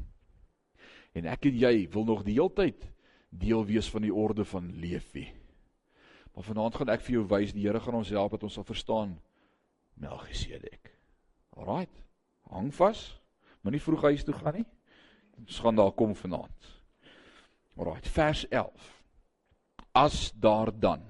En 1.17 1.27
ek 1.33 1.49
en 1.49 1.57
jy 1.57 1.89
wil 1.93 2.05
nog 2.05 2.25
die 2.25 2.37
heeltyd 2.37 2.85
deel 3.31 3.65
wees 3.69 3.89
van 3.93 4.05
die 4.05 4.15
orde 4.15 4.45
van 4.45 4.69
Levi. 4.81 5.27
Maar 6.37 6.45
vanaand 6.45 6.75
gaan 6.77 6.91
ek 6.93 7.05
vir 7.07 7.15
jou 7.15 7.23
wys, 7.31 7.55
die 7.57 7.65
Here 7.65 7.81
gaan 7.81 7.97
ons 7.97 8.13
help 8.13 8.35
dat 8.37 8.43
ons 8.45 8.59
sal 8.59 8.65
verstaan 8.69 9.15
Melchisedek. 9.97 10.91
Alraait. 11.57 12.03
Hang 12.53 12.69
vas. 12.77 13.07
Moenie 13.65 13.81
vroeg 13.81 14.05
huis 14.11 14.25
toe 14.27 14.35
gaan 14.37 14.59
nie. 14.61 14.67
Ons 15.41 15.63
gaan 15.65 15.81
daar 15.81 15.95
kom 15.97 16.13
vanaand. 16.15 16.69
Alraait, 17.81 18.05
vers 18.13 18.45
11. 18.53 18.93
As 19.97 20.19
daar 20.37 20.75
dan 20.77 21.07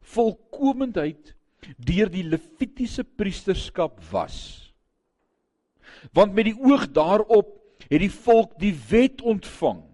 volkomendheid 0.00 1.34
deur 1.76 2.08
die 2.08 2.24
levitiese 2.24 3.04
priesterskap 3.04 4.00
was. 4.08 4.72
Want 6.16 6.32
met 6.32 6.48
die 6.48 6.56
oog 6.56 6.88
daarop 6.88 7.52
het 7.84 8.00
die 8.00 8.12
volk 8.24 8.56
die 8.56 8.72
wet 8.88 9.20
ontvang 9.20 9.84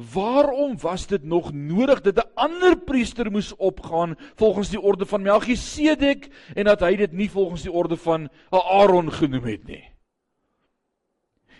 Waarom 0.00 0.78
was 0.80 1.06
dit 1.06 1.24
nog 1.24 1.52
nodig 1.52 2.00
dat 2.00 2.16
'n 2.16 2.30
ander 2.34 2.78
priester 2.78 3.30
moes 3.30 3.56
opgaan 3.56 4.16
volgens 4.34 4.68
die 4.68 4.80
orde 4.80 5.06
van 5.06 5.22
Melchisedek 5.22 6.28
en 6.54 6.64
dat 6.64 6.80
hy 6.80 6.96
dit 6.96 7.12
nie 7.12 7.30
volgens 7.30 7.62
die 7.62 7.72
orde 7.72 7.96
van 7.96 8.28
Aaron 8.48 9.12
genoem 9.12 9.44
het 9.44 9.66
nie? 9.66 9.84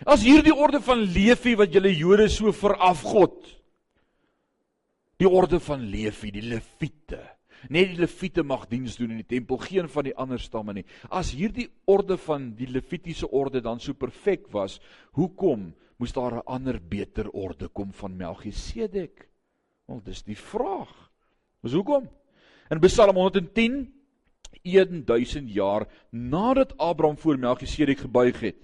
As 0.03 0.23
hierdie 0.23 0.55
orde 0.55 0.81
van 0.81 0.97
Levi 0.97 1.55
wat 1.55 1.73
julle 1.73 1.95
Jode 1.95 2.29
so 2.29 2.51
verafgod. 2.51 3.61
Die 5.17 5.29
orde 5.29 5.59
van 5.59 5.79
Levi, 5.79 6.31
die 6.31 6.41
Lewiete. 6.41 7.21
Net 7.69 7.87
die 7.93 7.99
Lewiete 7.99 8.43
mag 8.43 8.65
diens 8.67 8.95
doen 8.97 9.11
in 9.11 9.21
die 9.21 9.37
tempel, 9.37 9.57
geen 9.57 9.89
van 9.89 10.03
die 10.03 10.15
ander 10.15 10.39
stamme 10.39 10.73
nie. 10.73 10.85
As 11.09 11.31
hierdie 11.31 11.69
orde 11.85 12.17
van 12.17 12.55
die 12.57 12.67
Levitiese 12.67 13.29
orde 13.29 13.61
dan 13.61 13.79
so 13.79 13.93
perfek 13.93 14.49
was, 14.51 14.79
hoekom 15.11 15.75
moes 16.01 16.13
daar 16.13 16.33
'n 16.33 16.45
ander 16.45 16.79
beter 16.81 17.29
orde 17.29 17.67
kom 17.67 17.93
van 17.93 18.17
Melchisedek? 18.17 19.29
Wel, 19.85 20.01
dis 20.03 20.23
die 20.23 20.37
vraag. 20.37 21.11
Dis 21.61 21.73
hoekom? 21.73 22.09
In 22.69 22.79
Psalm 22.79 23.15
110 23.15 23.93
1000 24.63 25.53
jaar 25.53 25.87
nadat 26.09 26.77
Abraham 26.77 27.17
voor 27.17 27.39
Melchisedek 27.39 27.97
gebuig 27.97 28.39
het. 28.39 28.57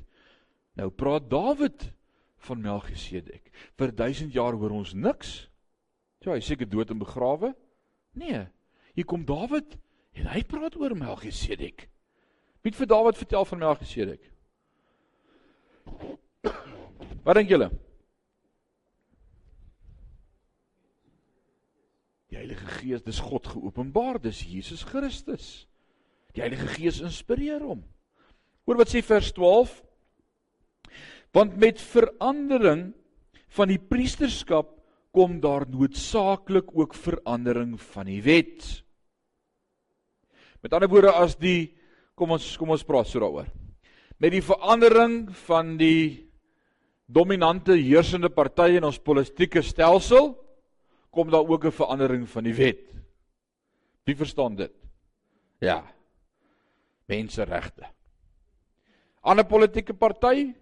Nou 0.73 0.89
praat 0.89 1.29
Dawid 1.29 1.91
van 2.37 2.61
Melchisedek. 2.61 3.51
Vir 3.75 3.95
1000 3.95 4.33
jaar 4.33 4.53
hoor 4.53 4.71
ons 4.71 4.93
niks. 4.93 5.49
Ja, 6.19 6.31
hy 6.31 6.39
seker 6.39 6.69
dood 6.69 6.89
en 6.89 6.97
begrawe? 6.97 7.55
Nee. 8.13 8.47
Hier 8.93 9.05
kom 9.05 9.25
Dawid 9.25 9.77
en 10.13 10.27
hy 10.27 10.43
praat 10.43 10.75
oor 10.75 10.95
Melchisedek. 10.97 11.89
Wie 12.61 12.71
het 12.71 12.79
vir 12.79 12.87
Dawid 12.87 13.17
vertel 13.17 13.45
van 13.45 13.59
Melchisedek? 13.59 14.31
Wat 17.27 17.35
dink 17.35 17.49
julle? 17.51 17.67
Die 22.31 22.37
Heilige 22.39 22.69
Gees, 22.77 23.03
dis 23.03 23.19
God 23.19 23.49
geopenbaar, 23.51 24.21
dis 24.23 24.39
Jesus 24.47 24.85
Christus. 24.87 25.65
Die 26.35 26.43
Heilige 26.45 26.69
Gees 26.71 27.01
inspireer 27.03 27.65
hom. 27.67 27.81
Hoor 28.63 28.79
wat 28.79 28.93
sê 28.93 29.01
vers 29.03 29.33
12? 29.35 29.73
Want 31.35 31.57
met 31.59 31.83
verandering 31.83 32.93
van 33.57 33.73
die 33.73 33.79
priesterskap 33.79 34.71
kom 35.15 35.41
daar 35.43 35.65
noodsaaklik 35.67 36.71
ook 36.77 36.95
verandering 36.95 37.75
van 37.91 38.07
die 38.07 38.21
wet. 38.23 38.63
Met 40.63 40.71
ander 40.71 40.91
woorde 40.91 41.11
as 41.11 41.35
die 41.39 41.73
kom 42.15 42.31
ons 42.37 42.47
kom 42.59 42.71
ons 42.71 42.87
praat 42.87 43.11
so 43.11 43.19
daaroor. 43.19 43.51
Met 44.15 44.31
die 44.31 44.43
verandering 44.45 45.27
van 45.43 45.75
die 45.79 46.26
dominante 47.07 47.73
heersende 47.79 48.29
party 48.29 48.75
in 48.77 48.85
ons 48.87 48.99
politieke 48.99 49.63
stelsel 49.63 50.33
kom 51.09 51.31
daar 51.31 51.47
ook 51.47 51.65
'n 51.65 51.71
verandering 51.71 52.29
van 52.29 52.43
die 52.43 52.53
wet. 52.53 52.83
Wie 54.03 54.15
verstaan 54.15 54.55
dit? 54.55 54.71
Ja. 55.59 55.83
Menseregte. 57.05 57.87
Ander 59.21 59.45
politieke 59.45 59.93
party, 59.93 60.53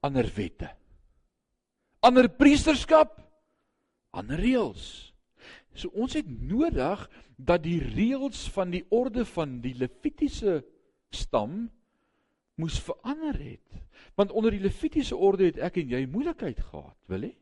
ander 0.00 0.32
wette. 0.34 0.70
Ander 2.00 2.28
priesterskap, 2.28 3.20
ander 4.10 4.36
reëls. 4.36 5.12
So 5.74 5.88
ons 5.88 6.14
het 6.16 6.28
nodig 6.28 7.10
dat 7.36 7.62
die 7.62 7.80
reëls 7.80 8.48
van 8.52 8.70
die 8.70 8.84
orde 8.88 9.24
van 9.24 9.60
die 9.60 9.74
Levitiese 9.74 10.64
stam 11.10 11.70
moes 12.56 12.78
verander 12.80 13.36
het. 13.38 13.80
Want 14.16 14.32
onder 14.32 14.50
die 14.50 14.60
Levitiese 14.60 15.16
orde 15.16 15.48
het 15.50 15.58
ek 15.60 15.80
en 15.82 15.92
jy 15.92 16.06
moeilikheid 16.08 16.60
gehad, 16.70 16.96
wil 17.10 17.26
jy? 17.28 17.34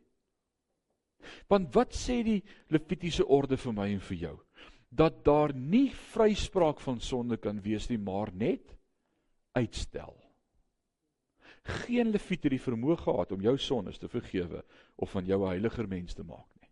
Want 1.49 1.71
wat 1.75 1.95
sê 1.97 2.21
die 2.27 2.41
Levitiese 2.75 3.27
orde 3.27 3.57
vir 3.61 3.77
my 3.77 3.89
en 3.95 4.03
vir 4.11 4.19
jou? 4.27 4.35
Dat 4.95 5.23
daar 5.27 5.55
nie 5.55 5.89
vryspraak 6.13 6.83
van 6.85 7.01
sonde 7.01 7.39
kan 7.43 7.63
wees 7.63 7.89
nie, 7.91 7.99
maar 7.99 8.31
net 8.35 8.75
uitstel. 9.55 10.15
Geen 11.65 12.11
Levite 12.13 12.51
het 12.51 12.59
die 12.59 12.61
vermoë 12.61 12.99
gehad 13.01 13.33
om 13.33 13.43
jou 13.43 13.55
sondes 13.59 13.99
te 13.99 14.11
vergewe 14.13 14.61
of 15.01 15.11
van 15.11 15.25
jou 15.25 15.41
'n 15.43 15.49
heiliger 15.49 15.89
mens 15.89 16.15
te 16.15 16.23
maak 16.23 16.47
nie. 16.61 16.71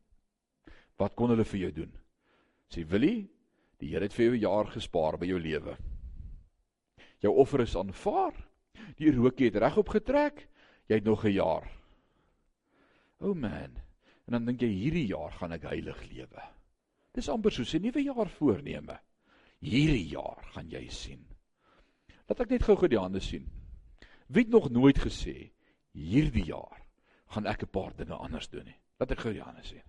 Wat 0.99 1.15
kon 1.15 1.31
hulle 1.31 1.45
vir 1.45 1.61
jou 1.61 1.73
doen? 1.73 1.93
Sê 2.69 2.85
Willie, 2.87 3.31
die 3.79 3.89
Here 3.89 4.05
het 4.05 4.13
vir 4.13 4.25
jou 4.27 4.37
jaar 4.37 4.67
gespaar 4.67 5.19
by 5.19 5.27
jou 5.27 5.39
lewe. 5.39 5.77
Jou 7.23 7.35
offer 7.39 7.63
is 7.63 7.77
aanvaar. 7.79 8.35
Die 8.99 9.13
rookie 9.15 9.51
het 9.51 9.61
regop 9.63 9.93
getrek. 9.95 10.49
Jy 10.91 10.99
het 10.99 11.05
nog 11.07 11.25
'n 11.25 11.33
jaar. 11.33 11.71
O 13.21 13.31
oh 13.31 13.37
man. 13.37 13.79
En 14.27 14.33
dan 14.35 14.45
dink 14.45 14.61
jy 14.61 14.69
hierdie 14.69 15.07
jaar 15.07 15.33
gaan 15.33 15.53
ek 15.53 15.63
heilig 15.63 16.03
lewe. 16.11 16.43
Dis 17.15 17.29
amper 17.29 17.53
soos 17.53 17.75
'n 17.75 17.83
nuwe 17.83 18.03
jaar 18.03 18.29
voorneme. 18.29 18.99
Hierdie 19.61 20.09
jaar 20.09 20.43
gaan 20.55 20.69
jy 20.71 20.89
sien. 20.89 21.27
Laat 22.29 22.41
ek 22.41 22.51
net 22.51 22.63
gou-gou 22.63 22.89
die 22.89 22.99
hande 22.99 23.21
sien. 23.21 23.51
Wie 24.27 24.43
het 24.43 24.53
nog 24.53 24.71
nooit 24.71 24.99
gesê 24.99 25.53
hierdie 25.93 26.45
jaar 26.45 26.83
gaan 27.27 27.47
ek 27.47 27.63
'n 27.63 27.71
paar 27.71 27.97
dinge 27.97 28.15
anders 28.15 28.49
doen 28.49 28.65
nie. 28.65 28.81
Laat 28.99 29.11
ek 29.11 29.21
gou 29.21 29.33
die 29.33 29.43
hande 29.43 29.63
sien. 29.63 29.83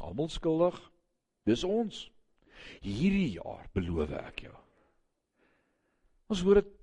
Almal 0.00 0.28
skuldig. 0.28 0.92
Dis 1.44 1.64
ons. 1.64 2.10
Hierdie 2.80 3.32
jaar 3.32 3.66
beloof 3.72 4.10
ek 4.10 4.40
jou. 4.40 4.67
Ons 6.28 6.42
hoor 6.44 6.60
dit 6.62 6.74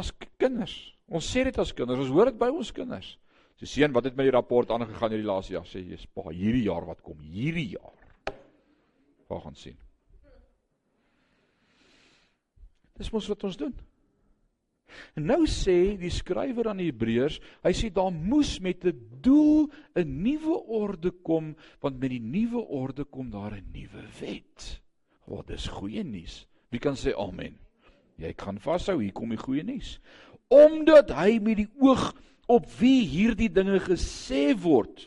as 0.00 0.12
kinders. 0.40 0.76
Ons 1.10 1.28
sê 1.28 1.44
dit 1.44 1.58
as 1.60 1.72
kinders. 1.76 2.00
Ons 2.06 2.14
hoor 2.14 2.30
dit 2.30 2.38
by 2.40 2.48
ons 2.52 2.72
kinders. 2.72 3.12
So 3.60 3.68
seun, 3.68 3.92
wat 3.92 4.08
het 4.08 4.16
met 4.16 4.30
die 4.30 4.34
rapport 4.34 4.70
aangegaan 4.72 5.12
hierdie 5.12 5.28
laaste 5.28 5.52
jaar? 5.52 5.68
Sê 5.68 5.82
jy's 5.84 6.06
pa, 6.08 6.30
hierdie 6.32 6.64
jaar 6.64 6.86
wat 6.88 7.02
kom, 7.04 7.18
hierdie 7.20 7.74
jaar. 7.74 8.36
Waar 9.28 9.44
gaan 9.44 9.58
sien? 9.58 9.76
Dis 12.96 13.12
mos 13.12 13.28
wat 13.28 13.44
ons 13.48 13.60
doen. 13.60 13.74
En 15.14 15.28
nou 15.28 15.44
sê 15.48 15.94
die 16.00 16.10
skrywer 16.12 16.70
aan 16.70 16.80
die 16.82 16.88
Hebreërs, 16.88 17.38
hy 17.62 17.72
sê 17.76 17.92
daar 17.94 18.10
moes 18.10 18.56
met 18.64 18.84
'n 18.84 18.96
doel 19.22 19.68
'n 19.94 20.22
nuwe 20.24 20.56
orde 20.66 21.10
kom, 21.22 21.54
want 21.80 22.00
met 22.00 22.10
die 22.10 22.20
nuwe 22.20 22.64
orde 22.64 23.04
kom 23.04 23.30
daar 23.30 23.54
'n 23.54 23.70
nuwe 23.72 24.04
wet. 24.20 24.80
Wat 25.26 25.50
oh, 25.50 25.54
is 25.54 25.68
goeie 25.68 26.02
nuus. 26.02 26.46
Wie 26.70 26.80
kan 26.80 26.96
sê 26.96 27.14
amen? 27.14 27.58
Jy 28.20 28.34
kan 28.36 28.58
vashou, 28.60 28.98
hier 29.00 29.14
kom 29.16 29.32
die 29.32 29.40
goeie 29.40 29.64
nuus. 29.64 29.98
Omdat 30.52 31.14
hy 31.16 31.38
met 31.42 31.62
die 31.62 31.70
oog 31.80 32.10
op 32.50 32.66
wie 32.80 33.06
hierdie 33.08 33.50
dinge 33.52 33.78
gesê 33.84 34.50
word, 34.58 35.06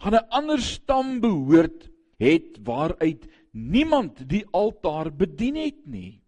aan 0.00 0.14
'n 0.14 0.28
ander 0.30 0.60
stam 0.60 1.20
behoort 1.20 1.90
het 2.18 2.56
waaruit 2.64 3.26
niemand 3.52 4.28
die 4.28 4.44
altaar 4.52 5.10
bedien 5.12 5.56
het 5.56 5.86
nie. 5.86 6.22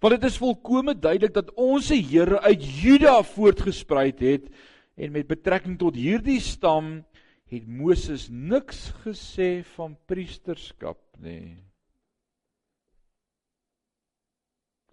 Want 0.00 0.16
dit 0.16 0.24
is 0.30 0.38
volkome 0.40 0.94
duidelik 0.98 1.34
dat 1.34 1.52
ons 1.54 1.86
se 1.86 1.98
Here 2.00 2.40
uit 2.40 2.64
Juda 2.64 3.22
voortgespruit 3.22 4.20
het 4.20 4.48
en 4.96 5.12
met 5.12 5.26
betrekking 5.26 5.78
tot 5.78 5.94
hierdie 5.94 6.40
stam 6.40 7.04
het 7.46 7.66
Moses 7.66 8.28
niks 8.30 8.90
gesê 9.04 9.62
van 9.76 9.96
priesterskap 10.06 10.98
nie. 11.18 11.65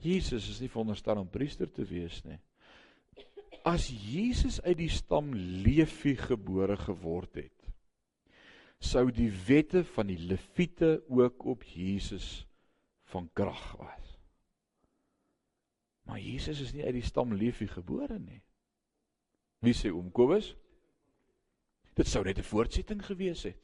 Jesus 0.04 0.50
is 0.50 0.60
nie 0.60 0.72
veronderstel 0.72 1.22
om 1.22 1.30
priester 1.32 1.70
te 1.72 1.86
wees 1.88 2.20
nie. 2.28 2.40
As 3.64 3.88
Jesus 3.88 4.60
uit 4.66 4.78
die 4.82 4.92
stam 4.92 5.32
Levi 5.34 6.18
gebore 6.20 6.76
geword 6.82 7.40
het, 7.40 7.70
sou 8.84 9.06
die 9.16 9.30
wette 9.48 9.86
van 9.94 10.10
die 10.12 10.20
Lewiete 10.20 10.98
ook 11.08 11.46
op 11.54 11.64
Jesus 11.64 12.44
van 13.14 13.30
krag 13.32 13.64
was. 13.80 14.10
Maar 16.04 16.20
Jesus 16.20 16.60
is 16.60 16.74
nie 16.76 16.84
uit 16.84 16.98
die 16.98 17.06
stam 17.08 17.32
Levi 17.40 17.70
gebore 17.72 18.20
nie. 18.20 18.42
Wie 19.64 19.72
sê 19.78 19.94
oom 19.94 20.12
Kobus? 20.12 20.52
Dit 21.96 22.10
sou 22.12 22.26
net 22.26 22.40
'n 22.40 22.44
voortsetting 22.44 23.00
gewees 23.06 23.44
het. 23.48 23.64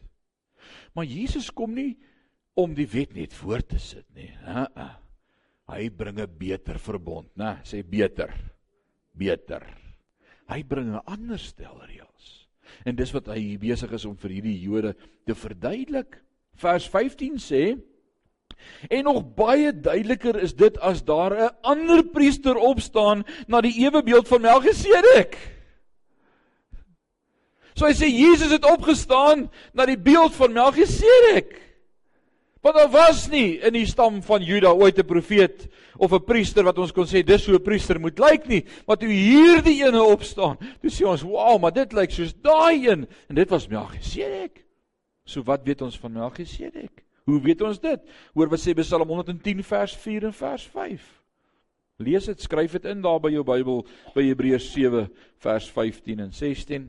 Maar 0.94 1.06
Jesus 1.06 1.52
kom 1.52 1.74
nie 1.74 2.00
om 2.54 2.74
die 2.74 2.88
wet 2.88 3.14
net 3.14 3.34
voort 3.34 3.68
te 3.68 3.80
sit 3.80 4.08
nie. 4.16 4.32
Ha. 4.48 4.70
-ha 4.76 5.09
hy 5.70 5.90
bring 5.90 6.20
'n 6.20 6.38
beter 6.38 6.78
verbond, 6.78 7.30
né? 7.38 7.62
Sê 7.64 7.84
beter. 7.84 8.34
Beter. 9.14 9.64
Hy 10.50 10.64
bring 10.64 10.94
'n 10.94 11.02
ander 11.06 11.38
stel 11.38 11.82
reëls. 11.86 12.48
En 12.86 12.96
dis 12.96 13.14
wat 13.14 13.28
hy 13.28 13.58
besig 13.58 13.92
is 13.92 14.06
om 14.06 14.16
vir 14.16 14.32
hierdie 14.32 14.62
Jode 14.62 14.96
te 15.26 15.36
verduidelik. 15.36 16.18
Vers 16.56 16.88
15 16.88 17.38
sê 17.38 17.78
En 18.90 19.04
nog 19.04 19.22
baie 19.36 19.72
duideliker 19.72 20.36
is 20.44 20.54
dit 20.56 20.78
as 20.80 21.04
daar 21.04 21.34
'n 21.34 21.56
ander 21.62 22.04
priester 22.04 22.56
opstaan 22.56 23.24
na 23.48 23.62
die 23.62 23.86
ewe 23.86 24.04
beeld 24.04 24.28
van 24.28 24.42
Melchisedek. 24.42 25.38
So 27.74 27.86
hy 27.86 27.94
sê 27.94 28.10
Jesus 28.12 28.52
het 28.52 28.66
opgestaan 28.66 29.50
na 29.74 29.86
die 29.86 29.98
beeld 29.98 30.36
van 30.36 30.54
Melchisedek. 30.54 31.69
Want 32.62 32.76
daar 32.76 32.92
was 32.92 33.28
nie 33.32 33.60
in 33.64 33.74
die 33.74 33.86
stam 33.88 34.20
van 34.24 34.44
Juda 34.44 34.74
ooit 34.76 35.00
'n 35.00 35.06
profeet 35.08 35.68
of 35.98 36.12
'n 36.12 36.24
priester 36.24 36.64
wat 36.64 36.78
ons 36.78 36.92
kon 36.92 37.06
sê 37.06 37.24
dis 37.24 37.46
hoe 37.46 37.56
'n 37.56 37.64
priester 37.64 38.00
moet 38.00 38.20
lyk 38.20 38.48
nie, 38.48 38.66
maar 38.88 38.98
toe 38.98 39.10
hierdie 39.10 39.86
ene 39.86 40.04
opstaan, 40.04 40.58
toe 40.82 40.92
sê 40.92 41.08
ons, 41.08 41.22
"Wow, 41.22 41.62
maar 41.62 41.74
dit 41.74 41.94
lyk 41.94 42.12
soos 42.12 42.34
daai 42.34 42.88
een." 42.88 43.08
En 43.30 43.36
dit 43.36 43.50
was 43.50 43.68
Melchisedek. 43.68 44.66
So 45.26 45.44
wat 45.44 45.64
weet 45.64 45.82
ons 45.82 46.00
van 46.00 46.12
Melchisedek? 46.12 47.04
Hoe 47.26 47.42
weet 47.42 47.62
ons 47.62 47.80
dit? 47.80 48.00
Hoor 48.34 48.50
wat 48.50 48.60
sê 48.60 48.74
Psalm 48.74 49.08
110 49.08 49.64
vers 49.64 49.96
4 49.96 50.26
en 50.26 50.34
vers 50.34 50.64
5. 50.64 51.02
Lees 51.98 52.26
dit, 52.26 52.42
skryf 52.42 52.72
dit 52.72 52.86
in 52.86 53.02
daar 53.02 53.20
by 53.20 53.30
jou 53.30 53.44
Bybel 53.44 53.82
by 54.16 54.24
Hebreërs 54.24 54.72
7 54.72 55.10
vers 55.38 55.70
15 55.70 56.20
en 56.20 56.32
16. 56.34 56.88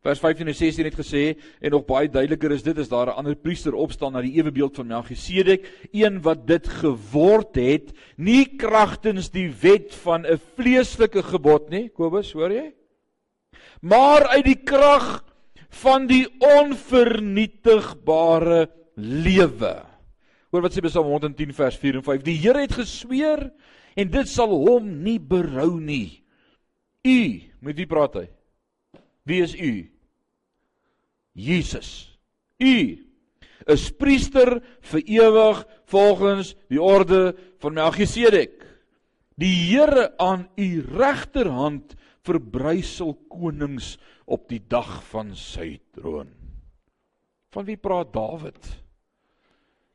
Vers 0.00 0.16
15 0.22 0.48
en 0.48 0.56
16 0.56 0.86
het 0.88 0.94
gesê 0.96 1.22
en 1.60 1.74
nog 1.74 1.82
baie 1.84 2.08
duideliker 2.08 2.54
is 2.54 2.62
dit 2.64 2.78
as 2.78 2.88
daar 2.88 3.12
'n 3.12 3.18
ander 3.20 3.36
priester 3.36 3.74
opstaan 3.74 4.12
na 4.12 4.22
die 4.22 4.32
ewe 4.32 4.50
beeld 4.50 4.76
van 4.76 4.86
Melchisedek, 4.86 5.68
een 5.92 6.22
wat 6.22 6.46
dit 6.46 6.68
geword 6.68 7.54
het, 7.54 7.92
nie 8.16 8.56
kragtens 8.56 9.30
die 9.30 9.52
wet 9.60 9.94
van 9.94 10.26
'n 10.26 10.40
vleeslike 10.56 11.22
gebod 11.22 11.70
nie, 11.70 11.88
Kobus, 11.88 12.32
hoor 12.32 12.52
jy? 12.52 12.72
Maar 13.82 14.26
uit 14.26 14.44
die 14.44 14.62
krag 14.64 15.24
van 15.68 16.06
die 16.06 16.26
onvernietigbare 16.38 18.70
lewe. 18.96 19.82
Hoor 20.50 20.62
wat 20.62 20.72
sê 20.72 20.80
Psalm 20.80 21.06
110 21.06 21.52
vers 21.52 21.76
4 21.76 21.94
en 21.94 22.02
5. 22.02 22.22
Die 22.22 22.38
Here 22.38 22.60
het 22.60 22.72
gesweer 22.72 23.52
en 23.96 24.10
dit 24.10 24.28
sal 24.28 24.48
hom 24.48 25.02
nie 25.02 25.20
berou 25.20 25.80
nie. 25.80 26.24
U, 27.04 27.42
met 27.60 27.76
wie 27.76 27.86
praat 27.86 28.14
hy? 28.14 28.28
Wie 29.24 29.42
is 29.42 29.54
u? 29.54 29.89
Jesus. 31.40 32.10
U 32.60 32.76
is 33.70 33.90
priester 33.96 34.58
vir 34.90 35.02
ewig 35.20 35.62
volgens 35.92 36.54
die 36.72 36.80
orde 36.80 37.34
van 37.62 37.76
Melchisedek. 37.76 38.56
Die 39.40 39.54
Here 39.70 40.10
aan 40.20 40.48
u 40.56 40.68
regterhand 40.84 41.96
verbrysel 42.26 43.14
konings 43.32 43.94
op 44.28 44.48
die 44.50 44.60
dag 44.60 45.00
van 45.10 45.32
sy 45.36 45.78
troon. 45.96 46.30
Van 47.50 47.66
wie 47.66 47.78
praat 47.80 48.12
Dawid? 48.14 48.60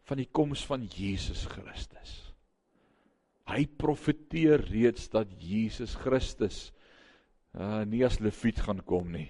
Van 0.06 0.20
die 0.20 0.30
koms 0.30 0.66
van 0.68 0.86
Jesus 0.92 1.46
Christus. 1.50 2.18
Hy 3.46 3.66
profeteer 3.78 4.64
reeds 4.72 5.08
dat 5.14 5.30
Jesus 5.42 5.94
Christus 6.02 6.72
uh 7.56 7.86
nie 7.88 8.02
as 8.04 8.18
leviet 8.20 8.58
gaan 8.66 8.82
kom 8.84 9.14
nie, 9.14 9.30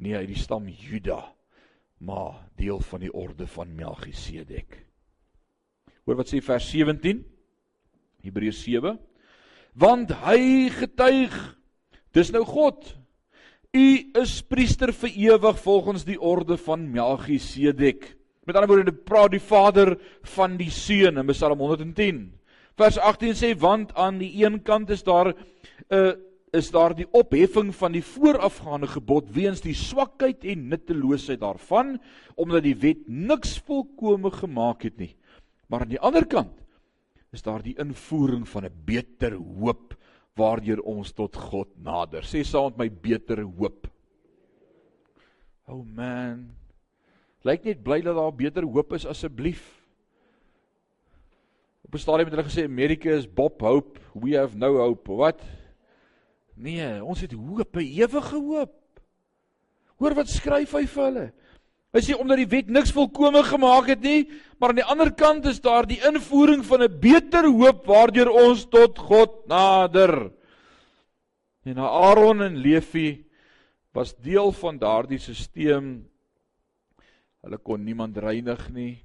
nie 0.00 0.14
uit 0.16 0.30
die 0.30 0.38
stam 0.40 0.70
Juda, 0.72 1.18
maar 1.98 2.48
deel 2.56 2.80
van 2.80 3.00
die 3.00 3.12
orde 3.12 3.46
van 3.46 3.74
Melchisedek. 3.74 4.84
Hoor 6.04 6.16
wat 6.16 6.30
sê 6.30 6.40
vers 6.42 6.70
17? 6.70 7.24
Hebreërs 8.22 8.62
7. 8.62 8.98
Want 9.78 10.12
hy 10.24 10.68
getuig, 10.74 11.34
dis 12.16 12.32
nou 12.34 12.44
God 12.48 12.98
U 13.76 13.88
is 14.16 14.38
priester 14.48 14.94
vir 14.96 15.10
ewig 15.12 15.58
volgens 15.60 16.06
die 16.08 16.16
orde 16.16 16.56
van 16.56 16.86
Melchisedek. 16.88 18.14
Met 18.48 18.56
ander 18.56 18.70
woorde, 18.70 18.94
praat 18.96 19.34
die 19.34 19.42
Vader 19.44 19.98
van 20.36 20.56
die 20.56 20.70
Seun 20.72 21.20
in 21.20 21.32
Psalm 21.34 21.60
110. 21.60 22.22
Vers 22.80 22.96
18 22.96 23.36
sê 23.36 23.52
want 23.60 23.92
aan 23.92 24.22
die 24.22 24.30
een 24.40 24.62
kant 24.64 24.88
is 24.90 25.04
daar 25.04 25.34
'n 25.34 25.36
uh, 25.90 26.12
is 26.52 26.70
daar 26.70 26.94
die 26.96 27.06
opheffing 27.12 27.74
van 27.74 27.92
die 27.92 28.04
voorafgaande 28.04 28.88
gebod 28.90 29.28
weens 29.34 29.60
die 29.60 29.76
swakheid 29.76 30.44
en 30.48 30.68
nutteloosheid 30.68 31.40
daarvan 31.40 31.96
omdat 32.36 32.64
die 32.64 32.76
wet 32.76 33.04
niks 33.06 33.58
volkome 33.66 34.30
gemaak 34.30 34.82
het 34.82 34.96
nie. 34.96 35.14
Maar 35.68 35.84
aan 35.84 35.92
die 35.92 36.00
ander 36.00 36.26
kant 36.26 36.54
is 37.32 37.44
daar 37.44 37.62
die 37.62 37.76
invoering 37.78 38.48
van 38.48 38.64
'n 38.64 38.84
beter 38.84 39.34
hoop 39.36 39.96
waardeur 40.36 40.80
ons 40.80 41.12
tot 41.12 41.36
God 41.36 41.68
nader. 41.76 42.22
Sê 42.22 42.44
saam 42.44 42.72
met 42.76 42.78
my 42.78 42.88
beter 42.90 43.42
hoop. 43.42 43.88
Oh 45.66 45.84
man. 45.84 46.48
Lyk 47.44 47.64
net 47.64 47.82
bly 47.82 48.00
dat 48.00 48.16
daar 48.16 48.34
beter 48.34 48.64
hoop 48.64 48.92
is 48.92 49.06
asseblief. 49.06 49.84
Op 51.84 51.94
'n 51.94 51.98
stadium 51.98 52.28
het 52.28 52.36
hulle 52.36 52.48
gesê 52.48 52.64
Amerika 52.64 53.10
is 53.10 53.26
Bob 53.26 53.60
Hope, 53.60 53.98
we 54.14 54.36
have 54.36 54.56
no 54.56 54.76
hope. 54.76 55.12
Wat? 55.12 55.40
Nee, 56.58 56.98
ons 57.04 57.20
het 57.22 57.32
hoop, 57.32 57.76
ewige 57.78 58.36
hoop. 58.36 58.74
Hoor 59.98 60.14
wat 60.18 60.30
skryf 60.30 60.74
hy 60.74 60.86
vir 60.90 61.04
hulle? 61.04 61.26
Hy 61.94 62.02
sê 62.04 62.16
omdat 62.18 62.42
die 62.42 62.50
wet 62.50 62.68
niks 62.70 62.90
volkome 62.92 63.40
gemaak 63.46 63.88
het 63.94 64.02
nie, 64.04 64.26
maar 64.58 64.74
aan 64.74 64.80
die 64.82 64.90
ander 64.92 65.10
kant 65.16 65.46
is 65.48 65.62
daar 65.64 65.86
die 65.88 66.00
invoering 66.04 66.64
van 66.66 66.82
'n 66.84 67.00
beter 67.00 67.46
hoop 67.46 67.86
waardeur 67.86 68.28
ons 68.28 68.66
tot 68.66 68.98
God 68.98 69.46
nader. 69.48 70.30
En 71.64 71.78
Aaron 71.78 72.42
en 72.42 72.56
Levi 72.56 73.24
was 73.92 74.14
deel 74.16 74.52
van 74.52 74.78
daardie 74.78 75.18
stelsel. 75.18 76.04
Hulle 77.42 77.58
kon 77.58 77.84
niemand 77.84 78.16
reinig 78.16 78.68
nie. 78.70 78.98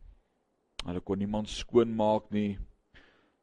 Hulle 0.86 0.99
kon 0.99 1.18
niemand 1.18 1.49
skoonmaak 1.49 2.32
nie. 2.32 2.58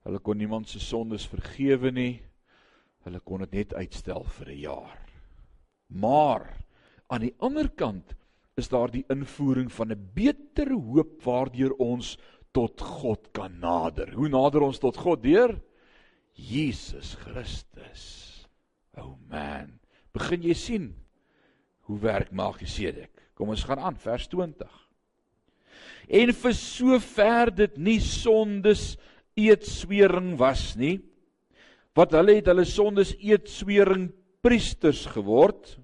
Hulle 0.04 0.18
kon 0.18 0.36
niemand 0.36 0.68
se 0.68 0.80
sondes 0.80 1.26
vergewe 1.26 1.90
nie. 1.90 2.20
Hulle 3.04 3.20
kon 3.24 3.44
dit 3.44 3.52
net 3.52 3.74
uitstel 3.74 4.24
vir 4.24 4.48
'n 4.48 4.60
jaar. 4.60 4.98
Maar 5.88 6.56
aan 7.08 7.20
die 7.20 7.34
ander 7.38 7.68
kant 7.68 8.14
is 8.56 8.68
daar 8.68 8.90
die 8.90 9.04
invoering 9.08 9.72
van 9.72 9.92
'n 9.92 10.10
beter 10.14 10.72
hoop 10.72 11.22
waardeur 11.22 11.72
ons 11.78 12.18
tot 12.52 12.80
God 12.80 13.32
kan 13.32 13.58
nader. 13.58 14.12
Hoe 14.12 14.28
nader 14.28 14.62
ons 14.62 14.78
tot 14.78 14.96
God 14.96 15.22
deur 15.22 15.60
Jesus 16.34 17.14
Christus. 17.14 18.46
Oh 18.96 19.16
man, 19.30 19.78
begin 20.12 20.42
jy 20.42 20.54
sien 20.54 20.94
hoe 21.88 21.98
werk 21.98 22.32
Melchisedek? 22.32 23.12
Kom 23.34 23.48
ons 23.48 23.64
gaan 23.64 23.78
aan 23.78 23.96
vers 23.96 24.28
20. 24.28 24.68
En 26.10 26.32
vir 26.32 26.54
sover 26.54 27.52
dit 27.54 27.78
nie 27.78 28.00
sondes 28.02 28.96
eetswering 29.38 30.34
was 30.38 30.74
nie, 30.76 30.98
wat 31.98 32.14
hulle 32.16 32.38
het 32.38 32.50
hulle 32.50 32.66
sondes 32.68 33.14
eetswering 33.18 34.10
priesters 34.44 35.06
geword 35.10 35.76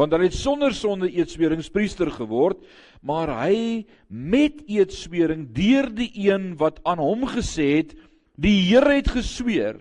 want 0.00 0.14
hulle 0.14 0.30
het 0.30 0.36
sonder 0.38 0.74
sonde 0.74 1.10
eetsweringspriester 1.10 2.10
geword 2.14 2.62
maar 3.02 3.34
hy 3.42 3.84
met 4.08 4.62
eetswering 4.70 5.48
deur 5.54 5.90
die 5.92 6.10
een 6.28 6.52
wat 6.60 6.80
aan 6.88 7.02
hom 7.02 7.26
gesê 7.30 7.68
het 7.82 7.96
die 8.40 8.58
Here 8.70 8.96
het 8.96 9.10
gesweer 9.12 9.80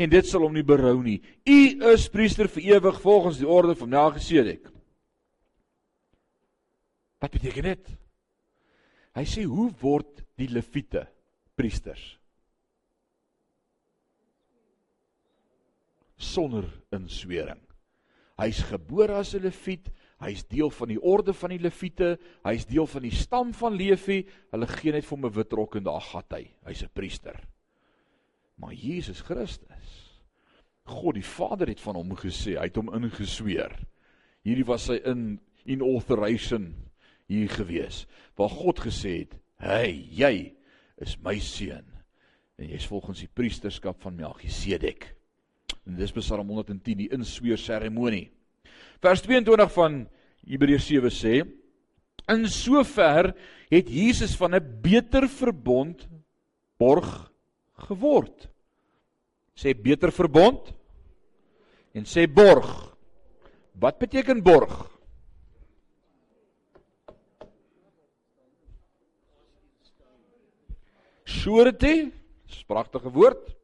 en 0.00 0.10
dit 0.12 0.26
sal 0.26 0.46
hom 0.46 0.54
nie 0.56 0.64
berou 0.64 0.96
nie. 1.04 1.18
U 1.44 1.60
is 1.92 2.08
priester 2.12 2.48
vir 2.48 2.76
ewig 2.76 3.00
volgens 3.02 3.40
die 3.40 3.48
orde 3.48 3.74
van 3.76 3.92
Melchisedek. 3.92 4.70
Wat 7.20 7.34
beteken 7.34 7.68
dit? 7.68 7.90
Hy 9.18 9.26
sê 9.28 9.44
hoe 9.44 9.68
word 9.82 10.22
die 10.40 10.48
leviete 10.48 11.04
priesters 11.58 12.14
sonder 16.20 16.68
inswering 16.92 17.60
Hy's 18.40 18.62
gebore 18.64 19.18
as 19.20 19.34
'n 19.34 19.42
leviet, 19.44 19.90
hy's 20.20 20.46
deel 20.48 20.70
van 20.72 20.88
die 20.88 21.00
orde 21.00 21.34
van 21.36 21.52
die 21.52 21.60
leviete, 21.60 22.16
hy's 22.44 22.64
deel 22.64 22.86
van 22.86 23.02
die 23.04 23.12
stam 23.12 23.52
van 23.52 23.76
Levi. 23.76 24.24
Hulle 24.52 24.66
gee 24.66 24.92
net 24.92 25.04
vir 25.04 25.16
hom 25.16 25.26
'n 25.26 25.34
wit 25.36 25.52
rok 25.52 25.76
en 25.76 25.84
daar 25.84 26.00
gat 26.00 26.32
hy. 26.32 26.44
Hy's 26.64 26.82
'n 26.82 26.92
priester. 26.92 27.36
Maar 28.56 28.72
Jesus 28.72 29.20
Christus, 29.20 30.20
God 30.84 31.14
die 31.14 31.24
Vader 31.24 31.68
het 31.68 31.80
van 31.80 31.94
hom 31.94 32.16
gesê, 32.16 32.56
hy 32.56 32.68
het 32.68 32.76
hom 32.76 32.94
ingesweer. 32.94 33.76
Hierdie 34.44 34.66
was 34.66 34.84
sy 34.84 35.00
in 35.04 35.40
inauguration 35.64 36.74
hier 37.28 37.48
gewees 37.48 38.06
waar 38.36 38.48
God 38.48 38.80
gesê 38.80 39.18
het, 39.18 39.36
"Hey, 39.58 39.92
jy 40.10 40.56
is 40.96 41.18
my 41.18 41.38
seun 41.38 41.84
en 42.58 42.68
jy's 42.68 42.86
volgens 42.86 43.20
die 43.20 43.28
priesterskap 43.28 44.00
van 44.00 44.16
Melchisedek." 44.16 45.19
En 45.86 45.96
dis 45.96 46.12
Psalm 46.12 46.48
110 46.48 46.98
die 46.98 47.08
insweer 47.14 47.58
seremonie. 47.58 48.28
Vers 49.00 49.22
22 49.24 49.72
van 49.72 50.02
Hebreërs 50.46 50.86
7 50.90 51.14
sê: 51.14 51.34
In 52.30 52.46
sover 52.48 53.32
het 53.70 53.88
Jesus 53.88 54.36
van 54.36 54.54
'n 54.54 54.80
beter 54.82 55.28
verbond 55.28 56.08
borg 56.78 57.30
geword. 57.88 58.48
Sê 59.54 59.74
beter 59.74 60.12
verbond 60.12 60.72
en 61.92 62.04
sê 62.04 62.26
borg. 62.28 62.96
Wat 63.72 63.98
beteken 63.98 64.42
borg? 64.42 64.90
Surety, 71.24 72.10
spragtige 72.46 73.10
woord. 73.10 73.56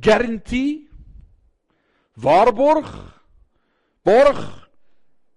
Guarantee 0.00 0.89
Waarborg? 2.14 2.90
Borg? 4.02 4.40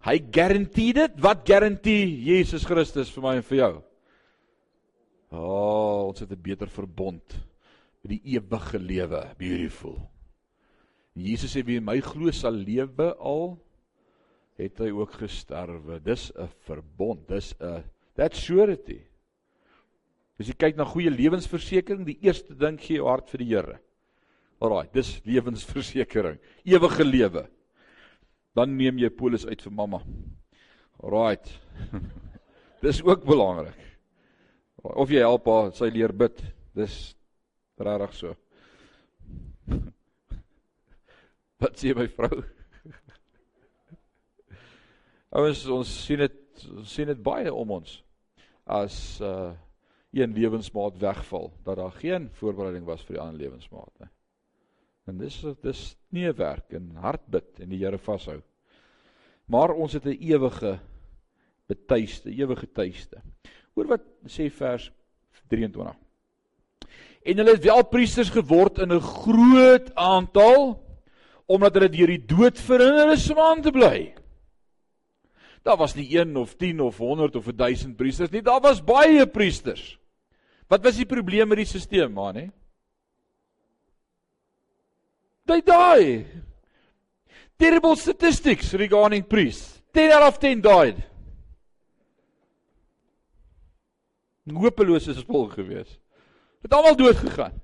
Hy 0.04 0.18
garandeer 0.32 0.94
dit. 0.94 1.20
Wat 1.24 1.44
garandeer 1.48 2.08
Jesus 2.08 2.66
Christus 2.68 3.12
vir 3.14 3.24
my 3.24 3.36
en 3.40 3.46
vir 3.48 3.60
jou? 3.60 3.74
O, 5.34 5.38
oh, 5.40 6.00
ons 6.10 6.20
het 6.20 6.32
'n 6.32 6.42
beter 6.42 6.70
verbond 6.70 7.24
met 8.04 8.12
die 8.12 8.36
ewige 8.36 8.80
lewe. 8.80 9.36
Beautiful. 9.38 9.98
Jesus 11.14 11.56
sê 11.56 11.64
wie 11.66 11.78
in 11.78 11.86
my 11.86 12.00
glo 12.02 12.32
sal 12.32 12.54
lewe 12.54 13.16
al 13.18 13.58
het 14.58 14.78
hy 14.80 14.92
ook 14.92 15.14
gesterwe. 15.14 16.00
Dis 16.00 16.32
'n 16.36 16.50
verbond. 16.66 17.28
Dis 17.28 17.54
'n 17.60 17.84
that 18.16 18.36
surety. 18.36 19.02
As 20.40 20.48
jy 20.48 20.54
kyk 20.54 20.76
na 20.76 20.86
goeie 20.86 21.10
lewensversekering, 21.10 22.06
die 22.06 22.20
eerste 22.22 22.56
ding 22.56 22.80
gee 22.80 22.98
jou 22.98 23.08
hart 23.08 23.30
vir 23.30 23.38
die 23.38 23.50
Here. 23.54 23.80
Alraai, 24.64 24.88
dis 24.96 25.18
lewensversekering, 25.28 26.38
ewige 26.64 27.04
lewe. 27.04 27.44
Dan 28.56 28.78
neem 28.78 29.02
jy 29.02 29.10
polis 29.12 29.46
uit 29.50 29.62
vir 29.66 29.74
mamma. 29.76 30.00
Alraai. 31.04 31.38
dis 32.86 33.02
ook 33.04 33.26
belangrik. 33.28 33.82
Of 34.84 35.12
jy 35.12 35.24
help 35.24 35.48
haar 35.52 35.74
sy 35.76 35.90
leer 35.92 36.14
bid. 36.16 36.40
Dis 36.78 36.96
regtig 37.80 38.16
so. 38.16 38.36
Wat 41.64 41.80
sê 41.80 41.94
my 41.96 42.08
vrou? 42.12 42.42
Ouens, 45.40 45.68
ons 45.72 45.94
sien 46.06 46.24
dit 46.24 46.40
sien 46.88 47.10
dit 47.10 47.22
baie 47.24 47.52
om 47.52 47.80
ons. 47.82 48.00
as 48.64 49.20
uh 49.20 49.52
een 50.14 50.34
lewensmaat 50.34 50.98
wegval 51.02 51.54
dat 51.64 51.76
daar 51.76 51.92
geen 51.92 52.30
voorbereiding 52.38 52.86
was 52.86 53.02
vir 53.02 53.16
die 53.16 53.22
ander 53.22 53.40
lewensmaat 53.42 53.90
nie. 54.00 54.10
En 55.08 55.18
dis 55.20 55.36
dis 55.64 55.82
nie 56.16 56.30
werk 56.32 56.74
en 56.78 56.92
hartbid 57.04 57.60
en 57.60 57.70
die 57.70 57.82
Here 57.82 58.00
vashou. 58.00 58.40
Maar 59.52 59.76
ons 59.76 59.94
het 59.94 60.06
'n 60.06 60.18
ewige 60.20 60.80
betuiste, 61.68 62.30
ewige 62.30 62.68
tuiste. 62.72 63.22
Hoor 63.76 63.88
wat 63.88 64.04
sê 64.28 64.50
vers 64.50 64.92
23. 65.50 65.96
En 67.24 67.38
hulle 67.38 67.56
het 67.56 67.64
wel 67.64 67.84
priesters 67.84 68.30
geword 68.30 68.80
in 68.80 68.92
'n 68.92 69.00
groot 69.00 69.96
aantal 69.96 70.80
omdat 71.46 71.74
hulle 71.74 71.90
deur 71.90 72.08
die 72.08 72.26
dood 72.26 72.60
verhinder 72.60 73.12
is 73.12 73.30
om 73.32 73.40
aan 73.40 73.62
te 73.62 73.72
bly. 73.72 74.14
Daar 75.64 75.78
was 75.78 75.96
nie 75.96 76.08
1 76.20 76.36
of 76.38 76.56
10 76.56 76.80
of 76.80 76.98
100 76.98 77.36
of 77.36 77.46
1000 77.56 77.96
priesters 77.96 78.30
nie, 78.30 78.42
daar 78.42 78.62
was 78.62 78.84
baie 78.84 79.28
priesters. 79.28 80.00
Wat 80.68 80.84
was 80.84 80.96
die 80.96 81.06
probleem 81.06 81.48
met 81.48 81.58
die 81.58 81.66
stelsel, 81.66 82.10
man, 82.10 82.36
hè? 82.36 82.48
They 85.46 85.62
die. 85.62 86.26
Terrible 87.58 87.96
statistics 87.96 88.74
regarding 88.74 89.24
priests. 89.24 89.82
10 89.94 90.12
out 90.12 90.24
of 90.24 90.40
10 90.40 90.62
died. 90.62 91.04
Hopeloos 94.50 95.08
is 95.08 95.24
vol 95.24 95.48
gewees. 95.52 96.00
Het 96.64 96.74
almal 96.74 96.96
dood 97.00 97.20
gegaan. 97.20 97.56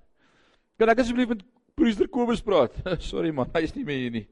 Kan 0.80 0.92
ek 0.92 1.02
asseblief 1.04 1.32
met 1.32 1.42
priester 1.76 2.08
Kobus 2.12 2.44
praat? 2.44 2.76
sorry 3.12 3.32
man, 3.36 3.50
hy 3.56 3.64
is 3.68 3.76
nie 3.76 3.86
meer 3.88 4.04
hier 4.06 4.14
nie. 4.20 4.26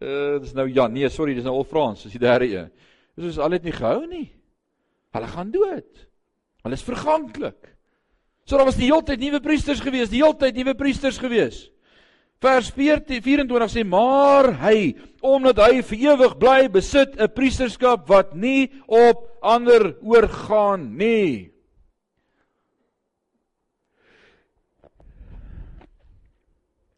Uh 0.00 0.40
dis 0.42 0.52
nou 0.56 0.66
Jan. 0.68 0.92
Nee, 0.92 1.08
sorry, 1.12 1.36
dis 1.36 1.46
nou 1.46 1.54
al 1.60 1.68
Frans, 1.68 2.02
dis 2.04 2.16
die 2.16 2.24
derde 2.24 2.48
een. 2.50 2.72
Dis 3.16 3.36
is 3.36 3.38
al 3.40 3.54
het 3.56 3.64
nie 3.64 3.72
gehou 3.72 4.02
nie. 4.10 4.26
Hulle 5.14 5.30
gaan 5.30 5.52
dood. 5.54 6.04
Hulle 6.64 6.76
is 6.76 6.84
verganklik. 6.84 7.70
So 8.44 8.58
daar 8.58 8.68
was 8.68 8.76
die 8.76 8.90
hele 8.90 9.04
tyd 9.06 9.22
nuwe 9.22 9.40
priesters 9.40 9.80
gewees, 9.80 10.10
die 10.12 10.20
hele 10.20 10.36
tyd 10.36 10.58
nuwe 10.58 10.74
priesters 10.76 11.20
gewees. 11.22 11.68
Vers 12.44 12.68
14 12.76 13.22
24 13.24 13.72
sê 13.72 13.82
maar 13.88 14.50
hy 14.66 14.92
omdat 15.24 15.62
hy 15.64 15.80
vir 15.88 16.02
ewig 16.12 16.34
bly 16.36 16.68
besit 16.68 17.16
'n 17.16 17.32
priesterskap 17.32 18.04
wat 18.08 18.34
nie 18.36 18.68
op 18.84 19.24
ander 19.40 19.96
oorgaan 20.04 20.92
nie. 20.98 21.54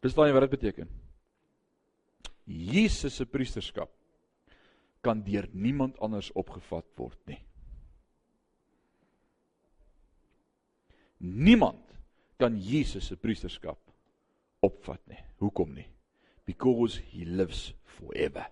Verstaan 0.03 0.27
jy 0.27 0.35
wat 0.35 0.49
dit 0.49 0.59
beteken? 0.59 0.89
Jesus 2.45 3.15
se 3.15 3.25
priesterskap 3.25 3.91
kan 5.01 5.23
deur 5.23 5.47
niemand 5.53 5.95
anders 5.99 6.31
opgevat 6.35 6.85
word 6.99 7.19
nie. 7.27 7.39
Niemand 11.19 11.83
kan 12.37 12.59
Jesus 12.59 13.07
se 13.07 13.15
priesterskap 13.15 13.86
opvat 14.65 15.01
nie. 15.07 15.19
Hoekom 15.41 15.73
nie? 15.73 15.87
Because 16.45 17.01
he 17.11 17.25
lives 17.25 17.73
forever. 17.83 18.47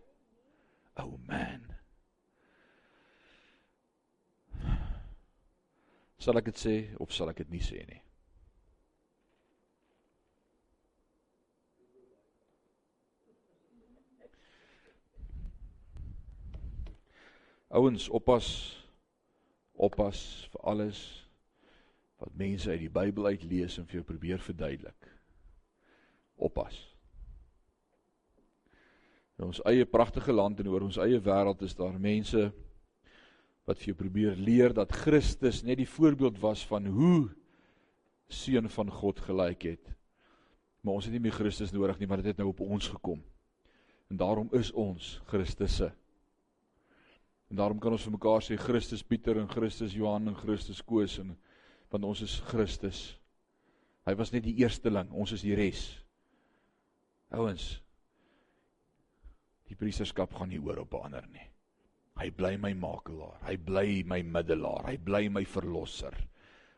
Oh 0.97 1.17
man. 1.27 1.65
Sal 6.17 6.39
ek 6.39 6.49
dit 6.49 6.59
sê 6.59 6.75
of 7.03 7.13
sal 7.13 7.29
ek 7.31 7.43
dit 7.43 7.53
nie 7.53 7.63
sê 7.63 7.83
nie? 7.85 8.01
Ouens, 17.75 18.07
oppas 18.09 18.47
oppas 19.75 20.19
vir 20.53 20.61
alles 20.71 20.99
wat 22.23 22.31
mense 22.39 22.69
uit 22.71 22.85
die 22.85 22.93
Bybel 22.93 23.25
uit 23.25 23.43
lees 23.43 23.75
en 23.77 23.87
vir 23.89 23.99
jou 23.99 24.05
probeer 24.07 24.39
verduidelik. 24.39 25.04
Oppas. 26.35 26.77
In 29.35 29.49
ons 29.49 29.61
eie 29.67 29.85
pragtige 29.85 30.31
land 30.31 30.59
en 30.59 30.69
oor 30.71 30.85
ons 30.87 30.99
eie 31.03 31.19
wêreld 31.19 31.63
is 31.67 31.75
daar 31.75 31.97
mense 31.99 32.47
wat 33.65 33.81
vir 33.81 33.91
jou 33.91 33.97
probeer 33.99 34.37
leer 34.39 34.75
dat 34.77 34.93
Christus 34.93 35.63
net 35.65 35.81
die 35.81 35.89
voorbeeld 35.89 36.37
was 36.39 36.63
van 36.69 36.85
hoe 36.85 37.33
seun 38.31 38.69
van 38.69 38.91
God 38.91 39.19
gelyk 39.25 39.67
het. 39.73 39.91
Maar 40.85 40.99
ons 40.99 41.07
het 41.09 41.13
nie 41.15 41.23
meer 41.23 41.35
Christus 41.35 41.73
nodig 41.73 41.99
nie, 41.99 42.07
maar 42.07 42.21
dit 42.21 42.29
het 42.31 42.39
nou 42.39 42.51
op 42.51 42.61
ons 42.61 42.87
gekom. 42.93 43.23
En 44.09 44.17
daarom 44.21 44.51
is 44.53 44.71
ons 44.71 45.15
Christus 45.25 45.79
se. 45.81 45.89
En 47.49 47.57
daarom 47.57 47.79
kan 47.81 47.93
ons 47.93 48.05
vir 48.05 48.15
mekaar 48.15 48.43
sê 48.45 48.57
Christus 48.57 49.03
Pieter 49.03 49.41
en 49.41 49.49
Christus 49.49 49.93
Johan 49.97 50.29
en 50.29 50.37
Christus 50.37 50.81
Koos 50.85 51.19
en 51.21 51.35
want 51.93 52.05
ons 52.05 52.21
is 52.25 52.39
Christus. 52.49 53.03
Hy 54.05 54.13
was 54.17 54.31
net 54.33 54.45
die 54.45 54.57
eersteling, 54.61 55.09
ons 55.13 55.33
is 55.33 55.43
die 55.45 55.55
res. 55.57 56.04
Ouens, 57.35 57.65
die 59.67 59.75
priesterskap 59.75 60.33
gaan 60.37 60.51
nie 60.53 60.61
oor 60.63 60.83
op 60.85 60.95
ander 61.01 61.25
nie. 61.33 61.43
Hy 62.15 62.29
bly 62.31 62.53
my 62.61 62.71
makelaar, 62.79 63.41
hy 63.43 63.57
bly 63.59 64.03
my 64.07 64.21
middelaar, 64.23 64.85
hy 64.87 64.95
bly 65.03 65.27
my 65.33 65.43
verlosser. 65.49 66.15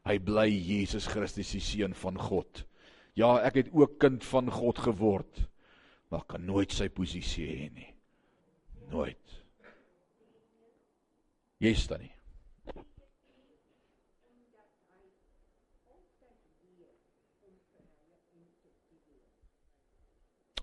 Hy 0.07 0.17
bly 0.23 0.47
Jesus 0.49 1.05
Christus 1.11 1.51
die 1.53 1.61
seun 1.61 1.93
van 1.99 2.17
God. 2.17 2.63
Ja, 3.19 3.35
ek 3.43 3.61
het 3.61 3.71
ook 3.75 3.97
kind 4.01 4.23
van 4.25 4.49
God 4.53 4.79
geword, 4.87 5.43
maar 6.09 6.23
kan 6.29 6.45
nooit 6.47 6.73
sy 6.73 6.87
posisie 6.93 7.47
hê 7.49 7.69
nie. 7.75 7.89
Nooit. 8.89 9.39
Jy 11.61 11.73
staan 11.75 12.05
nie. 12.05 12.16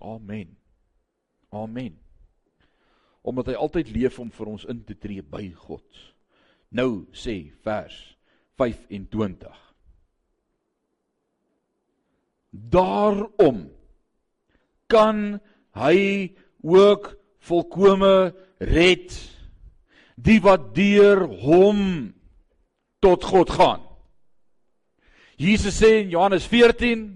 Amen. 0.01 0.57
Amen. 1.49 1.99
Omdat 3.21 3.53
hy 3.53 3.55
altyd 3.57 3.93
leef 3.95 4.19
om 4.21 4.31
vir 4.33 4.51
ons 4.51 4.65
in 4.69 4.83
te 4.85 4.97
tree 4.97 5.23
by 5.23 5.47
God. 5.65 5.85
Nou 6.75 7.05
sê 7.15 7.51
vers 7.65 7.95
25. 8.59 9.61
Daarom 12.51 13.65
kan 14.91 15.39
hy 15.75 16.31
ook 16.63 17.15
volkome 17.45 18.33
red 18.59 19.15
die 20.15 20.39
wat 20.43 20.71
deur 20.75 21.25
hom 21.43 21.81
tot 23.03 23.25
God 23.27 23.51
gaan. 23.51 23.81
Jesus 25.35 25.81
sê 25.81 26.05
in 26.05 26.13
Johannes 26.13 26.47
14 26.47 27.09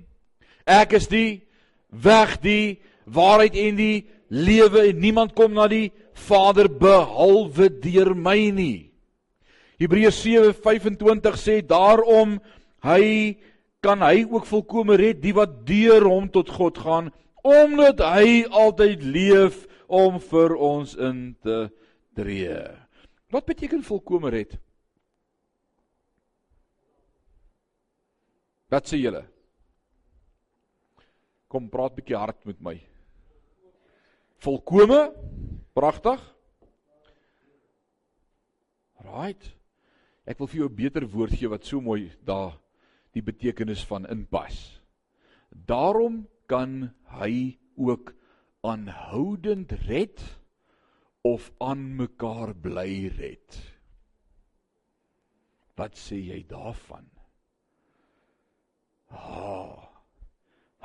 ek 0.68 0.98
is 1.00 1.08
die 1.08 1.49
weg 1.90 2.38
die 2.42 2.80
waarheid 3.06 3.56
en 3.58 3.80
die 3.80 4.08
lewe 4.30 4.86
en 4.90 5.00
niemand 5.02 5.34
kom 5.38 5.54
na 5.54 5.68
die 5.68 5.90
Vader 6.14 6.70
behalwe 6.70 7.70
deur 7.82 8.14
my 8.16 8.50
nie. 8.54 8.92
Hebreërs 9.80 10.20
7:25 10.26 11.40
sê 11.40 11.62
daarom 11.66 12.40
hy 12.84 13.38
kan 13.82 14.04
hy 14.04 14.26
ook 14.28 14.46
volkome 14.46 14.98
red 15.00 15.22
die 15.24 15.34
wat 15.34 15.66
deur 15.66 16.04
hom 16.04 16.30
tot 16.30 16.50
God 16.52 16.78
gaan 16.78 17.12
omdat 17.44 18.04
hy 18.04 18.44
altyd 18.52 19.04
leef 19.04 19.64
om 19.88 20.20
vir 20.20 20.56
ons 20.56 20.96
in 21.00 21.36
te 21.42 21.70
tree. 22.14 22.60
Wat 23.32 23.46
beteken 23.46 23.84
volkome 23.84 24.30
red? 24.30 24.58
Wat 28.70 28.86
sê 28.86 29.00
julle? 29.00 29.24
Kom 31.50 31.70
praat 31.74 31.96
bietjie 31.98 32.18
hard 32.18 32.44
met 32.46 32.60
my. 32.62 32.76
Volkome? 34.40 35.00
Pragtig. 35.74 36.22
Right. 39.02 39.50
Ek 40.30 40.38
wil 40.38 40.48
vir 40.48 40.60
jou 40.62 40.70
'n 40.70 40.76
beter 40.76 41.06
woord 41.10 41.34
gee 41.34 41.50
wat 41.50 41.66
so 41.66 41.82
mooi 41.82 42.12
daar 42.24 42.60
die 43.14 43.26
betekenis 43.26 43.82
van 43.84 44.06
inpas. 44.06 44.80
Daarom 45.50 46.28
kan 46.48 46.94
hy 47.18 47.58
ook 47.76 48.14
aanhoudend 48.62 49.72
red 49.88 50.22
of 51.24 51.52
aan 51.58 51.96
mekaar 51.96 52.54
bly 52.54 53.10
red. 53.18 53.58
Wat 55.76 55.98
sê 55.98 56.20
jy 56.20 56.44
daarvan? 56.48 57.10
Ah, 59.10 59.18
oh, 59.18 59.89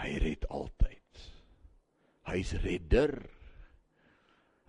Hy 0.00 0.16
red 0.22 0.46
altyd. 0.50 1.22
Hy's 2.28 2.54
redder. 2.64 3.12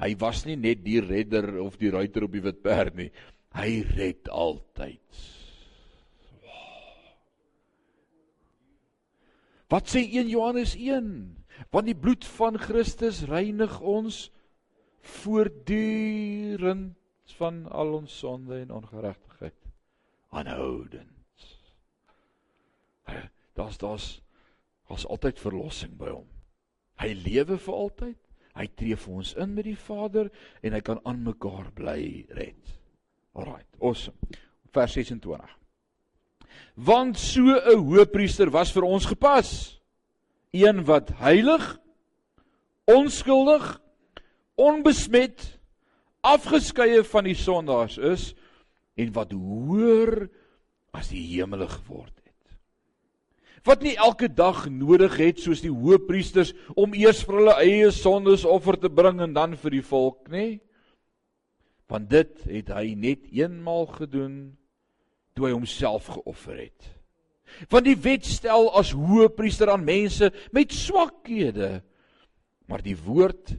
Hy 0.01 0.11
was 0.19 0.43
nie 0.45 0.57
net 0.59 0.83
die 0.83 0.99
redder 1.01 1.61
of 1.63 1.79
die 1.79 1.91
ruiter 1.93 2.27
op 2.27 2.35
die 2.35 2.43
wit 2.43 2.61
perd 2.63 2.99
nie. 2.99 3.09
Hy 3.55 3.81
red 3.95 4.29
altyd. 4.29 5.23
Wat 9.71 9.89
sê 9.89 10.03
1 10.05 10.29
Johannes 10.29 10.75
1? 10.77 11.09
Want 11.73 11.87
die 11.87 11.97
bloed 11.97 12.27
van 12.35 12.59
Christus 12.61 13.23
reinig 13.25 13.79
ons 13.81 14.27
voortdurend 15.23 16.93
van 17.39 17.63
al 17.73 17.93
ons 18.01 18.17
sonde 18.19 18.59
en 18.61 18.75
ongeregtigheid. 18.75 19.57
Aanhoudend. 20.35 21.11
Daar's 23.55 23.77
daar's 23.79 24.07
daar's 24.89 25.05
altyd 25.09 25.39
verlossing 25.41 25.95
by 25.97 26.11
hom. 26.13 26.27
Hy 27.01 27.11
lewe 27.25 27.57
vir 27.59 27.75
altyd. 27.75 28.17
Hy 28.55 28.65
tree 28.79 28.95
vir 28.95 29.15
ons 29.19 29.33
in 29.41 29.51
met 29.51 29.67
die 29.67 29.75
Vader 29.75 30.29
en 30.63 30.75
hy 30.77 30.81
kan 30.85 31.01
aan 31.03 31.25
mekaar 31.25 31.67
bly 31.75 32.23
red. 32.37 32.75
Alraight, 33.35 33.67
awesome. 33.83 34.15
Vers 34.71 34.95
26. 34.95 35.43
Want 36.75 37.19
so 37.19 37.41
'n 37.41 37.83
hoëpriester 37.83 38.49
was 38.51 38.71
vir 38.71 38.83
ons 38.83 39.05
gepas. 39.05 39.81
Een 40.51 40.85
wat 40.85 41.09
heilig, 41.19 41.79
onskuldig, 42.85 43.81
onbesmet, 44.55 45.59
afgeskeie 46.21 47.03
van 47.03 47.23
die 47.23 47.35
sondaars 47.35 47.97
is 47.97 48.33
en 48.95 49.11
wat 49.11 49.31
hoër 49.31 50.29
as 50.91 51.09
die 51.09 51.25
hemele 51.35 51.67
geword 51.67 52.24
wat 53.65 53.81
nie 53.81 53.95
elke 53.97 54.29
dag 54.29 54.67
nodig 54.69 55.17
het 55.17 55.41
soos 55.41 55.63
die 55.65 55.73
hoëpriesters 55.73 56.53
om 56.77 56.93
eers 56.97 57.23
vir 57.25 57.39
hulle 57.39 57.55
eie 57.63 57.89
sondes 57.93 58.45
offer 58.45 58.77
te 58.77 58.91
bring 58.93 59.23
en 59.25 59.33
dan 59.33 59.55
vir 59.57 59.79
die 59.79 59.85
volk, 59.85 60.27
nê? 60.29 60.59
Want 61.89 62.09
dit 62.09 62.45
het 62.49 62.69
hy 62.73 62.93
net 62.97 63.25
eenmaal 63.33 63.89
gedoen 63.97 64.37
toe 65.35 65.49
hy 65.49 65.55
homself 65.55 66.11
geoffer 66.13 66.59
het. 66.67 66.91
Want 67.69 67.87
die 67.89 67.97
wet 67.97 68.25
stel 68.25 68.69
as 68.77 68.93
hoëpriester 68.95 69.69
aan 69.73 69.85
mense 69.85 70.31
met 70.53 70.73
swakhede, 70.73 71.81
maar 72.69 72.81
die 72.85 72.97
woord 72.97 73.55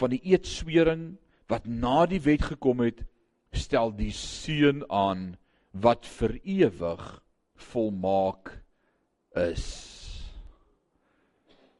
van 0.00 0.12
die 0.12 0.20
eedswering 0.32 1.14
wat 1.52 1.68
na 1.68 2.04
die 2.08 2.20
wet 2.24 2.44
gekom 2.54 2.80
het, 2.84 3.04
stel 3.52 3.92
die 3.92 4.12
seun 4.16 4.80
aan 4.88 5.34
wat 5.72 6.08
vir 6.18 6.38
ewig 6.40 7.04
volmaak 7.72 8.61
is. 9.36 9.64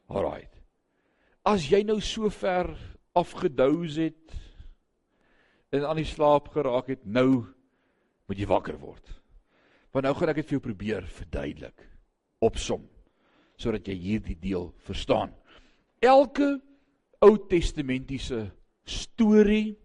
Alraait. 0.07 0.49
As 1.45 1.65
jy 1.67 1.83
nou 1.83 1.99
so 2.01 2.29
ver 2.31 2.71
afgedous 3.17 3.97
het 4.01 4.35
en 5.73 5.85
aan 5.89 5.99
die 5.99 6.07
slaap 6.07 6.51
geraak 6.53 6.91
het, 6.93 7.05
nou 7.05 7.43
moet 8.29 8.39
jy 8.39 8.47
wakker 8.47 8.77
word. 8.79 9.09
Want 9.93 10.07
nou 10.07 10.13
gaan 10.17 10.31
ek 10.33 10.41
dit 10.41 10.49
vir 10.49 10.57
jou 10.57 10.63
probeer 10.63 11.07
verduidelik, 11.09 11.85
opsom, 12.45 12.85
sodat 13.59 13.87
jy 13.89 13.97
hierdie 13.99 14.37
deel 14.39 14.71
verstaan. 14.85 15.33
Elke 16.03 16.55
Ou 17.23 17.37
Testamentiese 17.47 18.49
storie 18.83 19.77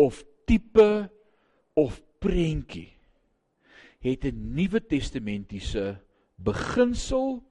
of 0.00 0.22
tipe 0.48 1.10
of 1.76 2.00
prentjie 2.22 2.94
het 4.04 4.24
'n 4.24 4.54
Nuwe 4.54 4.80
Testamentiese 4.80 6.00
beginsel 6.36 7.42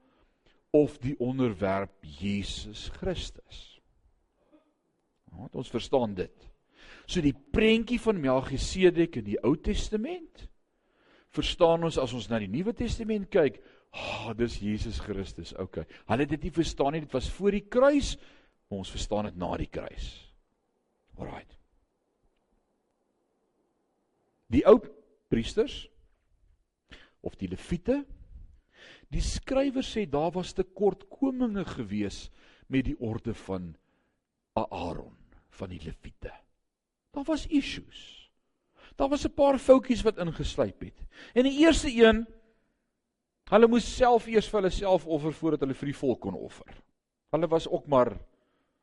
of 0.74 0.98
die 0.98 1.14
onderwerp 1.22 1.94
Jesus 2.02 2.88
Christus. 2.98 3.80
Want 5.34 5.54
ons 5.54 5.70
verstaan 5.70 6.14
dit. 6.14 6.50
So 7.06 7.22
die 7.22 7.34
prentjie 7.34 8.00
van 8.00 8.20
Melchisedek 8.20 9.20
in 9.20 9.28
die 9.28 9.38
Ou 9.44 9.54
Testament 9.60 10.48
verstaan 11.34 11.84
ons 11.86 11.98
as 11.98 12.14
ons 12.14 12.28
na 12.30 12.38
die 12.38 12.50
Nuwe 12.50 12.72
Testament 12.78 13.26
kyk, 13.32 13.58
ah, 13.94 14.30
oh, 14.30 14.34
dis 14.38 14.60
Jesus 14.62 15.00
Christus. 15.02 15.52
OK. 15.58 15.82
Hulle 16.10 16.26
het 16.26 16.34
dit 16.36 16.46
nie 16.46 16.54
verstaan 16.54 16.94
nie, 16.94 17.02
dit 17.02 17.14
was 17.14 17.30
voor 17.34 17.54
die 17.54 17.64
kruis. 17.66 18.14
Ons 18.74 18.92
verstaan 18.94 19.28
dit 19.28 19.38
na 19.38 19.50
die 19.58 19.70
kruis. 19.70 20.08
Alraait. 21.18 21.50
Die 24.54 24.62
ou 24.70 24.78
priesters 25.30 25.84
of 27.24 27.34
die 27.40 27.50
leviete 27.50 28.02
Die 29.12 29.22
skrywer 29.22 29.84
sê 29.84 30.06
daar 30.08 30.32
was 30.34 30.54
tekortkominge 30.56 31.64
gewees 31.64 32.28
met 32.66 32.86
die 32.88 32.96
orde 33.00 33.34
van 33.44 33.74
Aaron 34.54 35.16
van 35.54 35.68
die 35.70 35.80
Lewiete. 35.82 36.32
Daar 37.14 37.26
was 37.26 37.46
issues. 37.46 38.30
Daar 38.96 39.08
was 39.08 39.24
'n 39.24 39.34
paar 39.34 39.58
foutjies 39.58 40.02
wat 40.02 40.18
ingeslyp 40.18 40.80
het. 40.80 40.98
En 41.34 41.42
die 41.42 41.58
eerste 41.58 41.90
een 41.90 42.26
hulle 43.44 43.68
moes 43.68 43.96
self 43.96 44.26
eers 44.26 44.48
vir 44.48 44.60
hulle 44.60 44.70
self 44.70 45.06
offer 45.06 45.32
voordat 45.32 45.60
hulle 45.60 45.74
vir 45.74 45.86
die 45.86 45.96
volk 45.96 46.20
kon 46.20 46.34
offer. 46.34 46.82
Hulle 47.30 47.48
was 47.48 47.68
ook 47.68 47.86
maar 47.86 48.18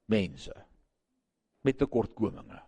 mense 0.05 0.65
met 1.61 1.77
tekortkominge. 1.77 2.61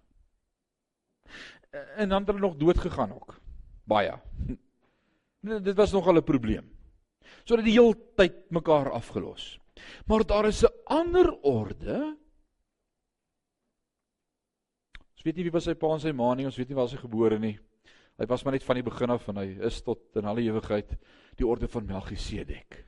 En 1.95 2.09
dan 2.09 2.21
het 2.21 2.27
hulle 2.27 2.39
nog 2.39 2.55
dood 2.55 2.77
gegaan 2.77 3.11
ook. 3.13 3.39
Baie. 3.83 4.19
Dit 5.63 5.75
was 5.75 5.91
nogal 5.91 6.15
'n 6.15 6.23
probleem 6.23 6.73
sodat 7.43 7.65
die 7.65 7.77
heeltyd 7.77 8.51
mekaar 8.53 8.91
afgelos. 8.91 9.57
Maar 10.07 10.25
daar 10.27 10.47
is 10.47 10.63
'n 10.63 10.73
ander 10.85 11.31
orde. 11.41 12.17
Ons 15.13 15.23
weet 15.23 15.35
nie 15.35 15.43
wie 15.43 15.55
was 15.55 15.63
sy 15.63 15.73
pa 15.73 15.93
en 15.93 15.99
sy 15.99 16.11
ma 16.11 16.33
nie, 16.35 16.45
ons 16.45 16.57
weet 16.57 16.69
nie 16.69 16.75
waar 16.75 16.89
sy 16.89 16.97
gebore 16.97 17.39
nie. 17.39 17.57
Hy 18.19 18.25
was 18.25 18.43
maar 18.43 18.53
net 18.53 18.63
van 18.63 18.75
die 18.75 18.83
begin 18.83 19.09
af 19.09 19.27
en 19.29 19.37
hy 19.37 19.45
is 19.65 19.81
tot 19.81 20.17
in 20.19 20.25
alle 20.25 20.41
ewigheid 20.41 20.97
die 21.39 21.47
orde 21.47 21.67
van 21.67 21.85
Melchisedek. 21.85 22.85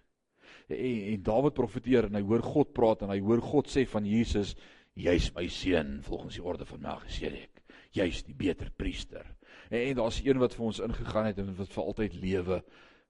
En, 0.67 0.77
en 1.13 1.23
Dawid 1.23 1.53
profeteer 1.53 2.05
en 2.05 2.15
hy 2.15 2.21
hoor 2.21 2.43
God 2.45 2.73
praat 2.73 3.01
en 3.01 3.09
hy 3.09 3.19
hoor 3.19 3.41
God 3.41 3.69
sê 3.71 3.85
van 3.89 4.05
Jesus, 4.05 4.55
jy's 4.93 5.31
my 5.35 5.47
seun 5.47 6.01
volgens 6.05 6.35
die 6.35 6.43
orde 6.45 6.65
van 6.65 6.83
Melchisedek. 6.85 7.63
Jy's 7.95 8.23
die 8.27 8.35
beter 8.37 8.69
priester. 8.75 9.25
En, 9.69 9.79
en 9.79 9.95
daar's 10.01 10.21
een 10.25 10.41
wat 10.41 10.53
vir 10.57 10.65
ons 10.65 10.83
ingegaan 10.83 11.31
het 11.31 11.39
en 11.41 11.55
wat 11.57 11.73
vir 11.73 11.83
altyd 11.83 12.19
lewe 12.21 12.59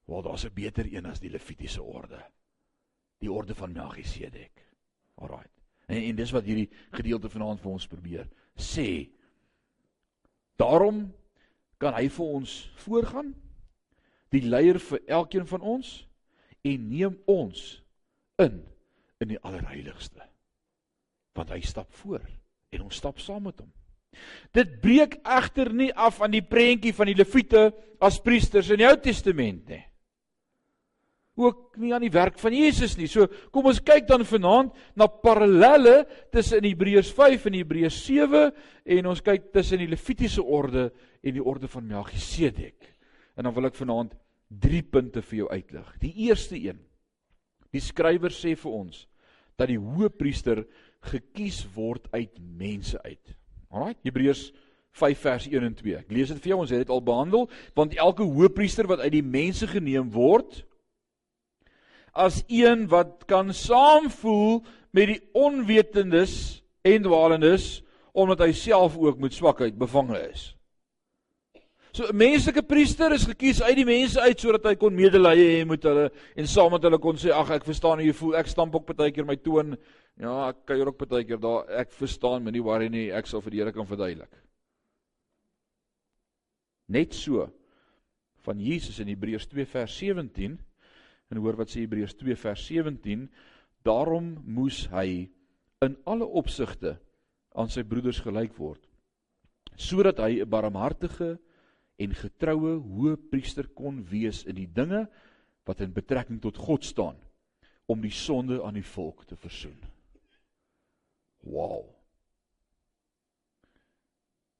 Wel 0.06 0.22
daar's 0.22 0.44
'n 0.44 0.54
beter 0.54 0.94
een 0.94 1.06
as 1.06 1.20
die 1.20 1.30
Levitiese 1.30 1.82
orde. 1.82 2.24
Die 3.18 3.32
orde 3.32 3.54
van 3.54 3.72
Melchisedek. 3.72 4.66
Alraai. 5.14 5.46
En, 5.86 6.02
en 6.02 6.16
dis 6.16 6.30
wat 6.30 6.44
hierdie 6.44 6.70
gedeelte 6.90 7.28
vanaand 7.28 7.60
vir 7.60 7.70
ons 7.70 7.86
probeer 7.86 8.28
sê. 8.54 9.10
Daarom 10.56 11.14
kan 11.76 11.94
hy 11.94 12.08
vir 12.08 12.26
ons 12.26 12.72
voorgaan 12.74 13.34
die 14.28 14.42
leier 14.42 14.78
vir 14.80 15.02
elkeen 15.06 15.46
van 15.46 15.60
ons 15.60 16.08
en 16.62 16.88
neem 16.88 17.18
ons 17.24 17.82
in 18.38 18.62
in 19.18 19.28
die 19.28 19.40
allerheiligste. 19.40 20.22
Want 21.32 21.50
hy 21.50 21.60
stap 21.60 21.92
voor 21.92 22.22
en 22.70 22.80
ons 22.80 22.96
stap 22.96 23.18
saam 23.18 23.42
met 23.42 23.58
hom. 23.58 23.72
Dit 24.52 24.80
breek 24.80 25.18
egter 25.24 25.72
nie 25.74 25.92
af 25.94 26.20
aan 26.22 26.30
die 26.30 26.46
prentjie 26.46 26.94
van 26.94 27.06
die 27.06 27.14
leviete 27.14 27.74
as 28.00 28.20
priesters 28.22 28.70
in 28.70 28.78
die 28.78 28.86
Ou 28.88 28.96
Testament 29.00 29.68
nie 29.68 29.84
ook 31.36 31.76
nie 31.80 31.92
aan 31.94 32.04
die 32.04 32.12
werk 32.12 32.38
van 32.40 32.54
Jesus 32.56 32.96
nie. 32.96 33.08
So 33.10 33.28
kom 33.52 33.68
ons 33.68 33.82
kyk 33.84 34.08
dan 34.08 34.24
vanaand 34.26 34.72
na 34.96 35.06
parallelle 35.06 36.06
tussen 36.32 36.64
Hebreërs 36.64 37.12
5 37.16 37.48
en 37.50 37.58
Hebreërs 37.58 37.98
7 38.06 38.44
en 38.96 39.10
ons 39.12 39.24
kyk 39.24 39.50
tussen 39.54 39.82
die 39.82 39.90
Levitiese 39.90 40.42
orde 40.42 40.88
en 41.20 41.36
die 41.36 41.44
orde 41.44 41.68
van 41.68 41.86
Melchisedek. 41.90 42.88
En 43.36 43.44
dan 43.44 43.54
wil 43.56 43.68
ek 43.68 43.76
vanaand 43.76 44.16
drie 44.48 44.82
punte 44.82 45.20
vir 45.22 45.42
jou 45.42 45.48
uitlig. 45.52 45.90
Die 46.00 46.14
eerste 46.28 46.56
een. 46.56 46.78
Die 47.74 47.82
skrywer 47.84 48.32
sê 48.32 48.54
vir 48.56 48.72
ons 48.72 49.04
dat 49.56 49.68
die 49.68 49.80
hoëpriester 49.80 50.64
gekies 51.10 51.62
word 51.74 52.08
uit 52.14 52.38
mense 52.40 52.96
uit. 53.04 53.34
Alraai, 53.72 53.96
Hebreërs 54.04 54.50
5 54.96 55.20
vers 55.20 55.48
1 55.50 55.66
en 55.68 55.74
2. 55.76 55.98
Ek 56.00 56.12
lees 56.12 56.32
dit 56.32 56.40
vir 56.40 56.52
jou, 56.52 56.60
ons 56.64 56.72
het 56.72 56.84
dit 56.84 56.92
al 56.92 57.04
behandel, 57.04 57.46
want 57.76 57.96
elke 58.00 58.24
hoëpriester 58.24 58.88
wat 58.88 59.02
uit 59.04 59.12
die 59.18 59.24
mense 59.24 59.68
geneem 59.68 60.08
word, 60.14 60.62
as 62.16 62.42
een 62.48 62.86
wat 62.88 63.26
kan 63.28 63.52
saamvoel 63.54 64.62
met 64.96 65.12
die 65.12 65.20
onwetendes 65.36 66.62
en 66.86 67.04
dwalendes 67.04 67.82
omdat 68.16 68.46
hy 68.46 68.52
self 68.56 68.96
ook 68.96 69.18
met 69.20 69.36
swakheid 69.36 69.76
bevange 69.76 70.16
is. 70.30 70.56
So 71.96 72.04
'n 72.08 72.16
menslike 72.16 72.62
priester 72.62 73.12
is 73.12 73.24
gekies 73.24 73.62
uit 73.62 73.76
die 73.76 73.84
mense 73.84 74.20
uit 74.20 74.40
sodat 74.40 74.64
hy 74.64 74.74
kon 74.76 74.94
medelee 74.94 75.60
hê 75.60 75.64
met 75.64 75.82
hulle 75.82 76.10
en 76.36 76.46
saam 76.46 76.72
met 76.72 76.82
hulle 76.82 76.98
kon 76.98 77.16
sê 77.16 77.32
ag 77.32 77.50
ek 77.50 77.64
verstaan 77.64 77.98
hoe 77.98 78.06
jy 78.06 78.12
voel 78.12 78.36
ek 78.36 78.46
stamp 78.46 78.74
ook 78.74 78.96
baie 78.96 79.12
keer 79.12 79.24
my 79.24 79.36
toon 79.36 79.76
ja 80.20 80.48
ek 80.48 80.66
kuier 80.66 80.88
ook 80.88 81.08
baie 81.08 81.24
keer 81.24 81.40
daar 81.40 81.64
ek 81.80 81.92
verstaan 81.92 82.44
my 82.44 82.50
nie 82.50 82.62
worry 82.62 82.88
nie 82.88 83.10
ek 83.10 83.26
sal 83.26 83.40
vir 83.40 83.50
die 83.50 83.60
Here 83.60 83.72
kan 83.72 83.86
verduidelik. 83.86 84.32
Net 86.88 87.14
so 87.14 87.48
van 88.44 88.60
Jesus 88.60 89.00
in 89.00 89.08
Hebreërs 89.08 89.48
2 89.48 89.64
vers 89.64 89.96
17 89.98 90.58
En 91.30 91.40
hoor 91.42 91.58
wat 91.58 91.72
sê 91.72 91.82
Hebreërs 91.82 92.14
2 92.18 92.36
vers 92.38 92.66
17, 92.68 93.26
daarom 93.86 94.36
moes 94.44 94.84
hy 94.92 95.28
in 95.84 95.96
alle 96.06 96.26
opsigte 96.26 96.96
aan 97.56 97.70
sy 97.72 97.82
broeders 97.86 98.20
gelyk 98.24 98.56
word 98.58 98.82
sodat 99.76 100.22
hy 100.24 100.40
'n 100.40 100.48
barmhartige 100.48 101.36
en 102.00 102.14
getroue 102.14 102.78
hoëpriester 102.80 103.68
kon 103.76 104.02
wees 104.08 104.44
in 104.48 104.56
die 104.56 104.68
dinge 104.72 105.06
wat 105.68 105.80
in 105.80 105.92
betrekking 105.92 106.40
tot 106.40 106.56
God 106.56 106.84
staan 106.84 107.16
om 107.86 108.00
die 108.00 108.12
sonde 108.12 108.62
aan 108.64 108.74
die 108.74 108.86
volk 108.86 109.24
te 109.24 109.36
versoen. 109.36 109.76
Wow. 111.46 111.84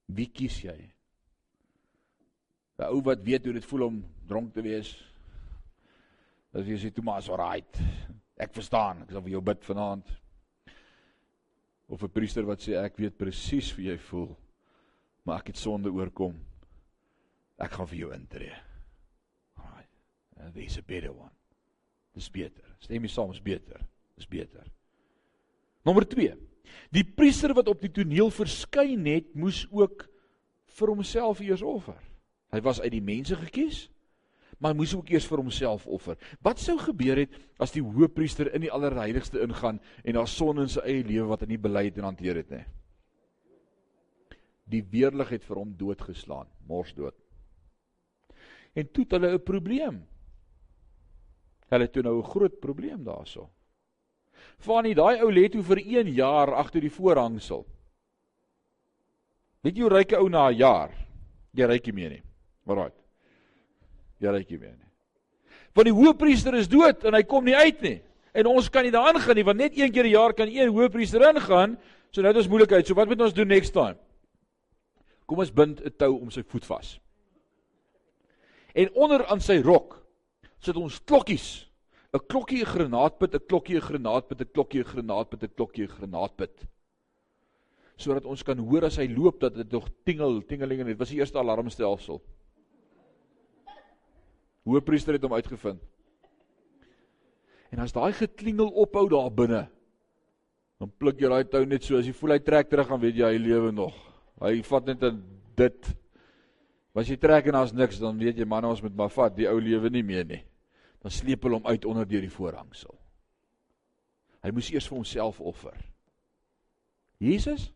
Wie 0.06 0.28
kies 0.30 0.60
jy? 0.62 0.92
'n 2.78 2.88
Ou 2.92 3.00
wat 3.02 3.24
weet 3.24 3.44
hoe 3.44 3.56
dit 3.56 3.64
voel 3.64 3.86
om 3.86 4.04
dronk 4.28 4.52
te 4.52 4.62
wees, 4.62 4.92
As 6.56 6.64
jy 6.64 6.76
sê 6.80 6.88
Tomas, 6.94 7.26
alright. 7.28 7.80
Ek 8.40 8.54
verstaan. 8.56 9.02
Ek 9.04 9.10
sal 9.12 9.24
vir 9.26 9.34
jou 9.34 9.42
bid 9.44 9.64
vanaand. 9.66 10.08
Of 11.92 12.02
'n 12.02 12.08
priester 12.08 12.46
wat 12.48 12.64
sê 12.64 12.78
ek 12.80 12.96
weet 12.96 13.18
presies 13.18 13.68
hoe 13.76 13.84
jy 13.84 13.96
voel. 14.08 14.30
Maar 15.24 15.40
ek 15.40 15.52
het 15.52 15.58
sonde 15.58 15.92
oorkom. 15.92 16.34
Ek 17.58 17.70
gaan 17.72 17.86
vir 17.86 17.98
jou 17.98 18.12
intree. 18.14 18.56
Alright. 19.56 19.92
And 20.40 20.54
there's 20.54 20.78
a 20.78 20.82
better 20.82 21.12
one. 21.12 21.34
Dis 22.14 22.30
beter. 22.30 22.64
Stem 22.80 23.02
jy 23.02 23.08
saam, 23.08 23.30
is 23.30 23.40
beter. 23.40 23.80
Dis 24.16 24.26
beter. 24.26 24.64
Nommer 25.84 26.08
2. 26.08 26.34
Die 26.90 27.04
priester 27.04 27.52
wat 27.54 27.68
op 27.68 27.80
die 27.80 27.92
toneel 27.92 28.30
verskyn 28.30 29.04
het, 29.04 29.34
moes 29.34 29.66
ook 29.70 30.08
vir 30.66 30.88
homself 30.88 31.40
eers 31.40 31.62
offer. 31.62 32.00
Hy 32.50 32.60
was 32.60 32.80
uit 32.80 32.92
die 32.92 33.04
mense 33.04 33.36
gekies, 33.36 33.90
maar 34.58 34.72
hy 34.72 34.78
moes 34.78 34.94
ook 34.96 35.10
eers 35.12 35.26
vir 35.28 35.42
homself 35.42 35.86
offer. 35.86 36.16
Wat 36.44 36.60
sou 36.62 36.78
gebeur 36.80 37.20
het 37.20 37.34
as 37.60 37.74
die 37.74 37.82
hoëpriester 37.84 38.54
in 38.54 38.64
die 38.64 38.72
allerheiligste 38.72 39.42
ingaan 39.44 39.80
en 40.04 40.18
daar 40.18 40.28
son 40.28 40.62
in 40.62 40.72
sy 40.72 40.84
eie 40.84 41.04
lewe 41.04 41.28
wat 41.28 41.44
hy 41.44 41.52
nie 41.52 41.60
bely 41.60 41.84
het 41.90 41.98
en 42.00 42.08
hanteer 42.08 42.40
het 42.40 42.50
nie? 42.50 42.64
Die 44.66 44.82
weerlig 44.82 45.28
het 45.36 45.44
vir 45.46 45.60
hom 45.60 45.76
doodgeslaan, 45.78 46.48
mors 46.66 46.94
dood. 46.96 47.14
En 48.76 48.88
toe 48.92 49.04
het 49.04 49.12
hulle 49.12 49.34
'n 49.34 49.44
probleem. 49.44 50.06
Hulle 51.70 51.84
het 51.84 51.92
toe 51.92 52.02
nou 52.02 52.18
'n 52.18 52.30
groot 52.30 52.60
probleem 52.60 53.04
daaroor. 53.04 53.48
Van 54.58 54.84
daai 54.84 55.20
ou 55.20 55.30
lê 55.30 55.48
toe 55.48 55.62
vir 55.62 55.78
1 55.78 56.14
jaar 56.14 56.54
agter 56.54 56.80
die 56.80 56.90
voorhangsel. 56.90 57.66
Weet 59.62 59.76
jy 59.76 59.82
hoe 59.82 59.90
ryk 59.90 60.12
'n 60.12 60.20
ou 60.20 60.28
na 60.28 60.48
'n 60.48 60.56
jaar? 60.56 60.90
Jy 61.52 61.66
ryk 61.66 61.86
nie 61.86 61.92
meer 61.92 62.10
nie. 62.10 62.22
Alraai. 62.66 63.05
Nie 64.18 64.58
meer 64.58 64.76
nie. 64.76 64.90
Want 65.76 65.90
die 65.90 65.94
hoëpriester 65.94 66.54
is 66.54 66.68
dood 66.68 67.04
en 67.04 67.14
hy 67.14 67.22
kom 67.22 67.44
nie 67.44 67.56
uit 67.56 67.80
nie. 67.84 67.98
En 68.36 68.46
ons 68.46 68.68
kan 68.72 68.84
nie 68.84 68.92
daar 68.92 69.14
ingaan 69.14 69.36
nie 69.36 69.44
want 69.44 69.58
net 69.58 69.76
een 69.76 69.92
keer 69.92 70.04
'n 70.04 70.10
jaar 70.10 70.32
kan 70.32 70.48
een 70.48 70.72
hoëpriester 70.72 71.20
ingaan. 71.28 71.78
So 72.10 72.22
nou 72.22 72.32
het 72.32 72.36
ons 72.36 72.48
moeilikheid. 72.48 72.86
So 72.86 72.94
wat 72.94 73.08
moet 73.08 73.20
ons 73.20 73.34
doen 73.34 73.48
next 73.48 73.72
time? 73.72 73.96
Kom 75.26 75.38
ons 75.38 75.52
bind 75.52 75.80
'n 75.80 75.92
tou 75.96 76.20
om 76.20 76.30
sy 76.30 76.42
voet 76.42 76.64
vas. 76.64 77.00
En 78.74 78.92
onder 78.94 79.26
aan 79.26 79.40
sy 79.40 79.60
rok 79.60 80.06
sit 80.58 80.76
ons 80.76 81.04
klokkies 81.04 81.66
'n 82.14 82.26
klokkie 82.26 82.62
'n 82.62 82.72
granaatpit, 82.72 83.34
'n 83.34 83.46
klokkie 83.48 83.76
'n 83.76 83.86
granaatpit, 83.88 84.40
'n 84.40 84.50
klokkie 84.52 84.80
'n 84.80 84.84
granaatpit, 84.84 85.42
'n 85.42 85.54
klokkie 85.54 85.84
'n 85.84 85.94
granaatpit. 85.96 86.66
Sodat 87.96 88.24
ons 88.24 88.42
kan 88.42 88.58
hoor 88.58 88.84
as 88.84 88.96
hy 88.96 89.08
loop 89.08 89.40
dat 89.40 89.54
dit 89.54 89.72
nog 89.72 89.88
tingel, 90.04 90.40
tingeling 90.40 90.80
en 90.80 90.86
dit 90.86 90.98
was 90.98 91.08
die 91.08 91.18
eerste 91.18 91.38
alarmstelsel. 91.38 92.20
Hoëpriester 94.66 95.14
het 95.16 95.24
hom 95.24 95.36
uitgevind. 95.36 95.80
En 97.70 97.82
as 97.84 97.94
daai 97.94 98.12
geklingel 98.16 98.68
ophou 98.74 99.06
daar 99.10 99.30
binne, 99.30 99.66
dan 100.80 100.90
pluk 100.90 101.20
jy 101.22 101.30
daai 101.30 101.46
tou 101.50 101.62
net 101.64 101.86
so 101.86 101.98
as 101.98 102.06
jy 102.06 102.12
voel 102.16 102.34
hy 102.36 102.40
trek 102.44 102.68
terug 102.70 102.90
dan 102.90 103.00
weet 103.00 103.22
jy 103.22 103.30
hy 103.30 103.38
lewe 103.40 103.70
nog. 103.72 103.94
Hy 104.42 104.58
vat 104.66 104.90
net 104.90 105.02
'n 105.02 105.22
dit. 105.56 105.94
As 106.96 107.08
jy 107.08 107.16
trek 107.16 107.46
en 107.46 107.52
daar's 107.52 107.72
niks, 107.72 107.98
dan 108.00 108.18
weet 108.18 108.36
jy 108.38 108.44
man 108.44 108.64
ons 108.64 108.82
moet 108.82 108.96
maar 108.96 109.10
vat, 109.10 109.36
die 109.36 109.48
ou 109.48 109.60
lewe 109.60 109.90
nie 109.90 110.02
meer 110.02 110.24
nie 110.24 110.44
dan 111.06 111.14
sleep 111.14 111.44
hulle 111.46 111.60
hom 111.60 111.68
uit 111.70 111.84
onder 111.86 112.06
deur 112.08 112.24
die 112.24 112.32
voorhangsel. 112.34 112.96
Hy 114.42 114.50
moes 114.50 114.72
eers 114.72 114.88
vir 114.90 114.98
homself 114.98 115.36
offer. 115.38 115.76
Jesus? 117.22 117.68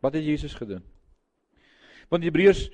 Wat 0.00 0.16
het 0.16 0.24
Jesus 0.24 0.54
gedoen? 0.56 0.80
Want 2.08 2.24
Hebreërs 2.24 2.70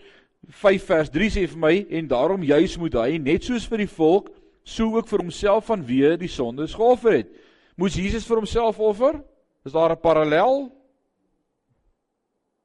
5 0.49 0.85
vers 0.85 1.11
3 1.11 1.31
sê 1.31 1.47
vir 1.51 1.59
my 1.59 1.75
en 1.91 2.09
daarom 2.09 2.43
juis 2.43 2.77
moet 2.79 2.95
hy 2.95 3.19
net 3.19 3.45
soos 3.45 3.67
vir 3.67 3.85
die 3.85 3.91
volk 3.91 4.31
so 4.67 4.97
ook 4.97 5.09
vir 5.09 5.23
homself 5.23 5.69
vanweë 5.71 6.17
die 6.21 6.31
sondes 6.31 6.75
geoffer 6.75 7.21
het. 7.21 7.29
Moes 7.77 7.99
Jesus 7.99 8.27
vir 8.27 8.41
homself 8.41 8.79
offer? 8.79 9.21
Is 9.65 9.73
daar 9.73 9.93
'n 9.93 10.01
parallel? 10.01 10.73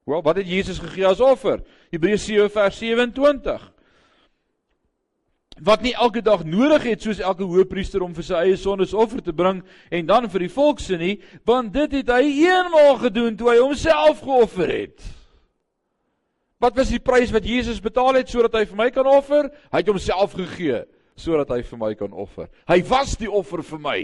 Wel, 0.06 0.22
wat 0.22 0.36
het 0.36 0.48
Jesus 0.48 0.80
gegee 0.80 1.06
as 1.06 1.20
offer? 1.22 1.62
Hebreërs 1.92 2.26
7 2.26 2.50
vers 2.50 2.78
27 2.78 3.72
wat 5.62 5.82
nie 5.82 5.94
elke 5.94 6.22
dag 6.22 6.44
nodig 6.44 6.84
het 6.84 7.02
soos 7.02 7.20
elke 7.20 7.46
hoëpriester 7.46 8.02
om 8.02 8.14
vir 8.18 8.26
sy 8.26 8.40
eie 8.48 8.58
sondes 8.58 8.96
offer 8.98 9.22
te 9.22 9.34
bring 9.34 9.62
en 9.94 10.06
dan 10.10 10.30
vir 10.30 10.48
die 10.48 10.54
volk 10.54 10.80
se 10.82 10.98
nie, 10.98 11.20
want 11.46 11.74
dit 11.74 12.00
het 12.00 12.10
hy 12.10 12.24
eenmaal 12.48 12.98
gedoen 13.04 13.38
toe 13.38 13.52
hy 13.52 13.58
homself 13.60 14.24
geoffer 14.26 14.72
het. 14.74 15.21
Wat 16.62 16.76
was 16.78 16.92
die 16.94 17.02
prys 17.02 17.32
wat 17.34 17.46
Jesus 17.48 17.82
betaal 17.82 18.20
het 18.20 18.30
sodat 18.30 18.54
hy 18.60 18.66
vir 18.70 18.78
my 18.78 18.90
kan 18.94 19.08
offer? 19.10 19.50
Hy 19.74 19.82
het 19.82 19.90
homself 19.90 20.36
gegee 20.38 20.84
sodat 21.22 21.52
hy 21.54 21.62
vir 21.66 21.80
my 21.82 21.92
kan 21.98 22.14
offer. 22.18 22.48
Hy 22.70 22.80
was 22.90 23.16
die 23.20 23.30
offer 23.30 23.62
vir 23.66 23.82
my. 23.82 24.02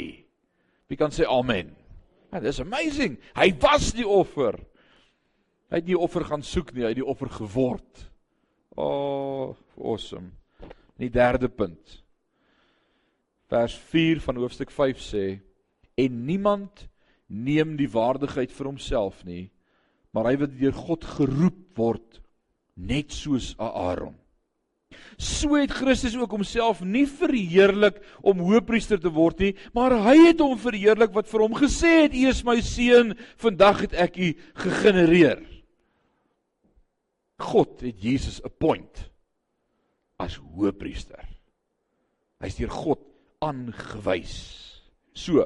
Wie 0.90 0.98
kan 1.00 1.14
sê 1.14 1.26
amen? 1.30 1.72
Ja, 2.32 2.42
dis 2.44 2.60
amazing. 2.62 3.16
Hy 3.38 3.48
was 3.62 3.92
die 3.96 4.06
offer. 4.06 4.60
Hy 5.72 5.82
het 5.82 5.88
nie 5.90 5.98
offer 5.98 6.26
gaan 6.28 6.44
soek 6.46 6.74
nie, 6.74 6.84
hy 6.86 6.92
het 6.94 7.00
die 7.00 7.08
offer 7.08 7.32
geword. 7.40 8.04
Oh, 8.78 9.56
awesome. 9.82 10.32
In 10.98 11.08
die 11.08 11.14
derde 11.14 11.50
punt. 11.50 11.98
Vers 13.52 13.76
4 13.92 14.22
van 14.24 14.40
hoofstuk 14.42 14.72
5 14.74 15.02
sê 15.02 15.26
en 15.98 16.22
niemand 16.28 16.86
neem 17.28 17.76
die 17.80 17.90
waardigheid 17.90 18.54
vir 18.54 18.70
homself 18.70 19.24
nie, 19.28 19.48
maar 20.14 20.30
hy 20.30 20.38
wat 20.44 20.54
deur 20.60 20.76
God 20.76 21.08
geroep 21.18 21.64
word 21.80 22.22
net 22.78 23.12
soos 23.12 23.56
Aaron. 23.58 24.16
So 25.18 25.58
het 25.58 25.74
Christus 25.74 26.16
ook 26.16 26.32
homself 26.32 26.84
nie 26.86 27.08
verheerlik 27.10 27.98
om 28.22 28.40
hoëpriester 28.46 29.02
te 29.02 29.12
word 29.12 29.42
nie, 29.42 29.54
maar 29.74 29.96
hy 30.06 30.16
het 30.30 30.42
hom 30.44 30.56
verheerlik 30.62 31.12
wat 31.16 31.28
vir 31.28 31.44
hom 31.44 31.58
gesê 31.58 32.06
het: 32.06 32.16
"U 32.16 32.28
is 32.30 32.44
my 32.46 32.62
seun, 32.62 33.18
vandag 33.42 33.82
het 33.88 33.94
ek 33.94 34.18
u 34.18 34.30
gegenereer." 34.64 35.42
God 37.38 37.82
het 37.82 38.02
Jesus 38.02 38.40
appoint 38.46 39.10
as 40.18 40.38
hoëpriester. 40.38 41.22
Hy's 42.42 42.58
deur 42.58 42.74
God 42.74 43.02
aangewys. 43.46 44.38
So 45.14 45.46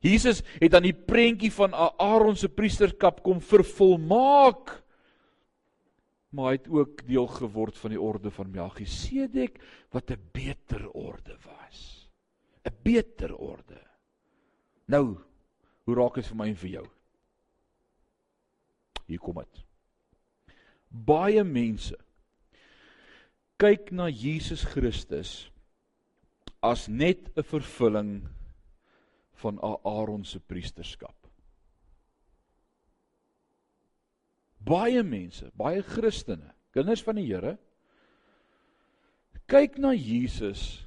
Jesus 0.00 0.42
het 0.58 0.72
dan 0.72 0.86
die 0.86 0.96
prentjie 0.96 1.50
van 1.52 1.74
Aaron 1.76 2.36
se 2.38 2.48
priesterskap 2.48 3.20
kom 3.22 3.42
vervolmaak. 3.44 4.78
Maar 6.30 6.52
hy 6.52 6.58
het 6.58 6.68
ook 6.70 7.06
deel 7.06 7.26
geword 7.26 7.78
van 7.78 7.90
die 7.90 8.00
orde 8.00 8.30
van 8.30 8.50
Melchisedek 8.50 9.58
wat 9.90 10.10
'n 10.10 10.30
beter 10.32 10.90
orde 10.90 11.36
was. 11.44 12.08
'n 12.64 12.76
Beter 12.82 13.36
orde. 13.36 13.80
Nou, 14.84 15.18
hoe 15.84 15.94
raak 15.94 16.14
dit 16.14 16.26
vir 16.26 16.36
my 16.36 16.48
en 16.48 16.56
vir 16.56 16.70
jou? 16.70 16.86
Hier 19.06 19.18
kom 19.18 19.34
dit. 19.34 19.64
Baie 20.88 21.44
mense 21.44 21.96
kyk 23.60 23.90
na 23.92 24.08
Jesus 24.08 24.64
Christus 24.64 25.50
as 26.62 26.88
net 26.88 27.28
'n 27.36 27.42
vervulling 27.42 28.28
van 29.42 29.60
Aaron 29.84 30.24
se 30.24 30.40
priesterskap. 30.40 31.19
Baie 34.60 35.02
mense, 35.02 35.48
baie 35.56 35.82
Christene, 35.82 36.52
kinders 36.74 37.02
van 37.06 37.18
die 37.18 37.26
Here, 37.26 37.56
kyk 39.50 39.80
na 39.82 39.94
Jesus 39.96 40.84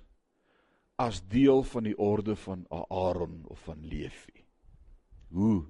as 1.01 1.23
deel 1.27 1.63
van 1.67 1.89
die 1.89 1.97
orde 1.99 2.35
van 2.45 2.63
Aaron 2.71 3.41
of 3.51 3.63
van 3.67 3.81
Levi. 3.81 4.45
Hoe? 5.33 5.65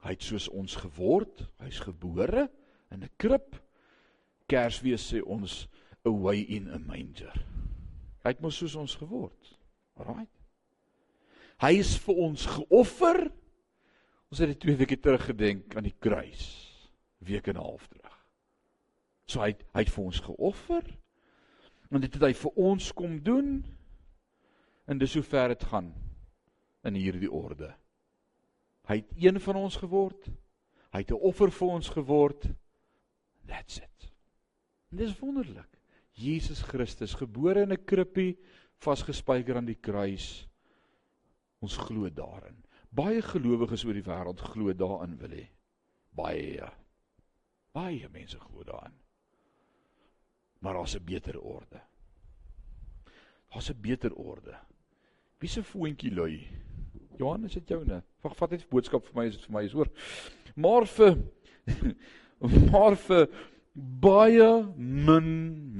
Hy 0.00 0.14
het 0.16 0.24
soos 0.24 0.48
ons 0.48 0.78
geword, 0.80 1.44
hy's 1.60 1.82
gebore 1.84 2.48
in 2.90 3.04
'n 3.04 3.12
krib 3.20 3.60
Kersfees 4.50 5.04
sê 5.12 5.22
ons 5.22 5.66
away 6.08 6.42
in 6.56 6.68
a 6.74 6.78
manger. 6.82 7.36
Hy 8.24 8.32
het 8.32 8.42
mos 8.42 8.58
soos 8.58 8.74
ons 8.78 8.96
geword. 8.98 9.54
Alraai. 10.00 10.26
Hy 11.60 11.72
is 11.78 11.94
vir 12.02 12.18
ons 12.26 12.46
geoffer. 12.48 13.28
Ons 14.30 14.38
het 14.38 14.52
dit 14.52 14.60
twee 14.62 14.78
weke 14.78 14.98
terug 15.02 15.24
gedink 15.26 15.74
aan 15.74 15.88
die 15.88 15.96
kruis. 15.98 16.44
Week 17.26 17.48
en 17.50 17.56
'n 17.58 17.64
half 17.64 17.88
terug. 17.88 18.16
So 19.26 19.40
hy 19.40 19.56
hy 19.74 19.82
het 19.82 19.90
vir 19.90 20.04
ons 20.04 20.20
geoffer. 20.20 20.84
En 21.90 22.00
dit 22.00 22.14
het 22.14 22.22
hy 22.22 22.32
vir 22.32 22.52
ons 22.56 22.92
kom 22.92 23.22
doen. 23.22 23.64
En 24.86 24.98
dis 24.98 25.14
hoe 25.14 25.22
ver 25.22 25.48
dit 25.48 25.64
gaan 25.64 25.94
in 26.84 26.94
hierdie 26.94 27.30
orde. 27.30 27.74
Hy 28.86 28.96
het 28.96 29.10
een 29.16 29.40
van 29.40 29.56
ons 29.56 29.76
geword. 29.76 30.30
Hy 30.92 30.98
het 30.98 31.10
'n 31.10 31.22
offer 31.22 31.50
vir 31.50 31.68
ons 31.68 31.88
geword. 31.88 32.46
That's 33.46 33.78
it. 33.78 34.12
En 34.90 34.96
dis 34.96 35.18
wonderlik. 35.18 35.78
Jesus 36.12 36.62
Christus 36.62 37.14
gebore 37.14 37.62
in 37.62 37.72
'n 37.72 37.84
krippie 37.84 38.38
vasgespijker 38.78 39.56
aan 39.56 39.66
die 39.66 39.80
kruis. 39.80 40.48
Ons 41.58 41.76
glo 41.76 42.10
daarin. 42.10 42.64
Baie 42.90 43.22
gelowiges 43.22 43.84
oor 43.86 43.94
die 43.94 44.06
wêreld 44.06 44.40
glo 44.52 44.72
daarin 44.74 45.16
wil 45.20 45.34
hê. 45.36 45.44
Baie. 46.16 46.70
Baie 47.72 48.08
mense 48.10 48.38
glo 48.38 48.64
daarin. 48.66 48.96
Maar 50.60 50.74
daar's 50.74 50.96
'n 50.96 51.04
beter 51.04 51.40
orde. 51.40 51.80
Daar's 53.50 53.70
'n 53.70 53.80
beter 53.80 54.14
orde. 54.14 54.58
Wie 55.38 55.48
se 55.48 55.62
voetjie 55.62 56.14
lui? 56.14 56.48
Johan, 57.16 57.44
is 57.44 57.52
dit 57.52 57.68
joune? 57.68 58.02
Wag, 58.20 58.36
vat 58.36 58.50
net 58.50 58.62
'n 58.62 58.70
boodskap 58.70 59.04
vir 59.06 59.14
my, 59.14 59.26
is 59.26 59.36
dit 59.36 59.44
vir 59.44 59.52
my 59.52 59.64
is 59.64 59.72
hoor. 59.72 59.88
Maar 60.56 60.86
vir 60.86 61.16
maar 62.72 62.96
vir 62.96 63.28
baie 63.74 64.62
min 64.76 65.30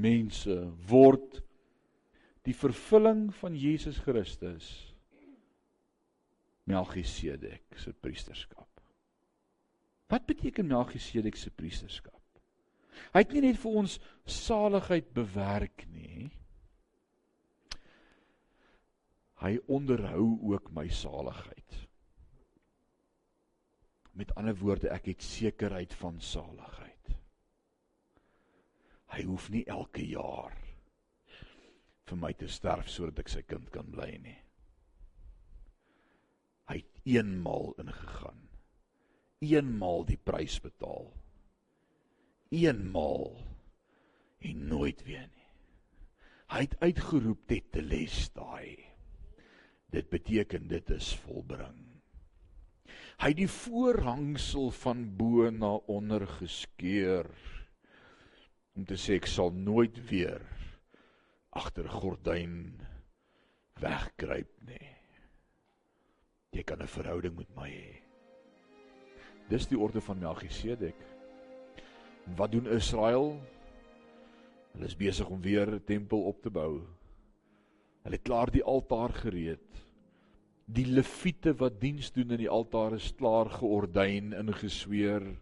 mense 0.00 0.72
word 0.88 1.42
die 2.42 2.54
vervulling 2.54 3.34
van 3.34 3.56
Jesus 3.56 3.98
Christus 3.98 4.89
Melchisedek 6.70 7.78
se 7.78 7.92
priesterskap. 7.92 8.68
Wat 10.10 10.26
beteken 10.26 10.66
Melchisedek 10.66 11.36
se 11.38 11.50
priesterskap? 11.50 12.18
Hy 13.14 13.22
het 13.22 13.32
nie 13.34 13.44
net 13.44 13.58
vir 13.62 13.78
ons 13.82 13.96
saligheid 14.28 15.12
bewerk 15.16 15.86
nie. 15.90 16.28
Hy 19.40 19.54
onderhou 19.72 20.34
ook 20.52 20.68
my 20.76 20.86
saligheid. 20.92 21.78
Met 24.18 24.34
ander 24.36 24.56
woorde, 24.58 24.90
ek 24.92 25.12
het 25.14 25.24
sekerheid 25.24 25.94
van 25.96 26.18
saligheid. 26.20 27.14
Hy 29.14 29.22
hoef 29.26 29.48
nie 29.50 29.64
elke 29.70 30.04
jaar 30.06 30.54
vir 32.10 32.18
my 32.18 32.32
te 32.34 32.50
sterf 32.50 32.90
sodat 32.90 33.22
ek 33.24 33.32
sy 33.32 33.42
kind 33.46 33.70
kan 33.74 33.88
bly 33.90 34.12
nie. 34.22 34.39
Eenmal 37.04 37.74
ingegaan. 37.80 38.48
Eenmal 39.40 40.04
die 40.08 40.18
prys 40.20 40.58
betaal. 40.60 41.08
Eenmal 42.50 43.38
en 44.40 44.66
nooit 44.68 45.04
weer 45.06 45.28
nie. 45.28 45.46
Hy 46.50 46.64
het 46.66 46.76
uitgeroep 46.82 47.46
dit 47.48 47.66
te 47.72 47.82
les 47.84 48.16
daai. 48.34 48.80
Dit 49.94 50.10
beteken 50.10 50.68
dit 50.70 50.90
is 50.90 51.12
volbring. 51.24 51.78
Hy 53.20 53.32
het 53.32 53.38
die 53.38 53.50
voorhangsel 53.52 54.70
van 54.80 55.04
bo 55.16 55.50
na 55.52 55.74
onder 55.92 56.24
geskeur 56.38 57.28
om 58.74 58.86
te 58.88 58.96
sê 58.98 59.18
ek 59.20 59.28
sal 59.28 59.52
nooit 59.52 59.98
weer 60.08 60.40
agter 61.52 61.88
gordyn 61.90 62.54
wegkruip 63.82 64.52
nie. 64.66 64.89
Jy 66.50 66.62
kan 66.66 66.82
'n 66.82 66.86
verhouding 66.90 67.36
met 67.36 67.50
my 67.56 67.68
hê. 67.70 68.02
Dis 69.48 69.66
die 69.66 69.78
orde 69.78 70.00
van 70.00 70.18
Melchisedek. 70.18 70.96
Wat 72.36 72.52
doen 72.52 72.66
Israel? 72.66 73.40
Hulle 74.72 74.86
is 74.86 74.96
besig 74.96 75.28
om 75.30 75.40
weer 75.40 75.70
'n 75.74 75.84
tempel 75.84 76.22
op 76.24 76.42
te 76.42 76.50
bou. 76.50 76.82
Hulle 78.02 78.16
het 78.16 78.22
klaar 78.22 78.50
die 78.50 78.62
altaar 78.62 79.12
gereed. 79.12 79.82
Die 80.66 80.86
leviete 80.86 81.54
wat 81.54 81.80
diens 81.80 82.12
doen 82.12 82.30
in 82.30 82.38
die 82.38 82.50
altaar 82.50 82.94
is 82.94 83.14
klaar 83.14 83.50
geordyn 83.50 84.32
ingesweer 84.32 85.36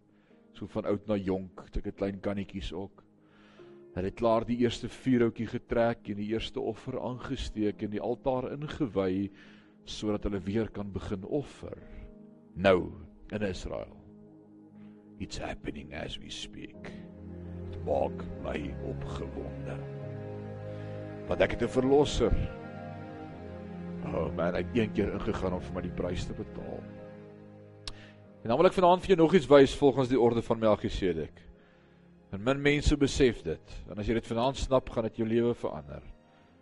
so 0.52 0.66
van 0.66 0.84
oud 0.84 1.06
na 1.06 1.16
jonk, 1.16 1.68
sulke 1.72 1.92
klein 1.92 2.20
kannetjies 2.20 2.72
ook. 2.72 3.04
Hulle 3.94 4.06
het 4.06 4.16
klaar 4.16 4.44
die 4.44 4.58
eerste 4.58 4.88
vuurhoutjie 4.88 5.46
getrek 5.46 6.08
en 6.08 6.16
die 6.16 6.32
eerste 6.32 6.60
offer 6.60 7.00
aangesteek 7.00 7.82
en 7.82 7.90
die 7.90 8.00
altaar 8.00 8.52
ingewy 8.52 9.30
sodat 9.84 10.22
hulle 10.22 10.40
weer 10.40 10.70
kan 10.70 10.92
begin 10.92 11.24
offer. 11.24 11.76
Nou 12.54 12.92
in 13.30 13.42
Israel. 13.42 13.96
It's 15.18 15.38
happening 15.38 15.94
as 15.94 16.18
we 16.18 16.30
speak. 16.30 16.92
Dit 17.70 17.80
maak 17.84 18.22
my 18.44 18.74
opgewonde. 18.88 19.76
Want 21.28 21.40
ek 21.40 21.50
het 21.50 21.62
'n 21.62 21.68
verlosser. 21.68 22.32
Oh 24.04 24.34
man, 24.36 24.54
ek 24.54 24.66
het 24.66 24.76
een 24.76 24.92
keer 24.92 25.12
ingegaan 25.12 25.52
om 25.52 25.60
vir 25.60 25.74
my 25.74 25.82
die 25.82 25.96
prys 25.96 26.24
te 26.26 26.32
betaal. 26.32 26.80
En 28.42 28.48
dan 28.48 28.56
wil 28.56 28.66
ek 28.66 28.72
vanaand 28.72 29.00
vir 29.00 29.08
jou 29.08 29.18
nog 29.18 29.34
iets 29.34 29.46
wys 29.46 29.74
volgens 29.76 30.08
die 30.08 30.20
orde 30.20 30.42
van 30.42 30.58
Melchisedek. 30.58 31.42
En 32.30 32.42
min 32.42 32.62
mense 32.62 32.96
besef 32.96 33.42
dit. 33.42 33.74
En 33.90 33.98
as 33.98 34.06
jy 34.06 34.14
dit 34.14 34.26
vanaand 34.26 34.56
snap, 34.56 34.90
gaan 34.90 35.02
dit 35.08 35.16
jou 35.16 35.28
lewe 35.28 35.54
verander. 35.54 36.02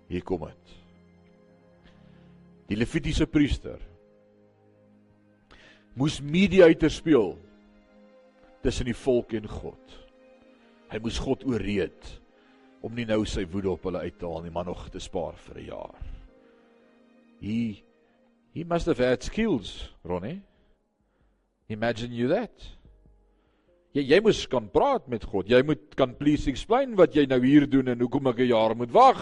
Hier 0.07 0.23
kom 0.23 0.47
dit. 0.47 0.86
Die 2.67 2.77
Levitiese 2.77 3.29
priester 3.31 3.79
moes 5.97 6.19
mediator 6.21 6.91
speel 6.93 7.37
tussen 8.61 8.89
die 8.89 8.97
volk 8.97 9.33
en 9.39 9.47
God. 9.49 9.95
Hy 10.91 10.99
moes 11.01 11.19
God 11.23 11.45
ooreed 11.49 12.11
om 12.85 12.93
nie 12.95 13.07
nou 13.09 13.23
sy 13.27 13.47
woede 13.49 13.71
op 13.73 13.87
hulle 13.89 14.03
uit 14.05 14.19
te 14.19 14.29
haal 14.29 14.45
nie, 14.45 14.53
maar 14.53 14.67
nog 14.69 14.89
te 14.93 15.01
spaar 15.01 15.39
vir 15.47 15.59
'n 15.59 15.67
jaar. 15.71 15.97
He 17.41 17.83
he 18.53 18.65
must 18.65 18.87
have 18.87 19.03
had 19.03 19.23
skills, 19.23 19.93
Ronnie. 20.05 20.43
Imagine 21.69 22.15
you 22.15 22.29
that. 22.29 22.77
Jy 23.95 24.03
jy 24.03 24.21
moes 24.21 24.47
kan 24.47 24.69
praat 24.69 25.09
met 25.09 25.25
God. 25.25 25.49
Jy 25.49 25.63
moet 25.63 25.95
kan 25.97 26.15
please 26.15 26.51
explain 26.51 26.95
wat 26.97 27.15
jy 27.15 27.27
nou 27.27 27.41
hier 27.45 27.67
doen 27.69 27.89
en 27.89 28.01
hoekom 28.01 28.27
ek 28.27 28.39
'n 28.39 28.53
jaar 28.53 28.77
moet 28.77 28.93
wag. 28.93 29.21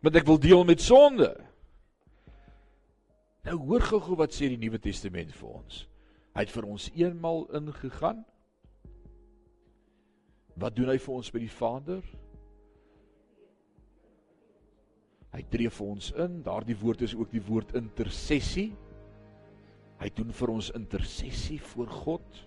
Want 0.00 0.16
ek 0.16 0.26
wil 0.26 0.38
deel 0.38 0.64
met 0.64 0.80
sonde. 0.80 1.51
Nou 3.42 3.56
hoor 3.66 3.82
gou-gou 3.82 4.16
wat 4.20 4.34
sê 4.34 4.52
die 4.52 4.60
Nuwe 4.60 4.78
Testament 4.78 5.32
vir 5.34 5.48
ons. 5.50 5.86
Hy 6.36 6.44
het 6.44 6.52
vir 6.54 6.66
ons 6.70 6.88
eenmal 6.94 7.42
ingegaan. 7.58 8.20
Wat 10.62 10.76
doen 10.76 10.92
hy 10.92 10.98
vir 11.02 11.14
ons 11.16 11.30
by 11.34 11.42
die 11.42 11.50
Vader? 11.50 12.04
Hy 15.32 15.42
tree 15.50 15.72
vir 15.72 15.90
ons 15.94 16.12
in. 16.22 16.38
Daardie 16.46 16.76
woord 16.78 17.02
is 17.02 17.16
ook 17.18 17.32
die 17.32 17.42
woord 17.42 17.74
intersessie. 17.78 18.70
Hy 19.98 20.10
doen 20.14 20.32
vir 20.36 20.54
ons 20.54 20.70
intersessie 20.78 21.58
voor 21.72 21.90
God. 22.04 22.42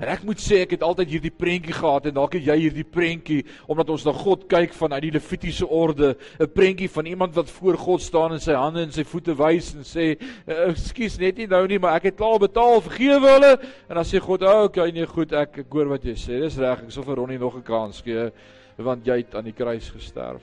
En 0.00 0.08
ek 0.08 0.22
moet 0.24 0.40
sê 0.40 0.62
ek 0.64 0.70
het 0.78 0.84
altyd 0.84 1.10
hierdie 1.12 1.32
prentjie 1.34 1.74
gehad 1.76 2.06
en 2.08 2.14
dalk 2.16 2.38
het 2.38 2.46
jy 2.48 2.54
hierdie 2.62 2.86
prentjie 2.88 3.42
omdat 3.68 3.90
ons 3.92 4.06
na 4.06 4.14
God 4.16 4.46
kyk 4.48 4.72
vanuit 4.72 5.04
die 5.04 5.12
Levitiese 5.12 5.66
orde, 5.68 6.14
'n 6.40 6.48
prentjie 6.48 6.88
van 6.88 7.06
iemand 7.06 7.34
wat 7.36 7.50
voor 7.50 7.76
God 7.76 8.00
staan 8.00 8.32
en 8.32 8.40
sy 8.40 8.56
hande 8.56 8.80
en 8.80 8.92
sy 8.92 9.04
voete 9.04 9.36
wys 9.36 9.74
en 9.74 9.84
sê, 9.84 10.16
"Ekskuus 10.46 11.18
net 11.18 11.36
nie 11.36 11.46
nou 11.46 11.66
nie, 11.66 11.78
maar 11.78 11.96
ek 11.96 12.04
het 12.04 12.16
klaar 12.16 12.38
betaal, 12.38 12.80
vergewe 12.80 13.28
hulle." 13.28 13.58
En 13.90 13.94
dan 13.94 14.04
sê 14.04 14.18
God, 14.18 14.42
"Ag, 14.42 14.64
okay, 14.64 14.90
nee, 14.90 15.06
goed, 15.06 15.32
ek 15.32 15.58
ek 15.58 15.72
hoor 15.72 15.88
wat 15.88 16.02
jy 16.02 16.14
sê. 16.14 16.40
Dis 16.40 16.56
reg, 16.56 16.82
ek 16.82 16.90
sal 16.90 17.02
vir 17.02 17.16
Ronnie 17.16 17.38
nog 17.38 17.56
'n 17.56 17.62
kans 17.62 18.00
gee 18.00 18.32
want 18.78 19.04
jy 19.04 19.16
het 19.16 19.34
aan 19.34 19.44
die 19.44 19.52
kruis 19.52 19.90
gesterf." 19.90 20.42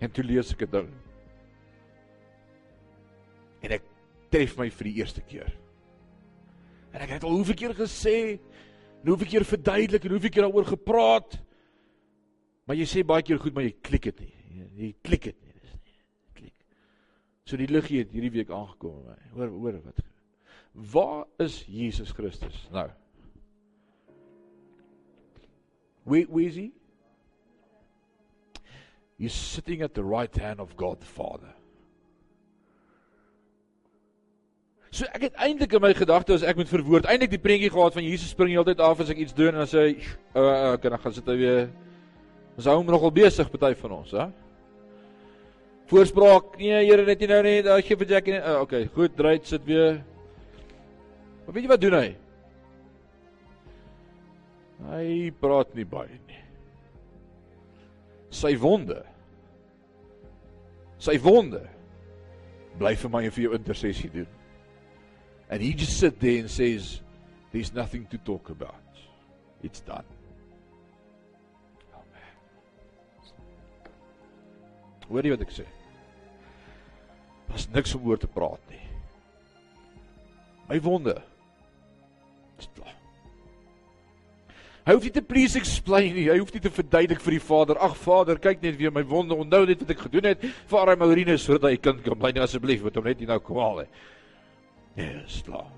En 0.00 0.10
toe 0.10 0.24
lees 0.24 0.52
ek 0.52 0.58
dit 0.58 0.70
ding. 0.70 0.88
En 3.62 3.70
ek 3.70 3.82
tref 4.30 4.58
my 4.58 4.70
vir 4.70 4.84
die 4.84 4.98
eerste 4.98 5.20
keer. 5.20 5.67
En 6.92 7.04
ek 7.04 7.16
het 7.16 7.26
al 7.26 7.36
hoeveel 7.36 7.58
keer 7.58 7.74
gesê, 7.76 8.16
en 9.02 9.10
hoeveel 9.12 9.30
keer 9.30 9.46
verduidelik 9.46 10.04
en 10.04 10.16
hoeveel 10.16 10.34
keer 10.34 10.46
daaroor 10.46 10.70
gepraat. 10.72 11.38
Maar 12.68 12.76
jy 12.76 12.86
sê 12.88 13.04
baie 13.06 13.24
keer 13.24 13.40
goed, 13.40 13.54
maar 13.56 13.66
jy 13.66 13.74
klik 13.84 14.10
dit 14.10 14.24
nie. 14.26 14.34
Jy 14.78 14.92
klik 15.04 15.28
dit 15.30 15.36
nie, 15.38 15.52
dis 15.58 15.74
nie. 15.74 15.98
Klik. 16.40 16.54
So 17.48 17.60
die 17.60 17.68
lig 17.70 17.90
het 17.92 18.14
hierdie 18.14 18.32
week 18.40 18.50
aangekom 18.54 18.98
by 19.02 19.12
my. 19.12 19.30
Hoor, 19.36 19.52
hoor 19.62 19.78
wat. 19.86 20.02
Waar 20.92 21.22
is 21.42 21.62
Jesus 21.66 22.12
Christus 22.14 22.58
nou? 22.74 22.88
Where, 26.04 26.26
where 26.30 26.46
is 26.48 26.56
he? 26.56 26.72
He's 29.18 29.34
sitting 29.34 29.82
at 29.82 29.94
the 29.94 30.04
right 30.04 30.34
hand 30.36 30.60
of 30.60 30.76
God 30.76 31.00
the 31.00 31.06
Father. 31.06 31.52
So 34.90 35.04
ek 35.12 35.26
het 35.26 35.40
eintlik 35.44 35.74
in 35.76 35.82
my 35.84 35.90
gedagte 35.96 36.32
as 36.32 36.44
ek 36.48 36.56
moet 36.56 36.70
verwoord, 36.70 37.08
eintlik 37.10 37.34
die 37.34 37.42
prentjie 37.42 37.70
gehad 37.72 37.96
van 37.96 38.06
Jesus 38.06 38.32
spring 38.32 38.54
heeltyd 38.54 38.80
af 38.80 39.02
as 39.04 39.12
ek 39.12 39.20
iets 39.20 39.36
doen 39.36 39.52
en 39.52 39.62
dan 39.62 39.68
sê 39.68 39.84
hy, 39.84 39.96
"O, 40.34 40.40
uh, 40.40 40.76
kan 40.80 40.92
ek 40.92 41.00
gaan 41.00 41.12
sit 41.12 41.26
hy 41.26 41.36
weer." 41.36 41.68
Ons 42.56 42.66
hou 42.66 42.76
hom 42.76 42.86
nogal 42.86 43.12
besig 43.12 43.50
party 43.50 43.74
van 43.74 43.92
ons, 43.92 44.10
hè? 44.10 44.26
Voorspraak, 45.86 46.58
nee, 46.58 46.84
Here, 46.84 47.04
net 47.06 47.20
nie 47.20 47.28
nou 47.28 47.42
nie, 47.42 47.62
daar 47.62 47.82
gee 47.82 47.96
vir 47.96 48.06
Jackie. 48.06 48.34
Uh, 48.34 48.60
okay, 48.60 48.86
goed, 48.86 49.16
dryf 49.16 49.46
sit 49.46 49.64
weer. 49.64 50.04
Maar 51.46 51.54
weet 51.54 51.64
jy 51.64 51.68
wat 51.68 51.80
doen 51.80 51.96
hy? 51.96 52.16
Hy 54.88 55.30
praat 55.40 55.74
nie 55.74 55.86
baie 55.88 56.18
nie. 56.28 56.42
Sy 58.30 58.52
wonde. 58.60 59.00
Sy 60.98 61.16
wonde 61.24 61.62
bly 62.78 62.94
vir 62.94 63.10
my 63.10 63.24
en 63.26 63.34
vir 63.34 63.46
jou 63.46 63.54
intersessie 63.56 64.10
doen. 64.12 64.37
And 65.50 65.62
he 65.62 65.72
just 65.72 65.98
sit 65.98 66.20
there 66.20 66.40
and 66.40 66.50
says, 66.50 67.00
There's 67.52 67.72
nothing 67.72 68.06
to 68.10 68.18
talk 68.18 68.50
about. 68.50 68.74
It's 69.62 69.80
done. 69.80 70.04
Hoor 75.08 75.24
jy 75.24 75.32
wat 75.32 75.42
ek 75.46 75.52
sê? 75.56 75.64
Daar's 77.48 77.64
niks 77.72 77.94
om 77.96 78.04
oor 78.10 78.20
te 78.20 78.28
praat 78.28 78.60
nie. 78.68 78.82
My 80.68 80.76
wonde. 80.84 81.14
Hy 84.88 84.94
hoef 84.96 85.04
nie 85.04 85.12
te 85.12 85.20
please 85.24 85.56
explain 85.60 86.14
nie. 86.16 86.26
Hy 86.30 86.38
hoef 86.40 86.52
nie 86.52 86.62
te 86.64 86.72
verduidelik 86.72 87.20
vir 87.20 87.34
die 87.36 87.42
Vader. 87.44 87.80
Ag 87.84 87.96
Vader, 88.00 88.38
kyk 88.40 88.62
net 88.64 88.76
weer 88.80 88.92
my 88.92 89.02
wonde. 89.08 89.36
Onthou 89.36 89.66
net 89.68 89.82
wat 89.84 89.90
ek 89.92 90.04
gedoen 90.06 90.28
het 90.30 90.44
vir 90.68 90.94
Maurine 91.00 91.36
sodat 91.40 91.70
hy 91.70 91.80
kind 91.80 92.00
kan 92.04 92.16
bly. 92.20 92.30
Nee 92.36 92.44
asseblief, 92.44 92.84
moet 92.84 92.96
hom 92.96 93.08
net 93.08 93.20
nie 93.20 93.28
nou 93.28 93.40
kwaal 93.44 93.82
hê. 93.82 93.88
Nee, 94.98 95.22
slaap. 95.26 95.70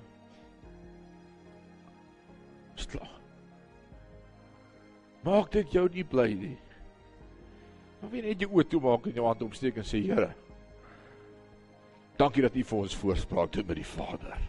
Slaap. 2.75 3.17
Maak 5.21 5.51
dit 5.53 5.73
jou 5.75 5.85
nie 5.93 6.05
bly 6.09 6.31
nie. 6.33 6.55
Maar 8.01 8.09
wie 8.15 8.23
net 8.25 8.41
jy 8.41 8.47
oë 8.49 8.65
toe 8.71 8.79
maak 8.81 9.05
en 9.05 9.19
jou 9.19 9.27
hand 9.27 9.43
opsteek 9.45 9.77
en 9.77 9.85
sê 9.85 9.99
Here. 10.01 10.31
Dankie 12.17 12.41
dat 12.41 12.57
U 12.57 12.63
vir 12.71 12.79
ons 12.79 12.95
voorspraak 12.97 13.53
doen 13.53 13.67
met 13.69 13.77
die 13.77 13.85
Vader. 13.85 14.39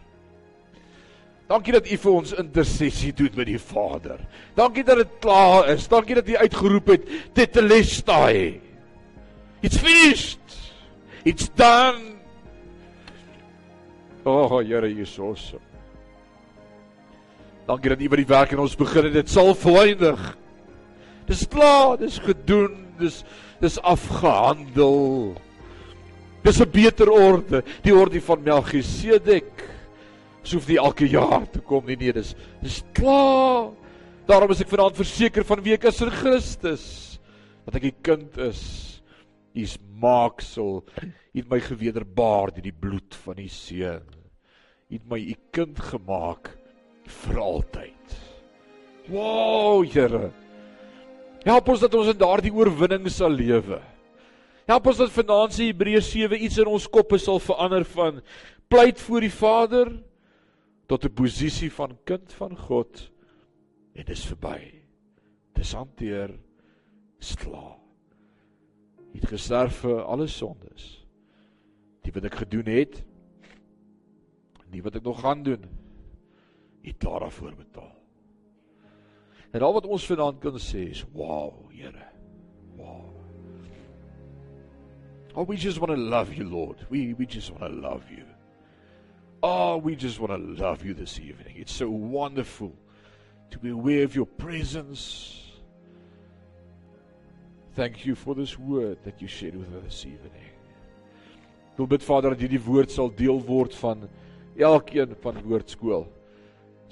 Dankie 1.51 1.75
dat 1.75 1.91
U 1.91 1.99
vir 2.05 2.17
ons 2.23 2.33
intersessie 2.41 3.11
doen 3.13 3.37
met 3.37 3.51
die 3.51 3.59
Vader. 3.61 4.23
Dankie 4.57 4.85
dat 4.87 5.03
dit 5.03 5.13
klaar 5.21 5.69
is. 5.75 5.85
Dankie 5.91 6.17
dat 6.17 6.33
U 6.33 6.39
uitgeroep 6.47 6.89
het 6.95 7.05
tetelestai. 7.37 8.57
It's 9.61 9.77
finished. 9.77 10.57
It's 11.23 11.53
done. 11.53 12.12
O, 14.25 14.31
oh, 14.31 14.59
Here 14.63 14.87
Jesus. 14.87 15.53
Dankie 17.67 17.91
dat 17.91 18.01
U 18.01 18.07
by 18.11 18.19
die 18.19 18.27
werk 18.27 18.53
in 18.55 18.61
ons 18.63 18.75
begin 18.79 19.09
het. 19.09 19.17
Dit 19.21 19.31
sal 19.31 19.53
volëindig. 19.55 20.21
Dis 21.27 21.45
klaar, 21.47 21.97
dis 21.99 22.19
gedoen, 22.23 22.75
dis 22.99 23.21
dis 23.63 23.77
afgehandel. 23.79 25.35
Dis 26.43 26.59
'n 26.59 26.71
beter 26.71 27.09
orde, 27.09 27.63
die 27.83 27.95
orde 27.95 28.21
van 28.21 28.43
Melchisedek. 28.43 29.51
Dis 30.43 30.53
hoef 30.53 30.67
nie 30.67 30.77
elke 30.77 31.07
jaar 31.07 31.47
te 31.49 31.59
kom 31.59 31.85
nie, 31.85 31.95
nee, 31.95 32.11
dis 32.11 32.35
dis 32.61 32.83
klaar. 32.91 33.71
Daarom 34.27 34.51
is 34.51 34.61
ek 34.61 34.69
vanaand 34.69 34.95
verseker 34.95 35.43
van 35.43 35.63
wie 35.63 35.73
ek 35.73 35.85
is 35.85 36.01
in 36.01 36.11
Christus, 36.11 37.19
dat 37.65 37.75
ek 37.75 37.83
'n 37.83 38.01
kind 38.01 38.37
is. 38.37 39.01
Hy's 39.53 39.77
maaksel, 39.99 40.83
het 41.41 41.49
my 41.49 41.59
gewederbaar 41.59 42.53
deur 42.53 42.67
die 42.67 42.75
bloed 42.75 43.15
van 43.23 43.39
die 43.41 43.49
seun. 43.49 44.05
Hy 44.89 44.99
het 44.99 45.09
my 45.09 45.19
'n 45.19 45.49
kind 45.51 45.79
gemaak 45.79 46.57
vir 47.05 47.39
altyd. 47.39 48.19
Wow, 49.09 49.83
Here. 49.83 50.31
Help 51.43 51.67
ons 51.67 51.79
dat 51.79 51.93
ons 51.93 52.07
in 52.07 52.17
daardie 52.17 52.53
oorwinning 52.53 53.09
sal 53.09 53.29
lewe. 53.29 53.81
Help 54.65 54.85
ons 54.87 54.97
dat 54.97 55.11
vanaand 55.11 55.53
se 55.53 55.63
Hebreërs 55.63 56.11
7 56.11 56.43
iets 56.43 56.57
in 56.57 56.67
ons 56.67 56.87
koppe 56.87 57.17
sal 57.17 57.39
verander 57.39 57.83
van 57.83 58.21
pleit 58.71 58.99
voor 58.99 59.21
die 59.21 59.31
Vader 59.31 59.91
tot 60.87 61.03
'n 61.05 61.13
posisie 61.13 61.71
van 61.71 61.97
kind 62.05 62.33
van 62.33 62.57
God 62.57 63.11
en 63.93 64.05
dis 64.05 64.25
verby. 64.25 64.81
Dis 65.53 65.73
hanteer 65.73 66.39
slaap. 67.19 67.79
Hy 69.13 69.19
het 69.19 69.29
gesterf 69.29 69.83
vir 69.83 70.01
alle 70.01 70.27
sondes. 70.27 71.02
Die 72.03 72.11
wat 72.11 72.27
ek 72.27 72.39
gedoen 72.43 72.69
het, 72.71 72.99
die 74.73 74.83
wat 74.83 74.97
ek 74.99 75.05
nog 75.05 75.21
gaan 75.23 75.43
doen, 75.45 75.67
het 76.83 76.99
daarvoor 76.99 77.55
betaal. 77.55 77.91
En 79.53 79.61
al 79.61 79.73
wat 79.73 79.85
ons 79.85 80.05
vanaand 80.09 80.41
kan 80.41 80.57
sê 80.59 80.89
is 80.89 81.03
wow, 81.13 81.53
Here. 81.71 82.05
Wow. 82.75 83.13
Oh, 85.35 85.43
we 85.43 85.55
just 85.55 85.79
want 85.79 85.91
to 85.91 85.97
love 85.97 86.33
you, 86.33 86.43
Lord. 86.43 86.85
We 86.89 87.13
we 87.13 87.25
just 87.25 87.51
want 87.51 87.63
to 87.63 87.69
love 87.69 88.03
you. 88.09 88.25
Oh, 89.41 89.77
we 89.77 89.95
just 89.95 90.19
want 90.19 90.31
to 90.31 90.63
love 90.63 90.85
you 90.85 90.93
this 90.93 91.19
evening. 91.19 91.57
It's 91.57 91.73
so 91.73 91.89
wonderful 91.89 92.71
to 93.51 93.59
be 93.59 93.69
aware 93.69 94.03
of 94.03 94.15
your 94.15 94.25
presence. 94.25 95.39
Thank 97.75 98.05
you 98.05 98.15
for 98.15 98.35
this 98.35 98.57
word 98.57 98.99
that 99.03 99.21
you 99.21 99.27
shared 99.27 99.55
with 99.55 99.73
us 99.75 99.83
this 99.83 100.05
evening. 100.05 100.42
Ek 101.73 101.79
wil 101.81 101.89
bid 101.89 102.03
Vader 102.05 102.35
dat 102.35 102.43
hierdie 102.45 102.61
woord 102.61 102.91
sal 102.93 103.09
deel 103.09 103.39
word 103.41 103.73
van 103.73 104.03
elkeen 104.61 105.15
van 105.23 105.39
woordskool. 105.41 106.05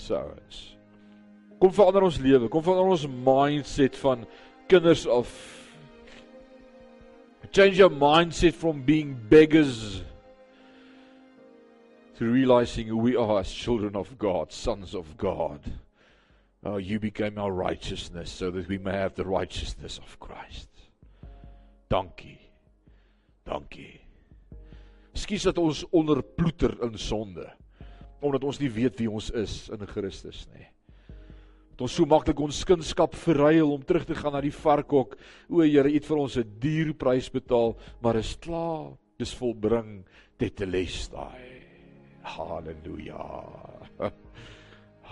So 0.01 0.17
is. 0.49 0.61
Kom 1.61 1.69
verander 1.69 2.07
ons 2.07 2.17
lewe, 2.17 2.49
kom 2.49 2.63
verander 2.65 2.89
ons 2.89 3.05
mindset 3.05 3.93
van 4.01 4.25
kinders 4.71 5.05
of 5.05 5.29
change 7.51 7.77
your 7.77 7.91
mindset 7.91 8.57
from 8.57 8.81
being 8.81 9.13
beggars 9.29 10.01
to 12.17 12.25
realizing 12.25 12.87
who 12.87 12.97
we 12.97 13.15
are 13.15 13.39
as 13.39 13.51
children 13.51 13.95
of 13.95 14.17
God, 14.17 14.51
sons 14.51 14.95
of 14.95 15.17
God. 15.17 15.59
Oh, 16.63 16.77
you 16.77 16.99
became 16.99 17.37
our 17.37 17.51
righteousness 17.51 18.31
so 18.31 18.49
that 18.51 18.67
we 18.67 18.77
may 18.77 18.93
have 18.93 19.13
the 19.15 19.25
righteousness 19.25 19.99
of 19.99 20.19
Christ. 20.19 20.69
Dankie. 21.89 22.39
Dankie. 23.45 24.00
Skus 25.13 25.43
dat 25.43 25.57
ons 25.57 25.85
onderploeter 25.91 26.77
in 26.83 26.97
sonde 26.97 27.49
omdat 28.21 28.43
ons 28.43 28.59
nie 28.61 28.69
weet 28.69 28.99
wie 28.99 29.09
ons 29.09 29.31
is 29.33 29.65
in 29.73 29.81
Christus 29.89 30.45
nie 30.53 30.67
ons 31.81 31.95
so 31.97 32.05
maklik 32.05 32.39
ons 32.43 32.61
kunskap 32.67 33.15
verruil 33.17 33.73
om 33.73 33.81
terug 33.85 34.05
te 34.05 34.15
gaan 34.17 34.35
na 34.35 34.41
die 34.43 34.53
varkhok. 34.53 35.15
O 35.49 35.63
Here, 35.65 35.89
U 35.89 35.93
het 35.93 36.05
vir 36.05 36.17
ons 36.17 36.37
'n 36.37 36.59
duur 36.59 36.93
prys 36.93 37.29
betaal, 37.29 37.75
maar 38.01 38.15
is 38.15 38.35
klaar. 38.35 38.97
Dis 39.17 39.33
volbring 39.33 40.05
tetelestai. 40.37 41.41
Halleluja. 42.21 43.25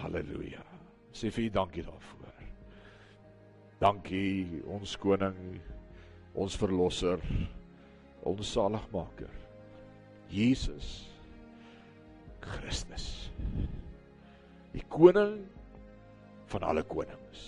Halleluja. 0.02 0.64
Sê 1.14 1.32
vir 1.32 1.46
U 1.46 1.50
dankie 1.50 1.84
daarvoor. 1.84 2.34
Dankie 3.80 4.62
ons 4.68 4.96
koning, 4.98 5.62
ons 6.36 6.56
verlosser, 6.56 7.20
ons 8.24 8.52
saligmaker. 8.52 9.39
Jesus 10.30 11.10
Christus. 12.42 13.32
Die 14.74 14.84
koning 14.90 15.42
van 16.50 16.66
alle 16.66 16.84
konings. 16.84 17.46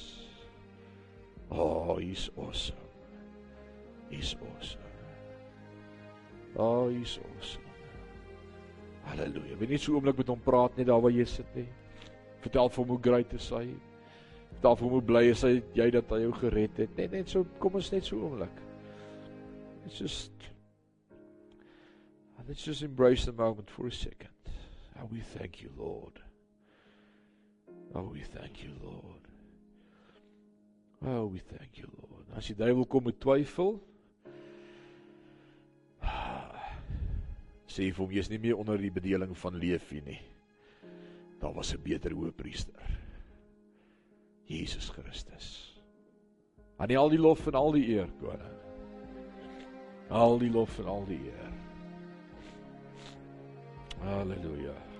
Oh, 1.52 1.98
he's 2.00 2.30
awesome. 2.38 2.78
He's 4.10 4.36
awesome. 4.36 4.82
Oh, 6.56 6.90
he's 6.90 7.20
awesome. 7.20 7.68
Halleluja. 9.06 9.58
Wie 9.60 9.68
net 9.68 9.82
so 9.82 9.96
oomblik 9.96 10.18
met 10.22 10.30
hom 10.32 10.42
praat 10.44 10.78
net 10.78 10.90
daar 10.90 11.02
waar 11.02 11.14
jy 11.14 11.26
sit 11.28 11.48
nie. 11.58 11.68
Vertel 12.44 12.70
vir 12.70 12.84
hom 12.84 12.94
hoe 12.96 13.04
great 13.08 13.34
is 13.38 13.50
hy. 13.54 13.66
Vertel 14.56 14.78
vir 14.78 14.88
hom 14.88 14.98
hoe 14.98 15.06
bly 15.12 15.24
is 15.32 15.44
hy 15.46 15.54
jy 15.78 15.88
dat 15.94 16.12
hy 16.14 16.22
jou 16.26 16.34
gered 16.42 16.82
het. 16.82 16.94
Net 17.00 17.16
net 17.18 17.32
so 17.32 17.46
kom 17.62 17.78
ons 17.80 17.92
net 17.94 18.08
so 18.08 18.22
oomblik. 18.22 18.62
It's 19.86 19.98
just 19.98 20.51
Let's 22.48 22.64
just 22.64 22.82
embrace 22.82 23.26
the 23.26 23.32
moment 23.32 23.70
for 23.70 23.88
a 23.88 23.92
second. 23.92 24.30
And 25.00 25.12
we 25.12 25.20
thank 25.20 25.62
you, 25.62 25.70
Lord. 25.78 26.20
Oh, 27.94 28.10
we 28.14 28.22
thank 28.22 28.64
you, 28.64 28.72
Lord. 28.84 29.22
Oh, 31.06 31.26
we 31.26 31.40
thank 31.40 31.78
you, 31.78 31.90
Lord. 31.98 32.26
As 32.38 32.48
die 32.48 32.56
duiwel 32.56 32.86
kom 32.88 33.04
met 33.10 33.20
twyfel, 33.20 33.80
sê 37.72 37.90
vir 37.90 38.00
hom 38.00 38.14
jy's 38.14 38.30
nie 38.32 38.40
meer 38.40 38.60
onder 38.62 38.80
die 38.80 38.94
bedeling 38.94 39.34
van 39.38 39.58
Leefie 39.60 40.04
nie. 40.06 40.20
Daar 41.42 41.56
was 41.58 41.74
'n 41.74 41.82
beter 41.84 42.14
hoëpriester. 42.14 42.86
Jesus 44.46 44.90
Christus. 44.90 45.76
Aan 46.78 46.88
die 46.88 46.98
al 46.98 47.10
die 47.10 47.20
lof 47.20 47.48
en 47.48 47.56
al 47.56 47.72
die 47.72 47.88
eer, 47.96 48.10
koning. 48.20 48.58
Al 50.10 50.38
die 50.40 50.52
lof 50.52 50.80
en 50.80 50.86
al 50.86 51.06
die 51.06 51.20
eer. 51.20 51.51
Halleluja. 54.06 54.91